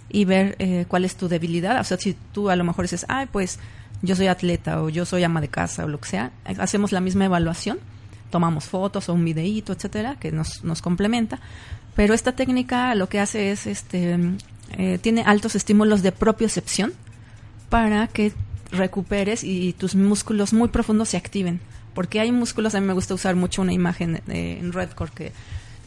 y 0.10 0.26
ver 0.26 0.55
eh, 0.58 0.86
cuál 0.88 1.05
es 1.05 1.16
tu 1.16 1.28
debilidad. 1.28 1.80
O 1.80 1.84
sea, 1.84 1.97
si 1.97 2.16
tú 2.32 2.49
a 2.49 2.55
lo 2.55 2.64
mejor 2.64 2.86
dices, 2.86 3.05
ay, 3.08 3.28
pues 3.32 3.60
yo 4.01 4.16
soy 4.16 4.26
atleta 4.26 4.82
o 4.82 4.89
yo 4.89 5.05
soy 5.05 5.24
ama 5.24 5.41
de 5.41 5.49
casa 5.49 5.86
o 5.86 5.88
lo 5.88 5.99
que 5.99 6.10
sea, 6.10 6.32
hacemos 6.58 6.91
la 6.91 7.01
misma 7.01 7.26
evaluación, 7.26 7.78
tomamos 8.32 8.66
fotos 8.66 9.10
o 9.10 9.14
un 9.14 9.24
videíto, 9.24 9.74
etcétera, 9.74 10.16
que 10.20 10.32
nos, 10.32 10.64
nos 10.64 10.82
complementa. 10.82 11.39
Pero 11.95 12.16
esta 12.16 12.32
técnica 12.32 12.95
lo 12.95 13.10
que 13.10 13.20
hace 13.20 13.51
es 13.51 13.68
este 13.68 14.18
eh, 14.74 14.97
tiene 15.01 15.24
altos 15.26 15.55
estímulos 15.55 16.01
de 16.01 16.11
propiocepción 16.11 16.93
para 17.70 18.07
que 18.07 18.34
recuperes 18.72 19.43
y 19.43 19.74
tus 19.74 19.95
músculos 19.95 20.53
muy 20.53 20.70
profundos 20.70 21.09
se 21.09 21.18
activen. 21.18 21.59
Porque 21.93 22.20
hay 22.20 22.32
músculos, 22.32 22.76
a 22.76 22.80
mí 22.80 22.86
me 22.86 22.93
gusta 22.93 23.13
usar 23.13 23.36
mucho 23.36 23.61
una 23.61 23.74
imagen 23.74 24.22
en 24.28 24.72
Redcore 24.72 25.11
que, 25.15 25.32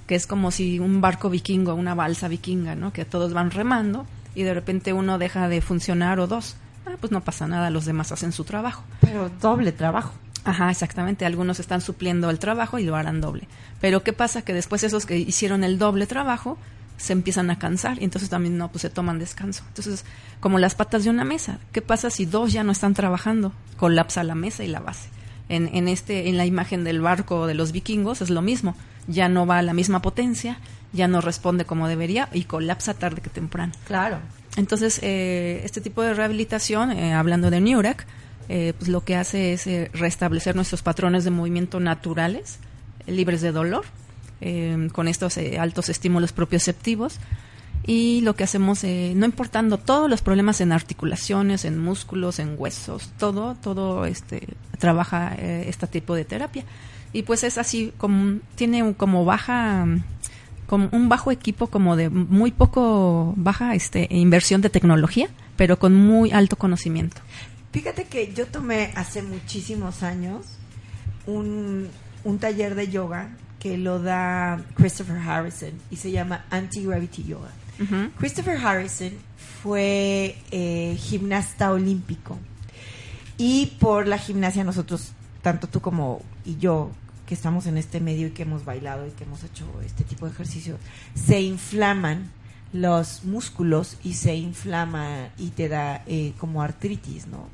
que 0.08 0.16
es 0.16 0.26
como 0.26 0.50
si 0.50 0.80
un 0.80 1.00
barco 1.00 1.30
vikingo, 1.30 1.74
una 1.74 1.94
balsa 1.94 2.26
vikinga, 2.26 2.74
¿no? 2.74 2.92
Que 2.92 3.04
todos 3.04 3.32
van 3.32 3.52
remando 3.52 4.06
y 4.34 4.42
de 4.42 4.54
repente 4.54 4.92
uno 4.92 5.18
deja 5.18 5.48
de 5.48 5.60
funcionar 5.60 6.18
o 6.18 6.26
dos. 6.26 6.56
Ah, 6.86 6.96
pues 6.98 7.12
no 7.12 7.20
pasa 7.20 7.46
nada, 7.46 7.70
los 7.70 7.84
demás 7.84 8.10
hacen 8.10 8.32
su 8.32 8.44
trabajo. 8.44 8.82
Pero 9.00 9.30
doble 9.40 9.70
trabajo. 9.70 10.12
Ajá, 10.44 10.70
exactamente. 10.70 11.26
Algunos 11.26 11.60
están 11.60 11.80
supliendo 11.80 12.30
el 12.30 12.38
trabajo 12.38 12.78
y 12.78 12.84
lo 12.84 12.96
harán 12.96 13.20
doble. 13.20 13.46
Pero 13.80 14.02
¿qué 14.02 14.12
pasa? 14.12 14.42
Que 14.42 14.54
después 14.54 14.82
esos 14.82 15.06
que 15.06 15.18
hicieron 15.18 15.62
el 15.62 15.78
doble 15.78 16.06
trabajo 16.06 16.58
se 17.00 17.14
empiezan 17.14 17.50
a 17.50 17.58
cansar 17.58 17.98
y 18.00 18.04
entonces 18.04 18.28
también 18.28 18.58
no, 18.58 18.70
pues 18.70 18.82
se 18.82 18.90
toman 18.90 19.18
descanso. 19.18 19.64
Entonces, 19.68 20.04
como 20.38 20.58
las 20.58 20.74
patas 20.74 21.04
de 21.04 21.10
una 21.10 21.24
mesa, 21.24 21.58
¿qué 21.72 21.80
pasa 21.80 22.10
si 22.10 22.26
dos 22.26 22.52
ya 22.52 22.62
no 22.62 22.72
están 22.72 22.92
trabajando? 22.92 23.52
Colapsa 23.78 24.22
la 24.22 24.34
mesa 24.34 24.64
y 24.64 24.68
la 24.68 24.80
base. 24.80 25.08
En, 25.48 25.74
en, 25.74 25.88
este, 25.88 26.28
en 26.28 26.36
la 26.36 26.44
imagen 26.44 26.84
del 26.84 27.00
barco 27.00 27.46
de 27.46 27.54
los 27.54 27.72
vikingos 27.72 28.20
es 28.20 28.28
lo 28.28 28.42
mismo, 28.42 28.76
ya 29.08 29.30
no 29.30 29.46
va 29.46 29.58
a 29.58 29.62
la 29.62 29.72
misma 29.72 30.02
potencia, 30.02 30.58
ya 30.92 31.08
no 31.08 31.22
responde 31.22 31.64
como 31.64 31.88
debería 31.88 32.28
y 32.34 32.44
colapsa 32.44 32.92
tarde 32.92 33.22
que 33.22 33.30
temprano. 33.30 33.72
Claro. 33.86 34.18
Entonces, 34.56 35.00
eh, 35.02 35.62
este 35.64 35.80
tipo 35.80 36.02
de 36.02 36.12
rehabilitación, 36.12 36.92
eh, 36.92 37.14
hablando 37.14 37.50
de 37.50 37.62
Nurek, 37.62 38.06
eh, 38.50 38.74
pues 38.76 38.90
lo 38.90 39.04
que 39.04 39.16
hace 39.16 39.54
es 39.54 39.66
restablecer 39.92 40.54
nuestros 40.54 40.82
patrones 40.82 41.24
de 41.24 41.30
movimiento 41.30 41.80
naturales, 41.80 42.58
libres 43.06 43.40
de 43.40 43.52
dolor, 43.52 43.84
Em, 44.42 44.88
con 44.88 45.06
estos 45.06 45.36
eh, 45.36 45.58
altos 45.58 45.90
estímulos 45.90 46.32
propioceptivos. 46.32 47.18
Y 47.86 48.22
lo 48.22 48.36
que 48.36 48.44
hacemos, 48.44 48.84
eh, 48.84 49.12
no 49.14 49.26
importando 49.26 49.76
todos 49.76 50.08
los 50.08 50.22
problemas 50.22 50.60
en 50.62 50.72
articulaciones, 50.72 51.64
en 51.66 51.78
músculos, 51.78 52.38
en 52.38 52.54
huesos, 52.56 53.10
todo, 53.18 53.54
todo 53.56 54.06
este, 54.06 54.48
trabaja 54.78 55.34
eh, 55.38 55.64
este 55.68 55.86
tipo 55.86 56.14
de 56.14 56.24
terapia. 56.24 56.64
Y 57.12 57.22
pues 57.22 57.44
es 57.44 57.58
así, 57.58 57.92
como, 57.98 58.38
tiene 58.54 58.94
como 58.94 59.24
baja, 59.26 59.86
como 60.66 60.88
un 60.92 61.10
bajo 61.10 61.32
equipo, 61.32 61.66
como 61.66 61.96
de 61.96 62.08
muy 62.08 62.50
poco, 62.50 63.34
baja 63.36 63.74
este, 63.74 64.06
inversión 64.10 64.62
de 64.62 64.70
tecnología, 64.70 65.28
pero 65.56 65.78
con 65.78 65.94
muy 65.94 66.30
alto 66.30 66.56
conocimiento. 66.56 67.20
Fíjate 67.72 68.04
que 68.04 68.32
yo 68.32 68.46
tomé 68.46 68.92
hace 68.94 69.22
muchísimos 69.22 70.02
años 70.02 70.46
un, 71.26 71.88
un 72.24 72.38
taller 72.38 72.74
de 72.74 72.88
yoga 72.88 73.30
que 73.60 73.78
lo 73.78 74.00
da 74.00 74.60
Christopher 74.74 75.18
Harrison 75.18 75.72
y 75.90 75.96
se 75.96 76.10
llama 76.10 76.44
Anti-Gravity 76.50 77.24
Yoga. 77.24 77.50
Christopher 78.18 78.58
Harrison 78.58 79.12
fue 79.62 80.36
eh, 80.50 80.96
gimnasta 80.98 81.70
olímpico 81.70 82.38
y 83.38 83.66
por 83.78 84.06
la 84.06 84.18
gimnasia 84.18 84.64
nosotros, 84.64 85.12
tanto 85.40 85.66
tú 85.66 85.80
como 85.80 86.20
y 86.44 86.58
yo, 86.58 86.90
que 87.26 87.34
estamos 87.34 87.64
en 87.66 87.78
este 87.78 88.00
medio 88.00 88.26
y 88.26 88.30
que 88.32 88.42
hemos 88.42 88.66
bailado 88.66 89.06
y 89.06 89.10
que 89.12 89.24
hemos 89.24 89.44
hecho 89.44 89.64
este 89.82 90.04
tipo 90.04 90.26
de 90.26 90.32
ejercicio, 90.32 90.76
se 91.14 91.40
inflaman 91.40 92.30
los 92.72 93.24
músculos 93.24 93.96
y 94.04 94.14
se 94.14 94.34
inflama 94.34 95.28
y 95.38 95.48
te 95.50 95.68
da 95.68 96.02
eh, 96.06 96.34
como 96.38 96.62
artritis, 96.62 97.26
¿no? 97.28 97.48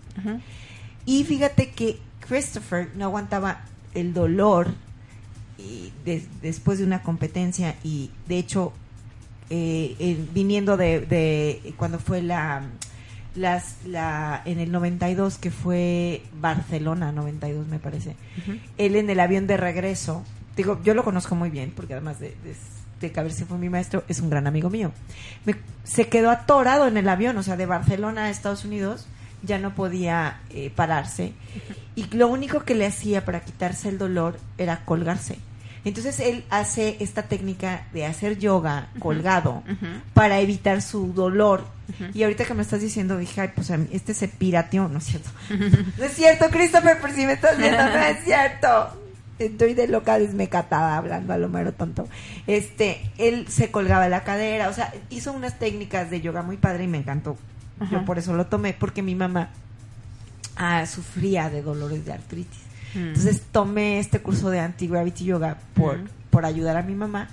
Y 1.04 1.24
fíjate 1.24 1.70
que 1.70 2.00
Christopher 2.26 2.90
no 2.96 3.04
aguantaba 3.04 3.60
el 3.94 4.12
dolor 4.12 4.74
y 5.66 5.92
después 6.42 6.78
de 6.78 6.84
una 6.84 7.02
competencia 7.02 7.76
y 7.82 8.10
de 8.28 8.38
hecho 8.38 8.72
eh, 9.50 10.18
viniendo 10.32 10.76
de, 10.76 11.74
cuando 11.76 11.98
fue 11.98 12.22
la 12.22 12.62
las 13.34 13.76
la 13.84 14.40
en 14.46 14.60
el 14.60 14.72
92 14.72 15.36
que 15.36 15.50
fue 15.50 16.22
Barcelona 16.40 17.12
92 17.12 17.66
me 17.66 17.78
parece 17.78 18.16
él 18.78 18.96
en 18.96 19.10
el 19.10 19.20
avión 19.20 19.46
de 19.46 19.58
regreso 19.58 20.24
digo 20.56 20.80
yo 20.82 20.94
lo 20.94 21.04
conozco 21.04 21.34
muy 21.34 21.50
bien 21.50 21.72
porque 21.76 21.92
además 21.92 22.18
de, 22.18 22.34
de, 23.00 23.12
que 23.12 23.20
a 23.20 23.22
ver 23.22 23.32
si 23.32 23.44
fue 23.44 23.58
mi 23.58 23.68
maestro 23.68 24.04
es 24.08 24.20
un 24.20 24.30
gran 24.30 24.46
amigo 24.46 24.70
mío. 24.70 24.90
Se 25.84 26.08
quedó 26.08 26.30
atorado 26.30 26.88
en 26.88 26.96
el 26.96 27.08
avión 27.08 27.36
o 27.36 27.42
sea 27.42 27.56
de 27.56 27.66
Barcelona 27.66 28.24
a 28.24 28.30
Estados 28.30 28.64
Unidos 28.64 29.06
ya 29.42 29.58
no 29.58 29.74
podía 29.74 30.40
eh, 30.50 30.70
pararse. 30.74 31.32
Y 31.94 32.04
lo 32.14 32.28
único 32.28 32.60
que 32.64 32.74
le 32.74 32.86
hacía 32.86 33.24
para 33.24 33.40
quitarse 33.40 33.88
el 33.88 33.98
dolor 33.98 34.38
era 34.58 34.84
colgarse. 34.84 35.38
Entonces 35.86 36.20
él 36.20 36.44
hace 36.50 36.96
esta 37.00 37.22
técnica 37.22 37.86
de 37.94 38.04
hacer 38.04 38.38
yoga 38.38 38.88
colgado 38.98 39.62
para 40.12 40.40
evitar 40.40 40.82
su 40.82 41.14
dolor. 41.14 41.64
Y 42.12 42.24
ahorita 42.24 42.44
que 42.44 42.54
me 42.54 42.62
estás 42.62 42.80
diciendo, 42.80 43.16
dije, 43.16 43.40
ay, 43.40 43.50
pues 43.54 43.70
este 43.70 44.12
se 44.12 44.28
pirateó, 44.28 44.88
¿no 44.88 44.98
es 44.98 45.04
cierto? 45.04 45.30
no 45.98 46.04
es 46.04 46.12
cierto, 46.12 46.46
Christopher, 46.50 47.00
por 47.00 47.12
si 47.12 47.24
me 47.24 47.32
estás 47.32 47.56
viendo, 47.56 47.82
no 47.82 47.98
es 47.98 48.24
cierto. 48.24 48.68
Estoy 49.38 49.74
de 49.74 49.86
loca 49.86 50.18
desmecatada 50.18 50.96
hablando 50.96 51.32
a 51.32 51.38
lo 51.38 51.48
mero 51.48 51.72
tonto. 51.72 52.08
Este, 52.46 53.10
él 53.18 53.46
se 53.48 53.70
colgaba 53.70 54.08
la 54.08 54.24
cadera, 54.24 54.68
o 54.68 54.72
sea, 54.72 54.92
hizo 55.10 55.32
unas 55.32 55.58
técnicas 55.58 56.10
de 56.10 56.20
yoga 56.20 56.42
muy 56.42 56.56
padre 56.56 56.84
y 56.84 56.88
me 56.88 56.98
encantó 56.98 57.36
yo 57.90 58.04
por 58.04 58.18
eso 58.18 58.34
lo 58.34 58.46
tomé, 58.46 58.72
porque 58.72 59.02
mi 59.02 59.14
mamá 59.14 59.50
ah, 60.56 60.86
sufría 60.86 61.50
de 61.50 61.62
dolores 61.62 62.04
de 62.04 62.12
artritis. 62.12 62.65
Mm. 62.96 63.08
Entonces 63.08 63.42
tomé 63.52 63.98
este 63.98 64.20
curso 64.20 64.50
de 64.50 64.60
anti-gravity 64.60 65.24
yoga 65.24 65.58
por, 65.74 65.98
mm. 65.98 66.08
por 66.30 66.44
ayudar 66.44 66.76
a 66.76 66.82
mi 66.82 66.94
mamá 66.94 67.28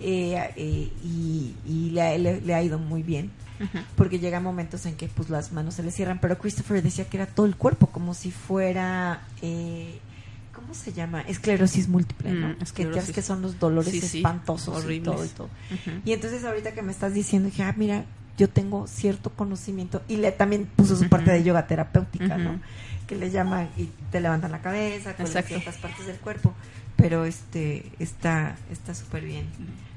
eh, 0.00 0.38
eh, 0.56 0.92
y, 1.04 1.90
le, 1.90 2.54
ha 2.54 2.62
ido 2.62 2.78
muy 2.78 3.02
bien. 3.02 3.30
Porque 3.96 4.18
llega 4.18 4.38
momentos 4.38 4.84
en 4.84 4.96
que 4.96 5.08
pues 5.08 5.30
las 5.30 5.50
manos 5.50 5.74
se 5.74 5.82
le 5.82 5.90
cierran, 5.90 6.18
pero 6.20 6.36
Christopher 6.36 6.82
decía 6.82 7.06
que 7.06 7.16
era 7.16 7.24
todo 7.24 7.46
el 7.46 7.56
cuerpo, 7.56 7.86
como 7.86 8.12
si 8.12 8.30
fuera 8.30 9.22
eh, 9.40 9.98
¿cómo 10.52 10.74
se 10.74 10.92
llama? 10.92 11.22
Esclerosis 11.22 11.88
múltiple, 11.88 12.32
¿no? 12.32 12.48
Mm, 12.48 12.56
que, 12.74 13.12
que 13.12 13.22
son 13.22 13.40
los 13.40 13.58
dolores 13.58 13.94
espantosos 13.94 14.84
y 14.90 15.00
todo 15.00 15.24
y 15.24 15.28
todo. 15.28 15.48
Y 16.04 16.12
entonces 16.12 16.44
ahorita 16.44 16.72
que 16.72 16.82
me 16.82 16.92
estás 16.92 17.14
diciendo, 17.14 17.48
dije, 17.48 17.62
ah, 17.62 17.74
mira, 17.76 18.04
yo 18.36 18.48
tengo 18.48 18.86
cierto 18.86 19.30
conocimiento 19.30 20.02
y 20.08 20.16
le 20.16 20.32
también 20.32 20.66
puso 20.66 20.96
su 20.96 21.08
parte 21.08 21.30
de 21.30 21.42
yoga 21.42 21.66
terapéutica, 21.66 22.36
¿no? 22.36 22.60
Que 23.06 23.16
le 23.16 23.30
llaman 23.30 23.70
y 23.76 23.84
te 24.10 24.20
levantan 24.20 24.52
la 24.52 24.60
cabeza 24.60 25.14
con 25.14 25.26
ciertas 25.26 25.76
partes 25.76 26.06
del 26.06 26.16
cuerpo, 26.16 26.54
pero 26.96 27.24
este 27.24 27.84
está 27.98 28.56
está 28.70 28.94
súper 28.94 29.24
bien. 29.24 29.46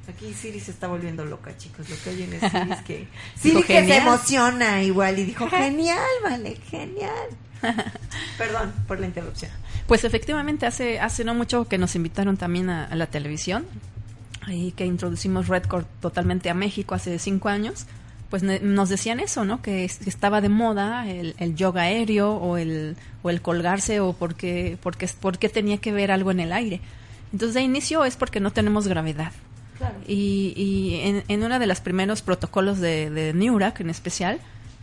Aquí 0.07 0.33
Siri 0.33 0.59
se 0.59 0.71
está 0.71 0.87
volviendo 0.87 1.23
loca, 1.25 1.55
chicos. 1.57 1.87
Lo 1.89 1.95
que 2.03 2.09
oyen 2.09 2.33
es 2.33 2.41
Siri 2.51 2.83
que 2.85 3.07
Siri 3.35 3.63
que 3.63 3.85
se 3.85 3.97
emociona 3.97 4.83
igual 4.83 5.19
y 5.19 5.25
dijo, 5.25 5.47
"Genial, 5.49 5.99
vale, 6.23 6.55
genial." 6.69 7.29
Perdón 8.37 8.73
por 8.87 8.99
la 8.99 9.07
interrupción. 9.07 9.51
Pues 9.87 10.03
efectivamente, 10.03 10.65
hace, 10.65 10.99
hace 10.99 11.23
no 11.23 11.33
mucho 11.33 11.67
que 11.67 11.77
nos 11.77 11.95
invitaron 11.95 12.37
también 12.37 12.69
a, 12.69 12.85
a 12.85 12.95
la 12.95 13.07
televisión, 13.07 13.65
ahí 14.45 14.71
que 14.71 14.85
introducimos 14.85 15.47
Redcord 15.47 15.85
totalmente 15.99 16.49
a 16.49 16.53
México 16.53 16.95
hace 16.95 17.17
cinco 17.19 17.49
años, 17.49 17.85
pues 18.29 18.43
nos 18.43 18.89
decían 18.89 19.19
eso, 19.19 19.43
¿no? 19.45 19.61
Que, 19.61 19.85
es- 19.85 19.97
que 19.97 20.09
estaba 20.09 20.41
de 20.41 20.49
moda 20.49 21.09
el, 21.09 21.33
el 21.39 21.55
yoga 21.55 21.83
aéreo 21.83 22.31
o 22.35 22.57
el, 22.57 22.95
o 23.23 23.29
el 23.29 23.41
colgarse 23.41 23.99
o 23.99 24.13
porque, 24.13 24.77
porque, 24.83 25.09
porque 25.19 25.49
tenía 25.49 25.77
que 25.79 25.91
ver 25.91 26.11
algo 26.11 26.31
en 26.31 26.39
el 26.39 26.51
aire. 26.53 26.79
Entonces, 27.33 27.53
de 27.55 27.61
inicio 27.61 28.05
es 28.05 28.15
porque 28.15 28.39
no 28.39 28.51
tenemos 28.51 28.87
gravedad. 28.87 29.31
Y, 30.07 30.53
y 30.57 30.95
en, 31.07 31.23
en 31.27 31.43
uno 31.43 31.57
de 31.57 31.65
los 31.67 31.79
primeros 31.79 32.21
protocolos 32.21 32.79
de, 32.79 33.09
de 33.09 33.33
NEURAC 33.33 33.79
en 33.79 33.89
especial, 33.89 34.39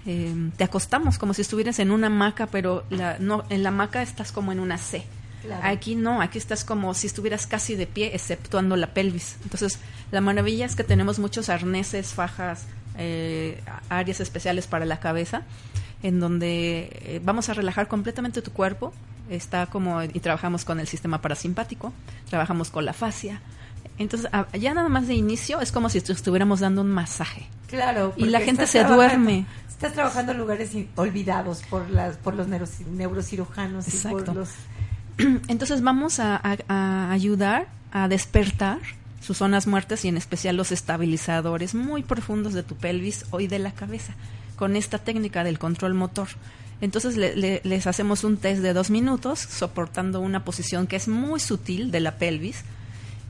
eh, 0.06 0.32
te 0.56 0.64
acostamos 0.64 1.18
como 1.18 1.34
si 1.34 1.42
estuvieras 1.42 1.78
en 1.80 1.90
una 1.90 2.06
hamaca, 2.06 2.46
pero 2.46 2.84
la, 2.90 3.18
no, 3.18 3.44
en 3.50 3.62
la 3.62 3.68
hamaca 3.68 4.00
estás 4.02 4.32
como 4.32 4.52
en 4.52 4.60
una 4.60 4.78
C. 4.78 5.02
Claro. 5.42 5.60
Aquí 5.66 5.96
no, 5.96 6.22
aquí 6.22 6.38
estás 6.38 6.64
como 6.64 6.94
si 6.94 7.06
estuvieras 7.08 7.46
casi 7.46 7.74
de 7.76 7.86
pie, 7.86 8.12
exceptuando 8.14 8.74
la 8.76 8.88
pelvis. 8.94 9.36
Entonces, 9.44 9.78
la 10.12 10.20
maravilla 10.22 10.64
es 10.64 10.76
que 10.76 10.82
tenemos 10.84 11.18
muchos 11.18 11.48
arneses, 11.50 12.14
fajas, 12.14 12.64
eh, 12.98 13.60
áreas 13.88 14.20
especiales 14.20 14.66
para 14.66 14.84
la 14.84 14.98
cabeza, 15.00 15.42
en 16.02 16.20
donde 16.20 16.88
eh, 16.92 17.20
vamos 17.24 17.48
a 17.48 17.54
relajar 17.54 17.88
completamente 17.88 18.42
tu 18.42 18.52
cuerpo. 18.52 18.92
Está 19.30 19.66
como, 19.66 20.02
y 20.02 20.20
trabajamos 20.20 20.64
con 20.64 20.78
el 20.78 20.86
sistema 20.86 21.20
parasimpático, 21.20 21.92
trabajamos 22.30 22.70
con 22.70 22.84
la 22.84 22.92
fascia. 22.92 23.40
Entonces, 23.98 24.28
a- 24.32 24.46
ya 24.56 24.72
nada 24.74 24.88
más 24.88 25.08
de 25.08 25.14
inicio 25.14 25.60
es 25.60 25.72
como 25.72 25.88
si 25.88 25.98
estuviéramos 25.98 26.60
dando 26.60 26.82
un 26.82 26.90
masaje. 26.90 27.48
Claro. 27.66 28.12
Y 28.16 28.26
la 28.26 28.40
gente 28.40 28.66
se 28.68 28.84
duerme. 28.84 29.46
Estás 29.68 29.92
trabajando 29.94 30.32
en 30.32 30.38
lugares 30.38 30.70
olvidados 30.94 31.62
por 31.68 31.90
las 31.90 32.16
por 32.18 32.34
los 32.34 32.46
neuroci- 32.48 32.86
neurocirujanos 32.86 33.86
y 33.88 33.90
Exacto. 33.90 34.24
por 34.26 34.36
los 34.36 34.50
Entonces 35.48 35.82
vamos 35.82 36.20
a, 36.20 36.36
a- 36.36 36.56
a 36.68 37.10
ayudar 37.12 37.66
a 37.92 38.06
despertar 38.08 38.78
sus 39.26 39.38
zonas 39.38 39.66
muertas 39.66 40.04
y 40.04 40.08
en 40.08 40.16
especial 40.16 40.56
los 40.56 40.70
estabilizadores 40.72 41.74
muy 41.74 42.02
profundos 42.02 42.52
de 42.54 42.62
tu 42.62 42.76
pelvis 42.76 43.24
o 43.30 43.40
y 43.40 43.48
de 43.48 43.58
la 43.58 43.72
cabeza 43.72 44.14
con 44.56 44.76
esta 44.76 44.98
técnica 44.98 45.42
del 45.44 45.58
control 45.58 45.94
motor. 45.94 46.28
Entonces 46.80 47.16
le- 47.16 47.34
le- 47.34 47.60
les 47.64 47.86
hacemos 47.86 48.22
un 48.22 48.36
test 48.36 48.62
de 48.62 48.72
dos 48.72 48.90
minutos 48.90 49.40
soportando 49.40 50.20
una 50.20 50.44
posición 50.44 50.86
que 50.86 50.96
es 50.96 51.08
muy 51.08 51.40
sutil 51.40 51.90
de 51.90 52.00
la 52.00 52.16
pelvis 52.18 52.62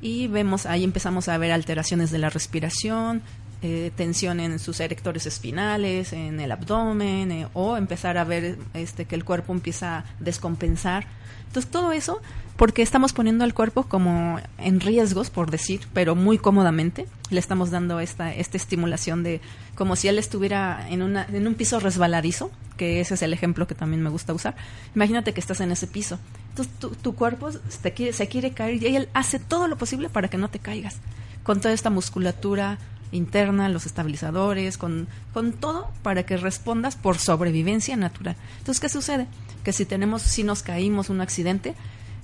y 0.03 0.26
vemos 0.26 0.66
ahí 0.66 0.84
empezamos 0.84 1.28
a 1.28 1.38
ver 1.38 1.53
alteraciones 1.53 2.11
de 2.11 2.18
la 2.18 2.28
respiración, 2.28 3.22
eh, 3.68 3.90
tensión 3.96 4.38
en 4.38 4.60
sus 4.60 4.78
erectores 4.78 5.26
espinales, 5.26 6.12
en 6.12 6.38
el 6.38 6.52
abdomen 6.52 7.32
eh, 7.32 7.48
o 7.52 7.76
empezar 7.76 8.16
a 8.16 8.22
ver 8.22 8.58
este 8.74 9.06
que 9.06 9.16
el 9.16 9.24
cuerpo 9.24 9.52
empieza 9.52 9.98
a 9.98 10.04
descompensar. 10.20 11.08
Entonces 11.48 11.68
todo 11.68 11.90
eso 11.90 12.20
porque 12.56 12.82
estamos 12.82 13.12
poniendo 13.12 13.42
al 13.42 13.54
cuerpo 13.54 13.82
como 13.82 14.38
en 14.58 14.78
riesgos, 14.80 15.30
por 15.30 15.50
decir, 15.50 15.80
pero 15.92 16.14
muy 16.14 16.38
cómodamente. 16.38 17.08
Le 17.30 17.40
estamos 17.40 17.72
dando 17.72 17.98
esta, 17.98 18.32
esta 18.32 18.56
estimulación 18.56 19.24
de 19.24 19.40
como 19.74 19.96
si 19.96 20.06
él 20.06 20.20
estuviera 20.20 20.86
en, 20.88 21.02
una, 21.02 21.26
en 21.26 21.44
un 21.44 21.54
piso 21.54 21.80
resbaladizo, 21.80 22.52
que 22.76 23.00
ese 23.00 23.14
es 23.14 23.22
el 23.22 23.32
ejemplo 23.32 23.66
que 23.66 23.74
también 23.74 24.00
me 24.00 24.10
gusta 24.10 24.32
usar. 24.32 24.54
Imagínate 24.94 25.34
que 25.34 25.40
estás 25.40 25.60
en 25.60 25.72
ese 25.72 25.88
piso. 25.88 26.20
Entonces 26.50 26.72
tu, 27.02 27.14
cuerpo 27.16 27.50
se 27.50 28.28
quiere 28.28 28.52
caer 28.52 28.80
y 28.80 28.94
él 28.94 29.08
hace 29.12 29.40
todo 29.40 29.66
lo 29.66 29.76
posible 29.76 30.08
para 30.08 30.28
que 30.28 30.38
no 30.38 30.48
te 30.48 30.60
caigas. 30.60 30.98
Con 31.42 31.60
toda 31.60 31.74
esta 31.74 31.90
musculatura 31.90 32.78
interna, 33.12 33.68
los 33.68 33.86
estabilizadores, 33.86 34.78
con, 34.78 35.09
con 35.32 35.52
todo 35.52 35.90
para 36.02 36.24
que 36.24 36.36
respondas 36.36 36.96
por 36.96 37.18
sobrevivencia 37.18 37.96
natural. 37.96 38.36
Entonces, 38.59 38.80
¿qué 38.80 38.88
sucede? 38.88 39.26
Que 39.64 39.72
si 39.72 39.84
tenemos, 39.84 40.22
si 40.22 40.44
nos 40.44 40.62
caímos 40.62 41.11
un 41.11 41.20
accidente, 41.20 41.74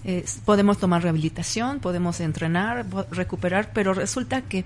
eh, 0.04 0.24
podemos 0.44 0.78
tomar 0.78 1.02
rehabilitación, 1.02 1.78
podemos 1.78 2.20
entrenar, 2.20 2.86
recuperar, 3.10 3.70
pero 3.72 3.94
resulta 3.94 4.42
que 4.42 4.64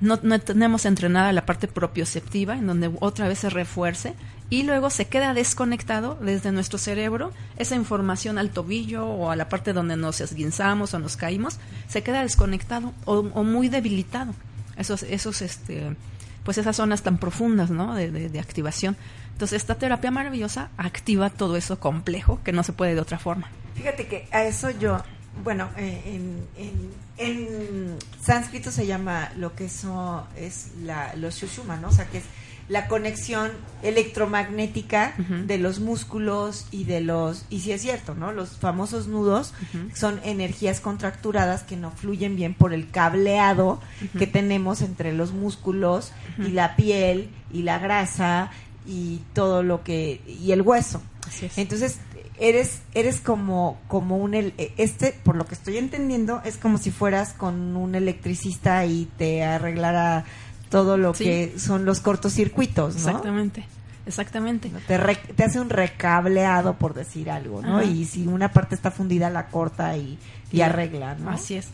no, 0.00 0.18
no 0.22 0.38
tenemos 0.38 0.84
entrenada 0.84 1.32
la 1.32 1.46
parte 1.46 1.68
propioceptiva, 1.68 2.54
en 2.54 2.66
donde 2.66 2.90
otra 3.00 3.28
vez 3.28 3.38
se 3.38 3.50
refuerce 3.50 4.14
y 4.50 4.62
luego 4.62 4.90
se 4.90 5.06
queda 5.06 5.34
desconectado 5.34 6.18
desde 6.20 6.52
nuestro 6.52 6.78
cerebro 6.78 7.32
esa 7.56 7.74
información 7.74 8.38
al 8.38 8.50
tobillo 8.50 9.06
o 9.06 9.30
a 9.30 9.36
la 9.36 9.48
parte 9.48 9.72
donde 9.72 9.96
nos 9.96 10.20
esguinzamos 10.20 10.92
o 10.94 10.98
nos 10.98 11.16
caímos, 11.16 11.58
se 11.88 12.02
queda 12.02 12.22
desconectado 12.22 12.92
o, 13.06 13.18
o 13.34 13.42
muy 13.42 13.68
debilitado. 13.68 14.34
Esos, 14.76 15.02
esos, 15.02 15.42
este, 15.42 15.96
pues 16.44 16.58
esas 16.58 16.76
zonas 16.76 17.02
tan 17.02 17.18
profundas, 17.18 17.70
¿no? 17.70 17.94
De, 17.94 18.10
de- 18.10 18.40
activación. 18.40 18.96
Entonces 19.32 19.56
esta 19.60 19.74
terapia 19.74 20.10
maravillosa 20.10 20.70
activa 20.76 21.28
todo 21.30 21.56
eso 21.56 21.78
complejo 21.80 22.40
que 22.44 22.52
no 22.52 22.62
se 22.62 22.72
puede 22.72 22.94
de 22.94 23.00
otra 23.00 23.18
forma. 23.18 23.48
Fíjate 23.74 24.06
que 24.06 24.28
a 24.32 24.44
eso 24.44 24.70
yo, 24.70 25.02
bueno, 25.44 25.68
eh, 25.76 26.02
en, 26.06 26.46
en, 26.56 26.90
en 27.18 27.96
sánscrito 28.22 28.70
se 28.70 28.86
llama 28.86 29.30
lo 29.36 29.54
que 29.54 29.66
eso 29.66 30.26
es 30.36 30.68
la, 30.82 31.14
los 31.16 31.34
shushuma, 31.36 31.76
¿no? 31.76 31.88
O 31.88 31.92
sea, 31.92 32.06
que 32.06 32.18
es 32.18 32.24
la 32.68 32.88
conexión 32.88 33.52
electromagnética 33.82 35.14
de 35.18 35.58
los 35.58 35.78
músculos 35.78 36.66
y 36.70 36.84
de 36.84 37.00
los, 37.00 37.44
y 37.48 37.60
sí 37.60 37.72
es 37.72 37.82
cierto, 37.82 38.14
¿no? 38.14 38.32
Los 38.32 38.56
famosos 38.56 39.06
nudos 39.06 39.54
son 39.94 40.20
energías 40.24 40.80
contracturadas 40.80 41.62
que 41.62 41.76
no 41.76 41.90
fluyen 41.90 42.34
bien 42.34 42.54
por 42.54 42.72
el 42.72 42.90
cableado 42.90 43.80
que 44.18 44.26
tenemos 44.26 44.82
entre 44.82 45.12
los 45.12 45.32
músculos 45.32 46.12
y 46.38 46.48
la 46.48 46.76
piel 46.76 47.30
y 47.52 47.62
la 47.62 47.78
grasa 47.78 48.50
y 48.86 49.20
todo 49.32 49.62
lo 49.62 49.84
que, 49.84 50.20
y 50.26 50.52
el 50.52 50.62
hueso. 50.62 51.02
Así 51.26 51.46
es. 51.46 51.58
Entonces, 51.58 51.98
eres 52.38 52.80
eres 52.94 53.20
como 53.20 53.80
como 53.88 54.18
un 54.18 54.34
este 54.34 55.12
por 55.24 55.36
lo 55.36 55.46
que 55.46 55.54
estoy 55.54 55.78
entendiendo 55.78 56.42
es 56.44 56.58
como 56.58 56.76
si 56.78 56.90
fueras 56.90 57.32
con 57.32 57.76
un 57.76 57.94
electricista 57.94 58.84
y 58.84 59.08
te 59.16 59.42
arreglara 59.42 60.26
todo 60.70 60.96
lo 60.96 61.14
Sí. 61.14 61.24
que 61.24 61.58
son 61.58 61.84
los 61.84 62.00
cortocircuitos, 62.00 62.94
¿no? 62.94 63.00
Exactamente, 63.00 63.64
exactamente. 64.06 64.70
Te, 64.86 64.96
re- 64.98 65.16
te 65.16 65.44
hace 65.44 65.60
un 65.60 65.70
recableado 65.70 66.74
por 66.74 66.94
decir 66.94 67.30
algo, 67.30 67.62
¿no? 67.62 67.76
Ajá. 67.78 67.84
Y 67.84 68.04
si 68.04 68.26
una 68.26 68.52
parte 68.52 68.74
está 68.74 68.90
fundida 68.90 69.30
la 69.30 69.46
corta 69.48 69.96
y, 69.96 70.18
y 70.52 70.60
arregla, 70.62 71.14
¿no? 71.16 71.30
Así 71.30 71.54
es. 71.56 71.68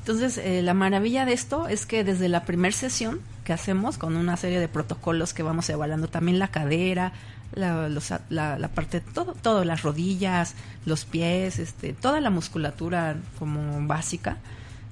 Entonces, 0.00 0.36
eh, 0.38 0.60
la 0.62 0.74
maravilla 0.74 1.24
de 1.24 1.32
esto 1.32 1.66
es 1.68 1.86
que 1.86 2.04
desde 2.04 2.28
la 2.28 2.44
primera 2.44 2.76
sesión 2.76 3.20
que 3.44 3.52
hacemos, 3.54 3.96
con 3.96 4.16
una 4.16 4.36
serie 4.36 4.60
de 4.60 4.68
protocolos 4.68 5.32
que 5.32 5.42
vamos 5.42 5.68
evaluando 5.70 6.08
también 6.08 6.38
la 6.38 6.48
cadera, 6.48 7.12
la, 7.54 7.88
los- 7.88 8.12
la, 8.28 8.58
la 8.58 8.68
parte, 8.68 9.00
todo, 9.00 9.34
todo, 9.34 9.64
las 9.64 9.82
rodillas, 9.82 10.54
los 10.84 11.06
pies, 11.06 11.58
este, 11.58 11.94
toda 11.94 12.20
la 12.20 12.28
musculatura 12.30 13.16
como 13.38 13.86
básica 13.86 14.36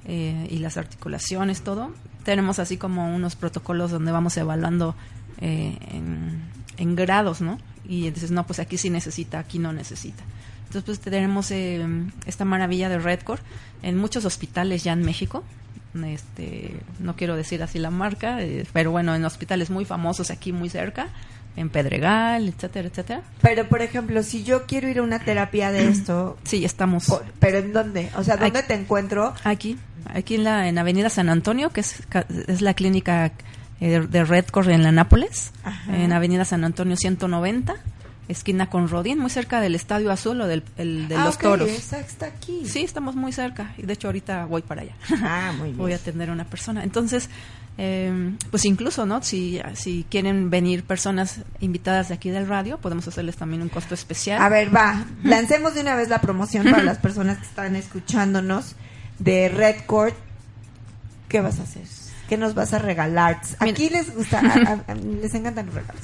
eh, 0.06 0.46
y 0.50 0.58
las 0.58 0.76
articulaciones, 0.78 1.60
todo. 1.62 1.92
Tenemos 2.24 2.58
así 2.58 2.76
como 2.76 3.14
unos 3.14 3.36
protocolos 3.36 3.90
donde 3.90 4.12
vamos 4.12 4.36
evaluando 4.36 4.94
eh, 5.40 5.76
en, 5.90 6.40
en 6.76 6.94
grados, 6.96 7.40
¿no? 7.40 7.58
Y 7.84 8.10
dices, 8.10 8.30
no, 8.30 8.46
pues 8.46 8.58
aquí 8.60 8.78
sí 8.78 8.90
necesita, 8.90 9.38
aquí 9.38 9.58
no 9.58 9.72
necesita. 9.72 10.22
Entonces, 10.66 10.84
pues 10.84 11.00
tenemos 11.00 11.50
eh, 11.50 11.84
esta 12.26 12.44
maravilla 12.44 12.88
de 12.88 12.98
Redcore 12.98 13.42
en 13.82 13.98
muchos 13.98 14.24
hospitales 14.24 14.84
ya 14.84 14.92
en 14.92 15.02
México. 15.02 15.44
Este, 16.06 16.74
no 17.00 17.16
quiero 17.16 17.36
decir 17.36 17.62
así 17.62 17.78
la 17.78 17.90
marca, 17.90 18.40
eh, 18.40 18.66
pero 18.72 18.90
bueno, 18.90 19.14
en 19.14 19.24
hospitales 19.26 19.68
muy 19.68 19.84
famosos 19.84 20.30
aquí 20.30 20.50
muy 20.52 20.70
cerca, 20.70 21.08
en 21.54 21.68
Pedregal, 21.68 22.48
etcétera, 22.48 22.88
etcétera. 22.88 23.22
Pero, 23.42 23.68
por 23.68 23.82
ejemplo, 23.82 24.22
si 24.22 24.42
yo 24.42 24.64
quiero 24.64 24.88
ir 24.88 25.00
a 25.00 25.02
una 25.02 25.18
terapia 25.18 25.70
de 25.70 25.88
esto, 25.88 26.38
Sí, 26.44 26.64
estamos 26.64 27.12
¿pero 27.40 27.58
en 27.58 27.74
dónde? 27.74 28.08
O 28.16 28.24
sea, 28.24 28.38
¿dónde 28.38 28.60
Aquí. 28.60 28.68
te 28.68 28.74
encuentro? 28.74 29.34
aquí, 29.44 29.76
aquí 30.14 30.34
en 30.36 30.44
la 30.44 30.68
en 30.68 30.78
Avenida 30.78 31.10
San 31.10 31.28
Antonio, 31.28 31.70
que 31.70 31.80
es, 31.80 32.02
es 32.46 32.60
la 32.60 32.74
clínica 32.74 33.32
eh, 33.80 34.00
de 34.00 34.24
Redcore 34.24 34.74
en 34.74 34.82
la 34.82 34.92
Nápoles, 34.92 35.52
Ajá. 35.64 35.96
en 35.96 36.12
Avenida 36.12 36.44
San 36.44 36.64
Antonio 36.64 36.96
190, 36.96 37.74
esquina 38.28 38.70
con 38.70 38.88
Rodín, 38.88 39.18
muy 39.18 39.30
cerca 39.30 39.60
del 39.60 39.74
Estadio 39.74 40.10
Azul 40.12 40.40
o 40.40 40.46
del 40.46 40.62
el 40.78 41.08
de 41.08 41.16
Ah, 41.16 41.24
los 41.24 41.34
ok, 41.36 41.42
Toros. 41.42 41.68
esa 41.68 41.98
está 41.98 42.26
aquí. 42.26 42.62
Sí, 42.66 42.80
estamos 42.82 43.16
muy 43.16 43.32
cerca 43.32 43.74
y 43.76 43.82
de 43.82 43.92
hecho 43.92 44.08
ahorita 44.08 44.44
voy 44.46 44.62
para 44.62 44.82
allá. 44.82 44.94
Ah, 45.22 45.52
muy 45.56 45.66
bien. 45.68 45.78
voy 45.78 45.92
a 45.92 45.96
atender 45.96 46.30
a 46.30 46.32
una 46.32 46.44
persona. 46.44 46.84
Entonces, 46.84 47.28
eh, 47.78 48.32
pues 48.50 48.64
incluso, 48.66 49.06
¿no? 49.06 49.22
Si, 49.22 49.60
si 49.74 50.04
quieren 50.08 50.50
venir 50.50 50.84
personas 50.84 51.40
invitadas 51.60 52.08
de 52.08 52.14
aquí 52.14 52.30
del 52.30 52.46
radio, 52.46 52.78
podemos 52.78 53.08
hacerles 53.08 53.36
también 53.36 53.62
un 53.62 53.68
costo 53.70 53.94
especial. 53.94 54.40
A 54.40 54.48
ver, 54.48 54.74
va, 54.74 55.04
lancemos 55.24 55.74
de 55.74 55.80
una 55.80 55.96
vez 55.96 56.08
la 56.08 56.20
promoción 56.20 56.64
para 56.70 56.82
las 56.84 56.98
personas 56.98 57.38
que 57.38 57.44
están 57.44 57.74
escuchándonos 57.76 58.76
de 59.22 59.48
Red 59.48 59.84
Court. 59.86 60.14
¿Qué 61.28 61.40
vas 61.40 61.58
a 61.60 61.62
hacer? 61.62 61.82
¿Qué 62.28 62.36
nos 62.36 62.54
vas 62.54 62.72
a 62.72 62.78
regalar? 62.78 63.40
Aquí 63.58 63.88
les 63.90 64.14
gusta, 64.14 64.40
a- 64.40 64.82
a- 64.88 64.92
a- 64.92 64.94
les 64.94 65.34
encantan 65.34 65.66
los 65.66 65.74
regalos. 65.74 66.02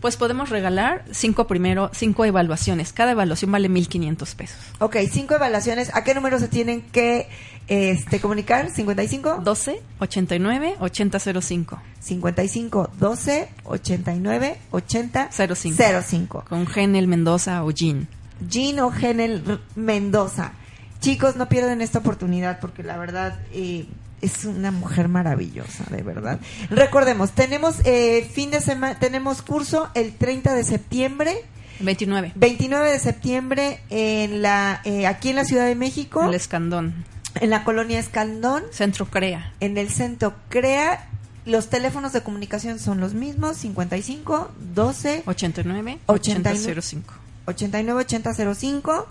Pues 0.00 0.16
podemos 0.16 0.48
regalar 0.48 1.04
cinco 1.10 1.46
primero, 1.46 1.90
cinco 1.92 2.24
evaluaciones. 2.24 2.92
Cada 2.94 3.12
evaluación 3.12 3.52
vale 3.52 3.68
1.500 3.68 4.34
pesos. 4.34 4.56
Ok, 4.78 4.96
cinco 5.10 5.34
evaluaciones. 5.34 5.94
¿A 5.94 6.04
qué 6.04 6.14
número 6.14 6.38
se 6.38 6.48
tienen 6.48 6.80
que 6.80 7.28
este, 7.68 8.18
comunicar? 8.18 8.70
¿55? 8.72 9.42
12 9.42 9.82
89 9.98 10.76
8005 10.80 11.82
55 12.00 12.90
12 12.98 13.48
89 13.64 14.56
80 14.70 15.28
05. 15.54 15.76
05. 16.02 16.44
con 16.48 16.66
Genel 16.66 17.06
Mendoza 17.06 17.62
o 17.64 17.70
Jean. 17.70 18.08
Jean 18.48 18.80
O'Henel 18.80 19.42
R- 19.46 19.58
Mendoza. 19.76 20.52
Chicos, 21.00 21.36
no 21.36 21.48
pierdan 21.48 21.80
esta 21.80 21.98
oportunidad 22.00 22.60
porque 22.60 22.82
la 22.82 22.96
verdad 22.98 23.38
eh, 23.52 23.86
es 24.20 24.44
una 24.44 24.70
mujer 24.70 25.08
maravillosa, 25.08 25.84
de 25.90 26.02
verdad. 26.02 26.40
Recordemos, 26.68 27.32
tenemos 27.32 27.76
eh, 27.84 28.28
fin 28.32 28.50
de 28.50 28.60
semana, 28.60 28.98
tenemos 28.98 29.40
curso 29.42 29.88
el 29.94 30.12
30 30.14 30.54
de 30.54 30.64
septiembre, 30.64 31.44
29. 31.80 32.32
29 32.34 32.90
de 32.92 32.98
septiembre 32.98 33.80
en 33.88 34.42
la 34.42 34.82
eh, 34.84 35.06
aquí 35.06 35.30
en 35.30 35.36
la 35.36 35.44
Ciudad 35.44 35.66
de 35.66 35.74
México, 35.74 36.22
El 36.24 36.34
escandón. 36.34 37.06
en 37.36 37.48
la 37.48 37.64
colonia 37.64 37.98
Escandón, 37.98 38.62
Centro 38.70 39.06
CREA. 39.06 39.54
en 39.60 39.78
el 39.78 39.88
centro 39.88 40.34
CREA. 40.50 41.06
Los 41.46 41.70
teléfonos 41.70 42.12
de 42.12 42.22
comunicación 42.22 42.78
son 42.78 43.00
los 43.00 43.14
mismos, 43.14 43.56
55 43.56 44.50
12 44.74 45.22
89 45.24 45.98
89. 46.04 47.94
8005. 47.98 49.06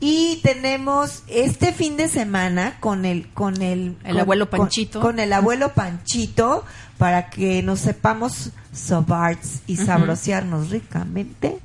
y 0.00 0.40
tenemos 0.42 1.22
este 1.28 1.72
fin 1.72 1.96
de 1.96 2.08
semana 2.08 2.76
con 2.80 3.04
el 3.04 3.28
con 3.32 3.62
el 3.62 3.96
El 4.04 4.12
con- 4.12 4.20
abuelo 4.20 4.50
Panchito. 4.50 5.00
con, 5.00 5.18
el 5.18 5.32
abuelo 5.32 5.72
Panchito 5.72 6.64
para 6.98 7.30
que 7.30 7.62
nos 7.62 7.80
sepamos 7.80 8.50
sobarts 8.72 9.60
y 9.66 9.74
Ujú. 9.74 9.86
sabrosearnos 9.86 10.70
ricamente 10.70 11.58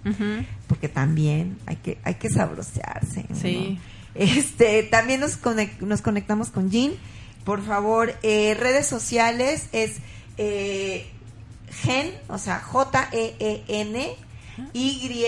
porque 0.68 0.88
también 0.90 1.58
hay 1.66 1.78
que 1.78 1.98
hay 2.04 2.16
que 2.16 2.30
sabrosearse 2.30 3.26
¿no? 3.30 3.36
Sí. 3.36 3.80
este 4.16 4.84
también 4.84 5.22
nos 5.82 6.02
conectamos 6.02 6.50
con 6.50 6.70
Jean 6.70 6.92
por 7.44 7.64
favor 7.66 8.14
eh, 8.24 8.56
redes 8.60 8.86
sociales 8.88 9.68
es 9.72 9.98
eh, 10.38 11.08
Gen 11.84 12.12
o 12.28 12.38
sea 12.38 12.60
J 12.60 13.10
E 13.12 13.36
E 13.40 13.64
N 13.82 14.16
Y 14.74 15.24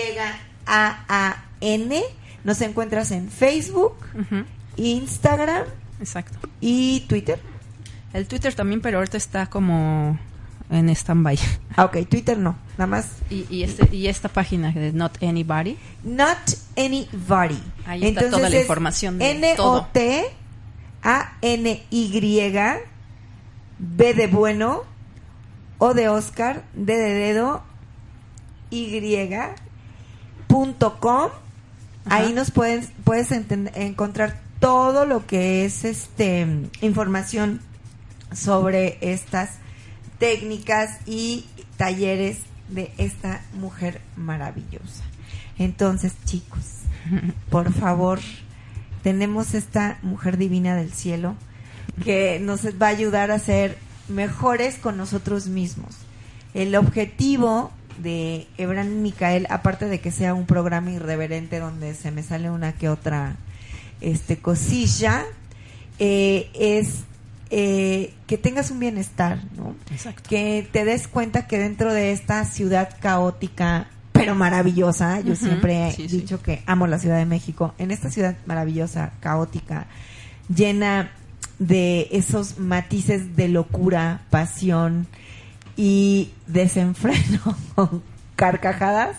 A 0.66 1.04
A 1.08 1.44
N 1.60 2.02
nos 2.44 2.60
encuentras 2.60 3.10
en 3.10 3.28
Facebook. 3.28 3.94
Instagram 4.76 5.64
Exacto. 6.00 6.38
y 6.60 7.00
Twitter 7.08 7.38
El 8.12 8.26
Twitter 8.26 8.54
también, 8.54 8.80
pero 8.80 8.98
ahorita 8.98 9.16
está 9.16 9.46
como 9.46 10.18
en 10.70 10.88
stand-by. 10.88 11.38
ah, 11.76 11.84
ok 11.84 12.08
Twitter 12.08 12.38
no 12.38 12.56
nada 12.78 12.86
más 12.86 13.08
Y, 13.28 13.46
y, 13.50 13.62
este, 13.62 13.94
y 13.94 14.06
esta 14.08 14.28
página 14.28 14.72
de 14.72 14.92
Not 14.92 15.22
Anybody. 15.22 15.76
Not 16.02 16.38
anybody. 16.76 17.62
Ahí 17.86 18.06
está 18.06 18.30
toda 18.30 18.48
la 18.48 18.60
información 18.60 19.18
de 19.18 19.30
N 19.32 19.54
O 19.58 19.86
T 19.92 20.24
A 21.02 21.34
N 21.42 21.82
Y 21.90 22.50
B 23.78 24.14
de 24.14 24.26
bueno 24.28 24.84
O 25.78 25.92
de 25.94 26.08
Oscar 26.08 26.64
D 26.74 26.96
de 26.96 27.14
dedo 27.14 27.62
Y 28.70 29.28
punto 30.46 30.98
com. 31.00 31.30
Ajá. 32.04 32.16
Ahí 32.16 32.32
nos 32.32 32.50
puedes 32.50 32.90
puedes 33.04 33.30
encontrar 33.32 34.40
todo 34.60 35.06
lo 35.06 35.26
que 35.26 35.64
es 35.64 35.84
este 35.84 36.46
información 36.80 37.60
sobre 38.32 38.98
estas 39.00 39.50
técnicas 40.18 40.98
y 41.06 41.46
talleres 41.76 42.38
de 42.68 42.92
esta 42.96 43.42
mujer 43.54 44.00
maravillosa. 44.16 45.02
Entonces, 45.58 46.14
chicos, 46.24 46.82
por 47.50 47.72
favor, 47.72 48.20
tenemos 49.02 49.54
esta 49.54 49.98
mujer 50.02 50.36
divina 50.36 50.76
del 50.76 50.92
cielo 50.92 51.34
que 52.04 52.38
nos 52.40 52.64
va 52.80 52.86
a 52.86 52.90
ayudar 52.90 53.30
a 53.30 53.38
ser 53.38 53.76
mejores 54.08 54.76
con 54.76 54.96
nosotros 54.96 55.48
mismos. 55.48 55.96
El 56.54 56.76
objetivo 56.76 57.72
de 57.98 58.46
Ebran 58.58 59.02
Micael, 59.02 59.46
aparte 59.50 59.86
de 59.86 60.00
que 60.00 60.10
sea 60.10 60.34
un 60.34 60.46
programa 60.46 60.90
irreverente 60.90 61.58
donde 61.58 61.94
se 61.94 62.10
me 62.10 62.22
sale 62.22 62.50
una 62.50 62.72
que 62.72 62.88
otra 62.88 63.36
este 64.00 64.38
cosilla, 64.38 65.24
eh, 65.98 66.50
es 66.54 67.04
eh, 67.50 68.12
que 68.26 68.38
tengas 68.38 68.70
un 68.70 68.80
bienestar, 68.80 69.38
¿no? 69.56 69.74
Exacto. 69.90 70.22
que 70.28 70.66
te 70.72 70.84
des 70.84 71.06
cuenta 71.06 71.46
que 71.46 71.58
dentro 71.58 71.92
de 71.92 72.12
esta 72.12 72.44
ciudad 72.44 72.96
caótica 73.00 73.88
pero 74.12 74.34
maravillosa, 74.34 75.20
yo 75.20 75.34
siempre 75.34 75.88
he 75.88 75.92
sí, 75.92 76.08
sí. 76.08 76.18
dicho 76.18 76.40
que 76.42 76.62
amo 76.66 76.86
la 76.86 76.98
Ciudad 76.98 77.16
de 77.16 77.26
México, 77.26 77.74
en 77.78 77.90
esta 77.90 78.10
ciudad 78.10 78.36
maravillosa, 78.46 79.12
caótica, 79.20 79.86
llena 80.54 81.10
de 81.58 82.08
esos 82.12 82.58
matices 82.58 83.36
de 83.36 83.48
locura, 83.48 84.22
pasión 84.30 85.06
y 85.76 86.30
desenfreno 86.46 87.40
con 87.74 88.02
carcajadas, 88.36 89.16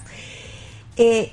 eh, 0.98 1.32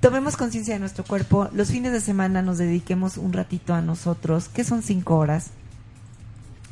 tomemos 0.00 0.36
conciencia 0.36 0.74
de 0.74 0.80
nuestro 0.80 1.04
cuerpo, 1.04 1.48
los 1.52 1.70
fines 1.70 1.92
de 1.92 2.00
semana 2.00 2.42
nos 2.42 2.58
dediquemos 2.58 3.16
un 3.16 3.32
ratito 3.32 3.74
a 3.74 3.80
nosotros, 3.80 4.48
que 4.48 4.64
son 4.64 4.82
cinco 4.82 5.16
horas, 5.16 5.50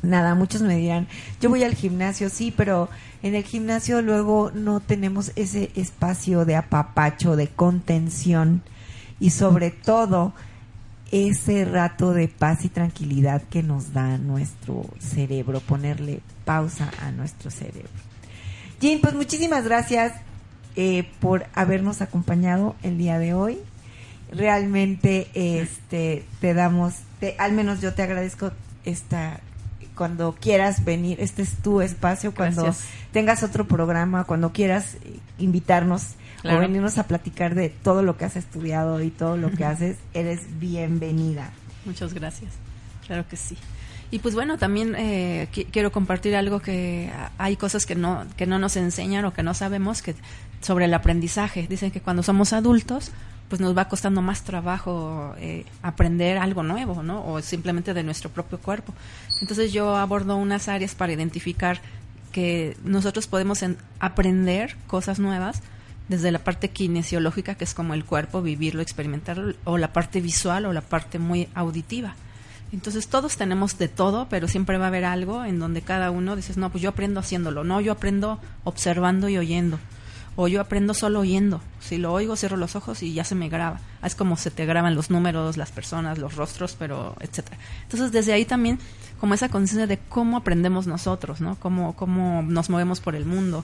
nada, 0.03 0.35
muchos 0.35 0.61
me 0.61 0.77
dirán, 0.77 1.07
yo 1.41 1.49
voy 1.49 1.63
al 1.63 1.73
gimnasio, 1.73 2.29
sí, 2.29 2.53
pero 2.55 2.89
en 3.23 3.35
el 3.35 3.43
gimnasio 3.43 4.01
luego 4.01 4.51
no 4.53 4.81
tenemos 4.81 5.31
ese 5.35 5.71
espacio 5.75 6.45
de 6.45 6.57
apapacho, 6.57 7.35
de 7.35 7.47
contención. 7.47 8.61
Y 9.19 9.29
sobre 9.29 9.71
todo 9.71 10.33
ese 11.13 11.63
rato 11.63 12.11
de 12.11 12.27
paz 12.27 12.65
y 12.65 12.69
tranquilidad 12.69 13.43
que 13.43 13.61
nos 13.61 13.93
da 13.93 14.17
nuestro 14.17 14.89
cerebro, 14.97 15.59
ponerle 15.59 16.21
pausa 16.43 16.89
a 16.99 17.11
nuestro 17.11 17.51
cerebro. 17.51 17.91
Jim, 18.81 18.99
pues 18.99 19.13
muchísimas 19.13 19.63
gracias 19.63 20.13
eh, 20.75 21.07
por 21.19 21.45
habernos 21.53 22.01
acompañado 22.01 22.75
el 22.81 22.97
día 22.97 23.19
de 23.19 23.35
hoy. 23.35 23.59
Realmente 24.31 25.29
este 25.35 26.25
te 26.41 26.55
damos, 26.55 26.95
te, 27.19 27.35
al 27.37 27.51
menos 27.51 27.79
yo 27.79 27.93
te 27.93 28.01
agradezco 28.01 28.51
esta 28.83 29.39
cuando 29.95 30.33
quieras 30.33 30.83
venir, 30.83 31.21
este 31.21 31.43
es 31.43 31.53
tu 31.57 31.81
espacio, 31.81 32.33
cuando 32.33 32.63
Gracias. 32.63 32.87
tengas 33.11 33.43
otro 33.43 33.67
programa, 33.67 34.23
cuando 34.23 34.51
quieras 34.51 34.97
invitarnos 35.37 36.15
Claro. 36.43 36.57
o 36.57 36.61
venirnos 36.61 36.97
a 36.99 37.07
platicar 37.07 37.55
de 37.55 37.69
todo 37.69 38.03
lo 38.03 38.15
que 38.17 38.25
has 38.25 38.35
estudiado 38.35 39.01
y 39.01 39.09
todo 39.09 39.35
lo 39.37 39.49
que 39.51 39.65
haces, 39.65 39.97
eres 40.13 40.41
bienvenida. 40.59 41.49
Muchas 41.85 42.13
gracias. 42.13 42.51
Claro 43.07 43.25
que 43.27 43.35
sí. 43.37 43.57
Y 44.11 44.19
pues 44.19 44.35
bueno, 44.35 44.57
también 44.59 44.93
eh, 44.95 45.47
qui- 45.51 45.65
quiero 45.71 45.91
compartir 45.91 46.35
algo 46.35 46.59
que 46.59 47.09
hay 47.39 47.55
cosas 47.55 47.85
que 47.87 47.95
no 47.95 48.25
que 48.37 48.45
no 48.45 48.59
nos 48.59 48.75
enseñan 48.77 49.25
o 49.25 49.33
que 49.33 49.41
no 49.41 49.53
sabemos 49.55 50.01
que 50.03 50.13
sobre 50.61 50.85
el 50.85 50.93
aprendizaje. 50.93 51.65
Dicen 51.67 51.89
que 51.91 51.99
cuando 52.01 52.21
somos 52.21 52.53
adultos, 52.53 53.11
pues 53.49 53.59
nos 53.59 53.75
va 53.75 53.87
costando 53.89 54.21
más 54.21 54.43
trabajo 54.43 55.33
eh, 55.39 55.65
aprender 55.81 56.37
algo 56.37 56.61
nuevo, 56.61 57.01
¿no? 57.03 57.25
O 57.25 57.41
simplemente 57.41 57.93
de 57.95 58.03
nuestro 58.03 58.29
propio 58.29 58.59
cuerpo. 58.59 58.93
Entonces 59.41 59.73
yo 59.73 59.95
abordo 59.95 60.35
unas 60.37 60.67
áreas 60.67 60.93
para 60.93 61.11
identificar 61.13 61.81
que 62.31 62.77
nosotros 62.83 63.27
podemos 63.27 63.63
en- 63.63 63.77
aprender 63.99 64.75
cosas 64.87 65.19
nuevas 65.19 65.61
desde 66.13 66.31
la 66.31 66.43
parte 66.43 66.69
kinesiológica, 66.69 67.55
que 67.55 67.63
es 67.63 67.73
como 67.73 67.95
el 67.95 68.05
cuerpo, 68.05 68.43
vivirlo, 68.43 68.83
experimentarlo, 68.83 69.55
o 69.63 69.79
la 69.79 69.93
parte 69.93 70.21
visual 70.21 70.67
o 70.67 70.73
la 70.73 70.81
parte 70.81 71.17
muy 71.17 71.49
auditiva. 71.55 72.15
Entonces 72.71 73.07
todos 73.07 73.35
tenemos 73.35 73.79
de 73.79 73.87
todo, 73.87 74.27
pero 74.29 74.47
siempre 74.47 74.77
va 74.77 74.85
a 74.85 74.87
haber 74.89 75.05
algo 75.05 75.43
en 75.43 75.57
donde 75.57 75.81
cada 75.81 76.11
uno 76.11 76.35
dices, 76.35 76.55
no, 76.55 76.69
pues 76.69 76.83
yo 76.83 76.89
aprendo 76.91 77.19
haciéndolo, 77.19 77.63
no, 77.63 77.81
yo 77.81 77.91
aprendo 77.91 78.39
observando 78.63 79.27
y 79.27 79.39
oyendo, 79.39 79.79
o 80.35 80.47
yo 80.47 80.61
aprendo 80.61 80.93
solo 80.93 81.21
oyendo. 81.21 81.61
Si 81.79 81.97
lo 81.97 82.13
oigo, 82.13 82.35
cierro 82.35 82.57
los 82.57 82.75
ojos 82.75 83.01
y 83.01 83.13
ya 83.13 83.23
se 83.23 83.33
me 83.33 83.49
graba. 83.49 83.79
Es 84.03 84.13
como 84.13 84.37
se 84.37 84.51
te 84.51 84.67
graban 84.67 84.93
los 84.93 85.09
números, 85.09 85.57
las 85.57 85.71
personas, 85.71 86.19
los 86.19 86.35
rostros, 86.35 86.75
pero 86.77 87.15
etcétera. 87.19 87.57
Entonces 87.83 88.11
desde 88.11 88.33
ahí 88.33 88.45
también 88.45 88.77
como 89.19 89.33
esa 89.33 89.49
conciencia 89.49 89.87
de 89.87 89.97
cómo 89.97 90.37
aprendemos 90.37 90.85
nosotros, 90.85 91.41
¿no? 91.41 91.55
Cómo, 91.59 91.95
cómo 91.95 92.43
nos 92.43 92.69
movemos 92.69 92.99
por 92.99 93.15
el 93.15 93.25
mundo 93.25 93.63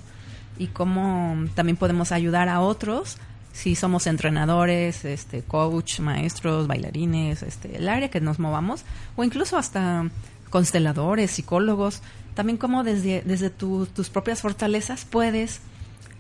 y 0.60 0.68
cómo 0.68 1.36
también 1.55 1.78
podemos 1.78 2.12
ayudar 2.12 2.49
a 2.49 2.60
otros 2.60 3.18
si 3.53 3.76
somos 3.76 4.05
entrenadores, 4.05 5.03
este, 5.05 5.41
coach, 5.41 5.99
maestros, 5.99 6.68
bailarines, 6.68 7.41
este, 7.41 7.78
el 7.78 7.89
área 7.89 8.10
que 8.10 8.22
nos 8.22 8.38
movamos, 8.38 8.84
o 9.16 9.24
incluso 9.24 9.57
hasta 9.57 10.05
consteladores, 10.51 11.32
psicólogos, 11.32 12.01
también 12.36 12.57
como 12.57 12.84
desde, 12.84 13.22
desde 13.26 13.49
tu- 13.49 13.88
tus 13.88 14.10
propias 14.10 14.41
fortalezas 14.41 15.05
puedes 15.05 15.62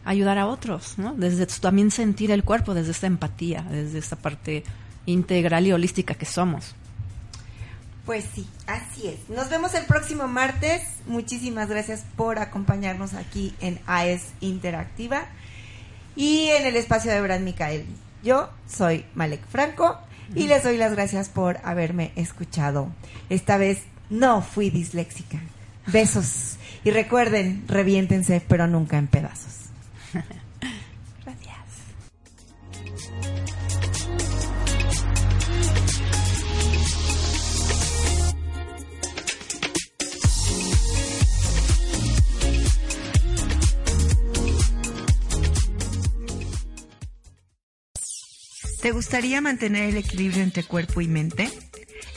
ayudar 0.05 0.37
a 0.37 0.47
otros, 0.47 0.97
¿no? 0.97 1.13
Desde 1.15 1.45
también 1.45 1.91
sentir 1.91 2.31
el 2.31 2.43
cuerpo, 2.43 2.73
desde 2.73 2.91
esta 2.91 3.07
empatía, 3.07 3.63
desde 3.69 3.99
esta 3.99 4.15
parte 4.15 4.63
integral 5.05 5.67
y 5.67 5.71
holística 5.73 6.15
que 6.15 6.25
somos. 6.25 6.75
Pues 8.09 8.25
sí, 8.33 8.47
así 8.65 9.07
es. 9.07 9.29
Nos 9.29 9.51
vemos 9.51 9.75
el 9.75 9.85
próximo 9.85 10.27
martes. 10.27 10.81
Muchísimas 11.05 11.69
gracias 11.69 12.03
por 12.15 12.39
acompañarnos 12.39 13.13
aquí 13.13 13.53
en 13.61 13.79
AES 13.85 14.23
Interactiva 14.41 15.27
y 16.15 16.47
en 16.47 16.65
el 16.65 16.75
espacio 16.75 17.11
de 17.11 17.21
Brad 17.21 17.41
Micael. 17.41 17.85
Yo 18.23 18.49
soy 18.67 19.05
Malek 19.13 19.47
Franco 19.49 19.99
y 20.33 20.47
les 20.47 20.63
doy 20.63 20.77
las 20.77 20.93
gracias 20.93 21.29
por 21.29 21.59
haberme 21.63 22.11
escuchado. 22.15 22.87
Esta 23.29 23.59
vez 23.59 23.83
no 24.09 24.41
fui 24.41 24.71
disléxica. 24.71 25.39
Besos. 25.85 26.57
Y 26.83 26.89
recuerden, 26.89 27.63
reviéntense, 27.67 28.41
pero 28.41 28.65
nunca 28.65 28.97
en 28.97 29.05
pedazos. 29.05 29.53
¿Te 48.81 48.91
gustaría 48.91 49.41
mantener 49.41 49.89
el 49.89 49.97
equilibrio 49.97 50.41
entre 50.41 50.63
cuerpo 50.63 51.01
y 51.01 51.07
mente? 51.07 51.51